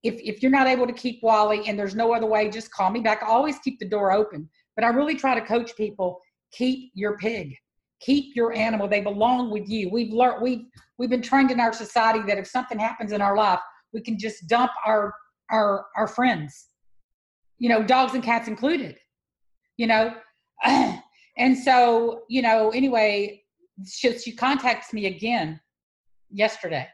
If 0.03 0.15
if 0.21 0.41
you're 0.41 0.51
not 0.51 0.67
able 0.67 0.87
to 0.87 0.93
keep 0.93 1.23
Wally 1.23 1.67
and 1.67 1.79
there's 1.79 1.95
no 1.95 2.13
other 2.13 2.27
way, 2.27 2.49
just 2.49 2.71
call 2.71 2.89
me 2.89 2.99
back. 2.99 3.23
I 3.23 3.27
always 3.27 3.57
keep 3.59 3.79
the 3.79 3.87
door 3.87 4.11
open. 4.11 4.49
But 4.75 4.83
I 4.83 4.89
really 4.89 5.15
try 5.15 5.39
to 5.39 5.45
coach 5.45 5.75
people, 5.77 6.19
keep 6.51 6.91
your 6.93 7.17
pig 7.17 7.55
keep 7.99 8.35
your 8.35 8.53
animal 8.53 8.87
they 8.87 9.01
belong 9.01 9.49
with 9.49 9.67
you 9.69 9.89
we've 9.89 10.13
learned 10.13 10.41
we've 10.41 10.65
we've 10.97 11.09
been 11.09 11.21
trained 11.21 11.51
in 11.51 11.59
our 11.59 11.73
society 11.73 12.19
that 12.27 12.37
if 12.37 12.47
something 12.47 12.77
happens 12.77 13.11
in 13.11 13.21
our 13.21 13.35
life 13.35 13.59
we 13.93 14.01
can 14.01 14.17
just 14.17 14.47
dump 14.47 14.71
our 14.85 15.13
our 15.51 15.85
our 15.95 16.07
friends 16.07 16.67
you 17.57 17.69
know 17.69 17.83
dogs 17.83 18.13
and 18.13 18.23
cats 18.23 18.47
included 18.47 18.97
you 19.77 19.87
know 19.87 20.13
And 21.37 21.57
so, 21.57 22.21
you 22.29 22.41
know, 22.41 22.69
anyway, 22.69 23.43
she, 23.85 24.17
she 24.17 24.31
contacts 24.31 24.93
me 24.93 25.07
again 25.07 25.59
yesterday. 26.31 26.87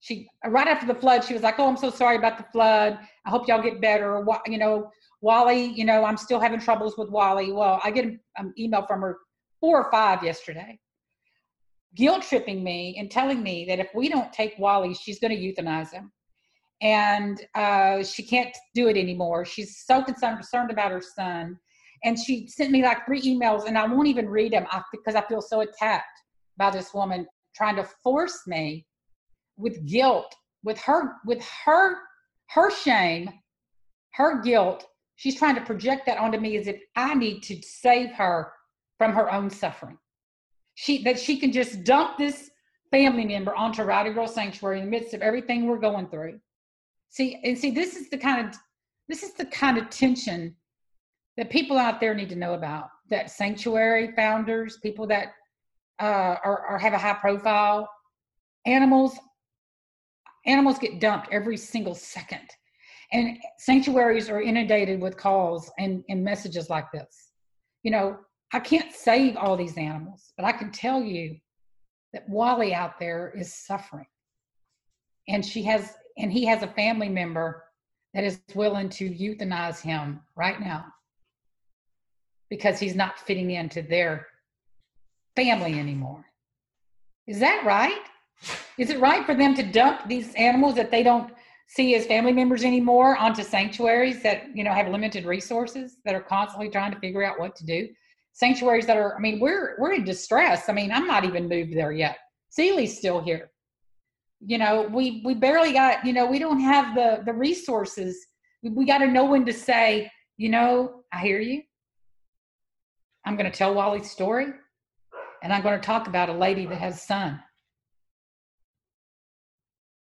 She 0.00 0.28
right 0.46 0.68
after 0.68 0.86
the 0.86 0.94
flood, 0.94 1.24
she 1.24 1.32
was 1.32 1.42
like, 1.42 1.58
"Oh, 1.58 1.66
I'm 1.66 1.76
so 1.76 1.90
sorry 1.90 2.16
about 2.16 2.38
the 2.38 2.44
flood. 2.52 2.98
I 3.24 3.30
hope 3.30 3.48
y'all 3.48 3.62
get 3.62 3.80
better." 3.80 4.24
You 4.46 4.58
know, 4.58 4.90
Wally, 5.20 5.64
you 5.64 5.84
know, 5.84 6.04
I'm 6.04 6.18
still 6.18 6.38
having 6.38 6.60
troubles 6.60 6.96
with 6.98 7.10
Wally. 7.10 7.50
Well, 7.50 7.80
I 7.82 7.90
get 7.90 8.04
an 8.36 8.54
email 8.58 8.86
from 8.86 9.00
her 9.00 9.16
four 9.60 9.82
or 9.82 9.90
five 9.90 10.22
yesterday, 10.22 10.78
guilt 11.94 12.22
tripping 12.22 12.62
me 12.62 12.96
and 12.98 13.10
telling 13.10 13.42
me 13.42 13.64
that 13.66 13.78
if 13.78 13.88
we 13.94 14.08
don't 14.08 14.32
take 14.32 14.54
Wally, 14.58 14.94
she's 14.94 15.18
going 15.18 15.36
to 15.36 15.62
euthanize 15.62 15.92
him, 15.92 16.12
and 16.82 17.44
uh, 17.54 18.02
she 18.02 18.22
can't 18.22 18.54
do 18.74 18.88
it 18.88 18.96
anymore. 18.96 19.44
She's 19.44 19.82
so 19.86 20.02
concerned, 20.02 20.36
concerned 20.36 20.70
about 20.70 20.92
her 20.92 21.02
son, 21.02 21.58
and 22.04 22.18
she 22.18 22.46
sent 22.48 22.70
me 22.70 22.82
like 22.82 23.06
three 23.06 23.22
emails, 23.22 23.66
and 23.66 23.78
I 23.78 23.86
won't 23.86 24.08
even 24.08 24.28
read 24.28 24.52
them 24.52 24.66
because 24.92 25.14
I 25.14 25.26
feel 25.26 25.40
so 25.40 25.60
attacked 25.60 26.06
by 26.56 26.70
this 26.70 26.92
woman 26.92 27.26
trying 27.54 27.76
to 27.76 27.88
force 28.02 28.42
me 28.46 28.86
with 29.56 29.86
guilt, 29.86 30.34
with 30.62 30.78
her, 30.80 31.14
with 31.24 31.42
her, 31.64 31.96
her 32.50 32.70
shame, 32.70 33.30
her 34.12 34.42
guilt. 34.42 34.86
She's 35.16 35.38
trying 35.38 35.54
to 35.54 35.62
project 35.62 36.04
that 36.06 36.18
onto 36.18 36.38
me 36.38 36.58
as 36.58 36.66
if 36.66 36.78
I 36.94 37.14
need 37.14 37.42
to 37.44 37.60
save 37.62 38.12
her 38.12 38.52
from 38.98 39.12
her 39.12 39.32
own 39.32 39.50
suffering. 39.50 39.98
She 40.74 41.02
that 41.04 41.18
she 41.18 41.38
can 41.38 41.52
just 41.52 41.84
dump 41.84 42.18
this 42.18 42.50
family 42.90 43.24
member 43.24 43.54
onto 43.54 43.82
Rowdy 43.82 44.12
Girl 44.12 44.28
Sanctuary 44.28 44.78
in 44.80 44.84
the 44.84 44.90
midst 44.90 45.14
of 45.14 45.22
everything 45.22 45.66
we're 45.66 45.78
going 45.78 46.08
through. 46.08 46.40
See, 47.10 47.40
and 47.44 47.56
see, 47.56 47.70
this 47.70 47.96
is 47.96 48.10
the 48.10 48.18
kind 48.18 48.46
of 48.46 48.54
this 49.08 49.22
is 49.22 49.34
the 49.34 49.46
kind 49.46 49.78
of 49.78 49.88
tension 49.90 50.54
that 51.36 51.50
people 51.50 51.78
out 51.78 52.00
there 52.00 52.14
need 52.14 52.28
to 52.30 52.36
know 52.36 52.54
about. 52.54 52.88
That 53.08 53.30
sanctuary 53.30 54.12
founders, 54.16 54.78
people 54.82 55.06
that 55.08 55.28
uh, 56.00 56.36
are, 56.44 56.60
are 56.66 56.78
have 56.78 56.92
a 56.92 56.98
high 56.98 57.14
profile, 57.14 57.88
animals 58.66 59.18
animals 60.46 60.78
get 60.78 61.00
dumped 61.00 61.28
every 61.32 61.56
single 61.56 61.94
second, 61.94 62.48
and 63.12 63.38
sanctuaries 63.58 64.28
are 64.28 64.40
inundated 64.40 65.00
with 65.00 65.16
calls 65.16 65.70
and, 65.78 66.04
and 66.08 66.22
messages 66.22 66.70
like 66.70 66.90
this. 66.92 67.32
You 67.82 67.90
know, 67.90 68.16
I 68.56 68.60
can't 68.60 68.90
save 68.90 69.36
all 69.36 69.54
these 69.54 69.76
animals, 69.76 70.32
but 70.34 70.46
I 70.46 70.52
can 70.52 70.72
tell 70.72 71.02
you 71.02 71.36
that 72.14 72.26
Wally 72.26 72.72
out 72.72 72.98
there 72.98 73.30
is 73.36 73.52
suffering. 73.52 74.06
And 75.28 75.44
she 75.44 75.62
has 75.64 75.92
and 76.16 76.32
he 76.32 76.46
has 76.46 76.62
a 76.62 76.68
family 76.68 77.10
member 77.10 77.64
that 78.14 78.24
is 78.24 78.40
willing 78.54 78.88
to 78.88 79.10
euthanize 79.10 79.82
him 79.82 80.20
right 80.36 80.58
now 80.58 80.86
because 82.48 82.78
he's 82.78 82.94
not 82.94 83.18
fitting 83.18 83.50
into 83.50 83.82
their 83.82 84.26
family 85.36 85.78
anymore. 85.78 86.24
Is 87.26 87.38
that 87.40 87.62
right? 87.66 88.04
Is 88.78 88.88
it 88.88 89.00
right 89.00 89.26
for 89.26 89.34
them 89.34 89.54
to 89.54 89.70
dump 89.70 90.08
these 90.08 90.34
animals 90.34 90.76
that 90.76 90.90
they 90.90 91.02
don't 91.02 91.30
see 91.68 91.94
as 91.94 92.06
family 92.06 92.32
members 92.32 92.64
anymore 92.64 93.18
onto 93.18 93.42
sanctuaries 93.42 94.22
that 94.22 94.44
you 94.54 94.64
know 94.64 94.72
have 94.72 94.88
limited 94.88 95.26
resources 95.26 95.98
that 96.06 96.14
are 96.14 96.22
constantly 96.22 96.70
trying 96.70 96.94
to 96.94 97.00
figure 97.00 97.22
out 97.22 97.38
what 97.38 97.54
to 97.56 97.66
do? 97.66 97.86
Sanctuaries 98.36 98.84
that 98.86 98.98
are, 98.98 99.16
I 99.16 99.18
mean, 99.18 99.40
we're 99.40 99.76
we're 99.78 99.94
in 99.94 100.04
distress. 100.04 100.68
I 100.68 100.72
mean, 100.72 100.92
I'm 100.92 101.06
not 101.06 101.24
even 101.24 101.48
moved 101.48 101.74
there 101.74 101.92
yet. 101.92 102.18
Seely's 102.50 102.96
still 102.96 103.20
here. 103.20 103.50
You 104.40 104.58
know, 104.58 104.82
we 104.82 105.22
we 105.24 105.34
barely 105.34 105.72
got, 105.72 106.04
you 106.04 106.12
know, 106.12 106.26
we 106.26 106.38
don't 106.38 106.60
have 106.60 106.94
the 106.94 107.22
the 107.24 107.32
resources. 107.32 108.26
We, 108.62 108.70
we 108.70 108.84
got 108.84 108.98
to 108.98 109.06
know 109.06 109.24
when 109.24 109.46
to 109.46 109.52
say, 109.52 110.10
you 110.36 110.50
know, 110.50 111.02
I 111.12 111.20
hear 111.20 111.40
you. 111.40 111.62
I'm 113.24 113.36
going 113.36 113.50
to 113.50 113.56
tell 113.56 113.74
Wally's 113.74 114.10
story, 114.10 114.46
and 115.42 115.52
I'm 115.52 115.62
going 115.62 115.80
to 115.80 115.84
talk 115.84 116.06
about 116.06 116.28
a 116.28 116.34
lady 116.34 116.66
that 116.66 116.78
has 116.78 116.96
a 116.96 117.06
son 117.06 117.42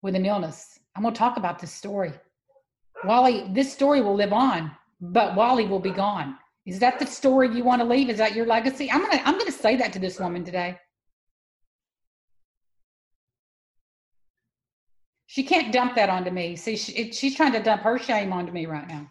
with 0.03 0.15
an 0.15 0.25
illness. 0.25 0.78
I'm 0.95 1.01
going 1.01 1.13
to 1.13 1.17
talk 1.17 1.38
about 1.38 1.59
this 1.59 1.71
story. 1.71 2.13
Wally, 3.05 3.49
this 3.53 3.71
story 3.71 4.01
will 4.01 4.15
live 4.15 4.34
on, 4.34 4.71
but 4.99 5.36
Wally 5.36 5.65
will 5.65 5.80
be 5.80 5.91
gone. 5.91 6.36
Is 6.68 6.80
that 6.80 6.99
the 6.99 7.05
story 7.05 7.47
you 7.55 7.63
want 7.63 7.82
to 7.82 7.88
leave? 7.88 8.09
Is 8.09 8.18
that 8.18 8.36
your 8.36 8.45
legacy? 8.45 8.91
I'm 8.91 9.01
gonna 9.01 9.22
I'm 9.24 9.38
gonna 9.38 9.53
say 9.53 9.78
that 9.78 9.93
to 9.93 9.99
this 9.99 10.20
woman 10.20 10.43
today. 10.43 10.78
She 15.28 15.43
can't 15.43 15.72
dump 15.72 15.95
that 15.95 16.09
onto 16.09 16.30
me. 16.30 16.57
See, 16.57 16.76
she, 16.76 16.91
it, 16.93 17.15
she's 17.15 17.36
trying 17.36 17.53
to 17.53 17.63
dump 17.63 17.84
her 17.84 17.97
shame 17.97 18.34
onto 18.34 18.51
me 18.51 18.65
right 18.65 18.88
now. 18.88 19.09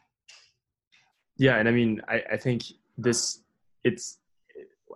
Yeah, 1.38 1.56
and 1.56 1.66
I 1.66 1.72
mean, 1.72 2.02
I, 2.08 2.22
I 2.32 2.36
think 2.36 2.64
this 2.98 3.40
it's 3.84 4.18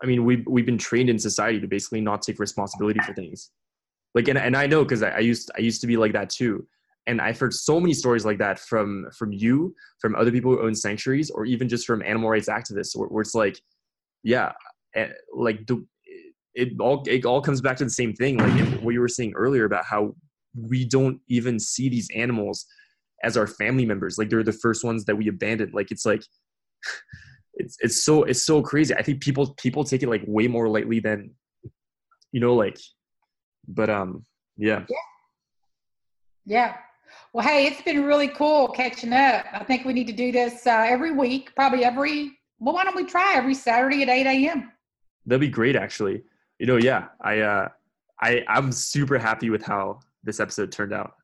I 0.03 0.07
mean, 0.07 0.27
we've 0.27 0.47
we've 0.47 0.67
been 0.67 0.79
trained 0.79 1.09
in 1.09 1.19
society 1.19 1.61
to 1.61 1.67
basically 1.67 2.03
not 2.03 2.21
take 2.21 2.39
responsibility 2.39 3.01
for 3.01 3.15
things. 3.15 3.51
Like, 4.15 4.29
and 4.29 4.37
and 4.37 4.55
I 4.55 4.67
know 4.67 4.85
because 4.85 5.03
I, 5.03 5.11
I 5.11 5.19
used 5.21 5.51
I 5.57 5.61
used 5.61 5.81
to 5.81 5.87
be 5.87 5.97
like 5.97 6.13
that 6.13 6.29
too 6.29 6.67
and 7.07 7.21
i've 7.21 7.39
heard 7.39 7.55
so 7.55 7.81
many 7.81 7.93
stories 7.93 8.25
like 8.25 8.39
that 8.39 8.59
from 8.59 9.07
from 9.17 9.33
you 9.33 9.75
from 10.01 10.15
other 10.15 10.31
people 10.31 10.53
who 10.53 10.63
own 10.63 10.75
sanctuaries 10.75 11.31
or 11.31 11.45
even 11.45 11.69
just 11.69 11.87
from 11.87 12.03
animal 12.03 12.29
rights 12.29 12.49
activists 12.49 12.97
where, 12.97 13.09
where 13.09 13.23
it's 13.23 13.35
like 13.35 13.59
yeah 14.23 14.53
eh, 14.95 15.09
like 15.35 15.67
the, 15.67 15.85
it 16.55 16.73
all 16.81 17.03
it 17.07 17.25
all 17.25 17.41
comes 17.41 17.61
back 17.61 17.77
to 17.77 17.85
the 17.85 17.91
same 17.91 18.13
thing 18.15 18.37
like 18.37 18.83
what 18.83 18.93
you 18.93 19.01
were 19.01 19.09
saying 19.09 19.33
earlier 19.35 19.65
about 19.65 19.85
how 19.85 20.15
we 20.55 20.85
don't 20.85 21.21
even 21.29 21.59
see 21.59 21.89
these 21.89 22.09
animals 22.15 22.67
as 23.23 23.37
our 23.37 23.47
family 23.47 23.85
members 23.85 24.19
like 24.19 24.31
they're 24.31 24.43
the 24.43 24.53
first 24.53 24.85
ones 24.85 25.05
that 25.05 25.17
we 25.17 25.29
abandon. 25.29 25.71
Like 25.73 25.91
it's 25.91 26.07
like 26.07 26.23
it's 27.55 27.77
it's 27.81 28.05
so 28.05 28.25
it's 28.25 28.45
so 28.45 28.63
crazy. 28.63 28.95
I 28.95 29.03
think 29.03 29.21
people 29.21 29.55
people 29.55 29.85
take 29.85 30.03
it 30.03 30.09
like 30.09 30.25
way 30.27 30.49
more 30.49 30.69
lightly 30.69 31.01
than 31.01 31.33
you 32.33 32.41
know 32.41 32.55
like 32.55 32.79
but 33.69 33.91
um 33.91 34.25
yeah. 34.57 34.85
Yeah. 34.89 34.97
Yeah 36.47 36.77
well, 37.33 37.47
hey, 37.47 37.67
it's 37.67 37.83
been 37.83 38.05
really 38.05 38.29
cool 38.29 38.69
catching 38.69 39.13
up. 39.13 39.47
I 39.53 39.65
think 39.65 39.85
we 39.85 39.93
need 39.93 40.07
to 40.09 40.13
do 40.13 40.33
this 40.33 40.67
uh, 40.67 40.85
every 40.87 41.13
week, 41.13 41.55
probably 41.55 41.85
every. 41.85 42.33
Well, 42.59 42.75
why 42.75 42.85
don't 42.85 42.97
we 42.97 43.05
try 43.05 43.35
every 43.35 43.55
Saturday 43.55 44.03
at 44.03 44.09
eight 44.09 44.27
a.m. 44.27 44.73
That'd 45.27 45.41
be 45.41 45.49
great, 45.49 45.77
actually. 45.77 46.23
You 46.59 46.67
know, 46.67 46.77
yeah, 46.77 47.09
I, 47.21 47.41
uh, 47.41 47.69
I, 48.21 48.45
I'm 48.49 48.73
super 48.73 49.19
happy 49.19 49.49
with 49.49 49.63
how 49.63 50.01
this 50.25 50.41
episode 50.41 50.73
turned 50.73 50.93
out. 50.93 51.15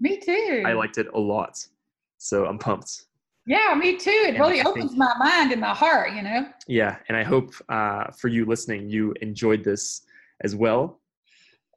Me 0.00 0.18
too. 0.18 0.64
I 0.66 0.72
liked 0.72 0.98
it 0.98 1.06
a 1.14 1.18
lot, 1.18 1.64
so 2.18 2.44
I'm 2.46 2.58
pumped. 2.58 3.04
Yeah, 3.46 3.74
me 3.78 3.96
too. 3.96 4.10
It 4.10 4.30
and 4.30 4.38
really 4.38 4.60
I 4.60 4.64
opens 4.64 4.90
think, 4.90 4.98
my 4.98 5.14
mind 5.18 5.52
and 5.52 5.60
my 5.60 5.74
heart, 5.74 6.12
you 6.12 6.22
know. 6.22 6.46
Yeah, 6.66 6.96
and 7.08 7.16
I 7.16 7.22
hope 7.22 7.54
uh, 7.68 8.10
for 8.12 8.28
you 8.28 8.44
listening, 8.44 8.88
you 8.88 9.14
enjoyed 9.20 9.64
this 9.64 10.02
as 10.42 10.54
well. 10.54 11.00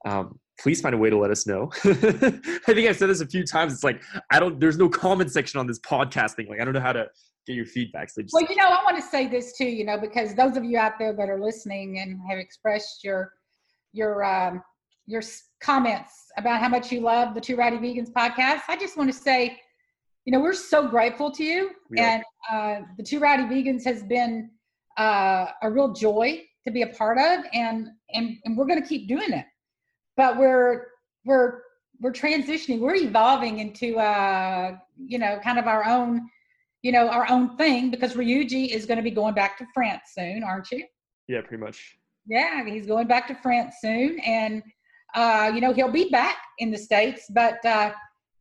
Um, 0.04 0.38
please 0.58 0.80
find 0.80 0.94
a 0.94 0.98
way 0.98 1.10
to 1.10 1.18
let 1.18 1.30
us 1.30 1.46
know. 1.46 1.70
I 1.84 1.90
think 1.90 2.88
I've 2.88 2.96
said 2.96 3.08
this 3.08 3.20
a 3.20 3.26
few 3.26 3.44
times. 3.44 3.72
It's 3.72 3.84
like 3.84 4.02
I 4.30 4.40
don't. 4.40 4.58
There's 4.58 4.78
no 4.78 4.88
comment 4.88 5.30
section 5.32 5.60
on 5.60 5.66
this 5.66 5.78
podcast 5.80 6.32
thing. 6.32 6.48
Like 6.48 6.60
I 6.60 6.64
don't 6.64 6.74
know 6.74 6.80
how 6.80 6.92
to 6.92 7.06
get 7.46 7.54
your 7.54 7.66
feedback. 7.66 8.10
So 8.10 8.22
just, 8.22 8.34
well, 8.34 8.44
you 8.48 8.56
know, 8.56 8.68
I 8.68 8.82
want 8.84 8.96
to 8.96 9.02
say 9.02 9.26
this 9.26 9.56
too. 9.56 9.66
You 9.66 9.84
know, 9.84 9.98
because 9.98 10.34
those 10.34 10.56
of 10.56 10.64
you 10.64 10.78
out 10.78 10.98
there 10.98 11.12
that 11.12 11.28
are 11.28 11.40
listening 11.40 11.98
and 11.98 12.20
have 12.28 12.38
expressed 12.38 13.04
your 13.04 13.32
your 13.92 14.24
um, 14.24 14.62
your 15.06 15.22
comments 15.60 16.26
about 16.36 16.60
how 16.60 16.68
much 16.68 16.90
you 16.90 17.00
love 17.00 17.34
the 17.34 17.40
Two 17.40 17.56
Rowdy 17.56 17.76
Vegans 17.76 18.12
podcast, 18.12 18.62
I 18.68 18.76
just 18.76 18.96
want 18.96 19.12
to 19.12 19.18
say, 19.18 19.58
you 20.24 20.32
know, 20.32 20.40
we're 20.40 20.54
so 20.54 20.88
grateful 20.88 21.30
to 21.32 21.44
you, 21.44 21.70
and 21.96 22.22
uh, 22.50 22.80
the 22.96 23.02
Two 23.02 23.20
Rowdy 23.20 23.44
Vegans 23.44 23.84
has 23.84 24.02
been 24.02 24.50
uh, 24.98 25.46
a 25.62 25.70
real 25.70 25.92
joy 25.92 26.42
to 26.64 26.72
be 26.72 26.82
a 26.82 26.88
part 26.88 27.18
of, 27.18 27.44
and 27.52 27.88
and 28.12 28.36
and 28.44 28.56
we're 28.56 28.66
going 28.66 28.80
to 28.80 28.88
keep 28.88 29.08
doing 29.08 29.32
it 29.32 29.44
but 30.16 30.36
we're 30.38 30.86
we're 31.24 31.60
we're 32.00 32.12
transitioning 32.12 32.80
we're 32.80 32.94
evolving 32.94 33.58
into 33.58 33.96
uh 33.98 34.76
you 34.98 35.18
know 35.18 35.38
kind 35.42 35.58
of 35.58 35.66
our 35.66 35.84
own 35.84 36.28
you 36.82 36.92
know 36.92 37.08
our 37.08 37.28
own 37.30 37.56
thing 37.56 37.90
because 37.90 38.14
ryuji 38.14 38.68
is 38.68 38.86
going 38.86 38.96
to 38.96 39.02
be 39.02 39.10
going 39.10 39.34
back 39.34 39.56
to 39.58 39.66
france 39.74 40.12
soon 40.14 40.42
aren't 40.42 40.70
you? 40.70 40.84
Yeah 41.28 41.40
pretty 41.40 41.62
much. 41.62 41.96
Yeah 42.26 42.64
he's 42.64 42.86
going 42.86 43.06
back 43.06 43.26
to 43.28 43.34
france 43.34 43.76
soon 43.80 44.18
and 44.20 44.62
uh 45.14 45.50
you 45.54 45.60
know 45.60 45.72
he'll 45.72 45.90
be 45.90 46.08
back 46.10 46.36
in 46.58 46.70
the 46.70 46.78
states 46.78 47.26
but 47.30 47.64
uh 47.64 47.92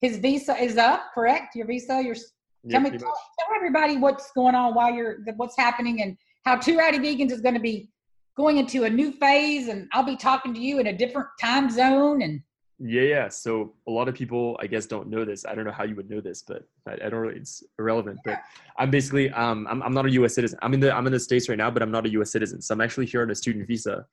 his 0.02 0.18
visa 0.18 0.62
is 0.62 0.78
up 0.78 1.12
correct? 1.14 1.56
Your 1.56 1.68
visa 1.68 2.02
your 2.04 2.16
yeah, 2.64 2.72
tell 2.72 2.82
me 2.82 2.90
tell, 2.92 3.00
tell 3.00 3.56
everybody 3.56 3.98
what's 3.98 4.32
going 4.32 4.56
on 4.56 4.76
while 4.76 4.94
you're 4.94 5.20
what's 5.38 5.58
happening 5.58 6.02
and 6.02 6.18
how 6.46 6.56
two 6.56 6.78
rowdy 6.78 7.00
vegans 7.00 7.32
is 7.32 7.42
going 7.42 7.56
to 7.56 7.62
be 7.62 7.90
going 8.36 8.58
into 8.58 8.84
a 8.84 8.90
new 8.90 9.12
phase 9.12 9.68
and 9.68 9.88
I'll 9.94 10.04
be 10.04 10.18
talking 10.18 10.54
to 10.54 10.60
you 10.60 10.80
in 10.80 10.88
a 10.88 10.94
different 10.94 11.28
time 11.40 11.70
zone 11.70 12.22
and 12.22 12.42
yeah, 12.78 13.04
yeah. 13.04 13.30
So 13.30 13.74
a 13.88 13.92
lot 13.92 14.10
of 14.10 14.16
people, 14.16 14.58
I 14.62 14.68
guess, 14.68 14.86
don't 14.86 15.08
know 15.08 15.24
this. 15.24 15.46
I 15.46 15.56
don't 15.56 15.64
know 15.64 15.72
how 15.72 15.86
you 15.86 15.96
would 15.96 16.10
know 16.10 16.20
this, 16.20 16.44
but 16.46 16.64
I, 16.86 16.98
don't 17.10 17.22
really. 17.22 17.38
It's 17.40 17.64
irrelevant. 17.80 18.20
But 18.26 18.42
I'm 18.78 18.92
basically, 18.92 19.30
um, 19.32 19.66
I'm, 19.70 19.82
I'm 19.82 19.94
not 19.94 20.06
a 20.06 20.12
U.S. 20.12 20.36
citizen. 20.36 20.60
I'm 20.62 20.74
in 20.74 20.82
the, 20.82 20.94
I'm 20.94 21.08
in 21.08 21.14
the 21.14 21.20
states 21.20 21.48
right 21.48 21.58
now, 21.58 21.72
but 21.72 21.82
I'm 21.82 21.92
not 21.92 22.06
a 22.06 22.10
U.S. 22.10 22.34
citizen. 22.34 22.62
So 22.62 22.74
I'm 22.74 22.82
actually 22.82 23.06
here 23.06 23.22
on 23.22 23.32
a 23.32 23.36
student 23.36 23.66
visa, 23.66 24.06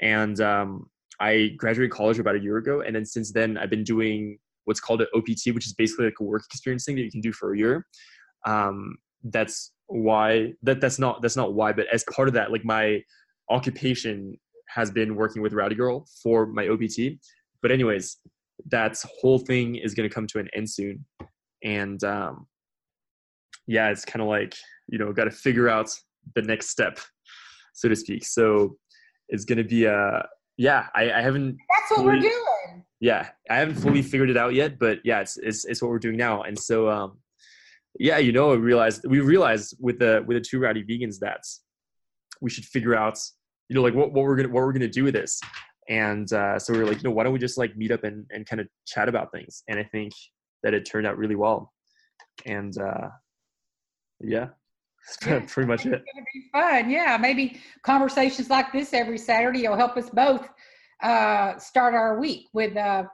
and 0.00 0.40
um, 0.40 0.88
I 1.20 1.50
graduated 1.58 1.90
college 1.90 2.18
about 2.18 2.34
a 2.34 2.40
year 2.40 2.56
ago, 2.56 2.80
and 2.80 2.96
then 2.96 3.04
since 3.04 3.30
then 3.30 3.58
I've 3.58 3.70
been 3.70 3.84
doing 3.84 4.38
what's 4.64 4.80
called 4.80 5.02
an 5.02 5.08
OPT, 5.14 5.54
which 5.54 5.66
is 5.66 5.74
basically 5.74 6.06
like 6.06 6.20
a 6.20 6.24
work 6.24 6.44
experience 6.50 6.86
thing 6.86 6.96
that 6.96 7.02
you 7.02 7.10
can 7.10 7.20
do 7.20 7.32
for 7.32 7.52
a 7.52 7.58
year. 7.58 7.86
Um, 8.46 8.96
that's 9.24 9.72
why 9.88 10.54
that 10.62 10.80
that's 10.80 10.98
not 10.98 11.20
that's 11.20 11.36
not 11.36 11.52
why, 11.52 11.72
but 11.72 11.86
as 11.92 12.04
part 12.10 12.28
of 12.28 12.34
that, 12.34 12.52
like 12.52 12.64
my 12.64 13.02
occupation 13.50 14.38
has 14.68 14.90
been 14.90 15.16
working 15.16 15.42
with 15.42 15.52
Rowdy 15.52 15.74
Girl 15.74 16.06
for 16.22 16.46
my 16.46 16.68
OPT. 16.68 17.18
But 17.62 17.72
anyways, 17.72 18.16
that 18.70 19.02
whole 19.20 19.38
thing 19.38 19.76
is 19.76 19.94
going 19.94 20.08
to 20.08 20.14
come 20.14 20.26
to 20.28 20.38
an 20.38 20.48
end 20.54 20.68
soon, 20.70 21.04
and 21.64 22.02
um, 22.04 22.46
yeah, 23.66 23.88
it's 23.90 24.04
kind 24.04 24.22
of 24.22 24.28
like 24.28 24.54
you 24.88 24.98
know 24.98 25.12
got 25.12 25.24
to 25.24 25.30
figure 25.30 25.68
out 25.68 25.90
the 26.34 26.42
next 26.42 26.68
step, 26.68 26.98
so 27.74 27.88
to 27.88 27.96
speak. 27.96 28.24
So 28.24 28.76
it's 29.28 29.44
going 29.44 29.58
to 29.58 29.64
be 29.64 29.84
a 29.84 30.26
yeah. 30.56 30.86
I, 30.94 31.12
I 31.12 31.20
haven't. 31.20 31.56
That's 31.68 31.90
what 31.90 31.96
fully- 32.00 32.16
we're 32.16 32.20
doing. 32.20 32.84
yeah 33.00 33.28
i 33.48 33.56
haven't 33.56 33.76
fully 33.76 34.02
figured 34.02 34.28
it 34.28 34.36
out 34.36 34.52
yet 34.54 34.76
but 34.76 34.98
yeah 35.04 35.20
it's 35.20 35.36
it's, 35.38 35.64
it's 35.66 35.80
what 35.80 35.88
we're 35.88 36.00
doing 36.00 36.16
now 36.16 36.42
and 36.42 36.58
so 36.58 36.88
um 36.88 37.16
yeah 37.98 38.18
you 38.18 38.32
know 38.32 38.50
I 38.50 38.56
realized 38.56 39.04
we 39.06 39.20
realized 39.20 39.76
with 39.78 40.00
the 40.00 40.24
with 40.26 40.36
the 40.36 40.40
two 40.40 40.58
rowdy 40.58 40.82
vegans 40.82 41.20
that 41.20 41.42
we 42.40 42.50
should 42.50 42.64
figure 42.64 42.96
out 42.96 43.16
you 43.68 43.74
know 43.74 43.82
like 43.82 43.94
what, 43.94 44.12
what 44.12 44.24
we're 44.24 44.36
gonna 44.36 44.48
what 44.48 44.62
we're 44.62 44.72
gonna 44.72 44.88
do 44.88 45.04
with 45.04 45.14
this 45.14 45.40
and 45.88 46.32
uh 46.32 46.58
so 46.58 46.72
we 46.72 46.78
were 46.78 46.86
like 46.86 46.96
you 46.96 47.02
know 47.04 47.10
why 47.10 47.24
don't 47.24 47.32
we 47.32 47.38
just 47.38 47.58
like 47.58 47.76
meet 47.76 47.90
up 47.90 48.04
and 48.04 48.26
and 48.30 48.46
kind 48.46 48.60
of 48.60 48.68
chat 48.86 49.08
about 49.08 49.30
things 49.32 49.62
and 49.68 49.78
i 49.78 49.84
think 49.84 50.12
that 50.62 50.74
it 50.74 50.84
turned 50.84 51.06
out 51.06 51.16
really 51.16 51.36
well 51.36 51.72
and 52.46 52.78
uh 52.78 53.08
yeah 54.20 54.48
that's 55.24 55.52
pretty 55.52 55.66
much 55.66 55.86
it 55.86 55.92
It's 55.92 56.04
gonna 56.12 56.26
be 56.34 56.48
fun. 56.52 56.90
Yeah, 56.90 57.16
maybe 57.18 57.60
conversations 57.82 58.50
like 58.50 58.72
this 58.72 58.92
every 58.92 59.16
Saturday 59.16 59.66
will 59.66 59.76
help 59.76 59.96
us 59.96 60.10
both 60.10 60.46
uh, 61.02 61.56
start 61.56 61.94
our 61.94 62.20
week 62.20 62.48
with 62.52 62.76
a 62.76 63.08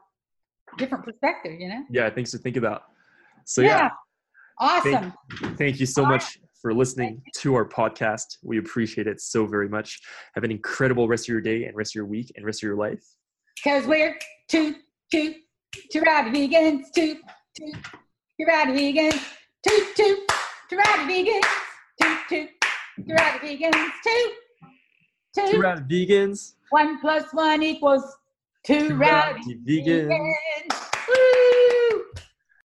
different 0.76 1.04
perspective. 1.04 1.60
You 1.60 1.68
know. 1.68 1.84
yeah 1.90 2.10
things 2.10 2.32
to 2.32 2.38
think 2.38 2.56
about 2.56 2.84
so 3.44 3.60
yeah 3.60 3.90
Awesome. 4.58 5.12
Thank 5.56 5.80
you 5.80 5.86
so 5.86 6.06
much 6.06 6.38
for 6.64 6.72
listening 6.72 7.20
to 7.36 7.54
our 7.54 7.68
podcast. 7.68 8.38
We 8.42 8.56
appreciate 8.56 9.06
it 9.06 9.20
so 9.20 9.44
very 9.44 9.68
much. 9.68 10.00
Have 10.34 10.44
an 10.44 10.50
incredible 10.50 11.06
rest 11.08 11.24
of 11.24 11.28
your 11.28 11.42
day 11.42 11.64
and 11.64 11.76
rest 11.76 11.90
of 11.90 11.96
your 11.96 12.06
week 12.06 12.32
and 12.36 12.46
rest 12.46 12.60
of 12.62 12.66
your 12.66 12.74
life. 12.74 13.04
Because 13.62 13.86
we're 13.86 14.16
two, 14.48 14.74
two, 15.12 15.34
two 15.92 16.00
rowdy 16.00 16.30
vegans, 16.48 16.84
two, 16.94 17.16
two, 17.54 17.70
two 17.74 18.46
rowdy 18.48 18.72
vegans, 18.72 19.22
two, 19.68 19.86
two, 19.94 20.24
two 20.70 20.76
rowdy 20.78 21.02
vegans, 21.26 21.46
two, 22.00 22.16
two, 22.30 22.48
two 23.06 23.14
rowdy 23.14 23.58
vegans, 23.58 23.90
two, 24.02 24.30
two. 25.34 25.50
Two 25.52 25.60
rowdy 25.60 26.06
vegans. 26.06 26.54
One 26.70 26.98
plus 26.98 27.24
one 27.32 27.62
equals 27.62 28.04
two, 28.64 28.88
Two 28.88 28.94
rowdy 28.94 29.34
rowdy 29.34 29.82
vegans. 29.82 30.08
vegans. 30.08 31.53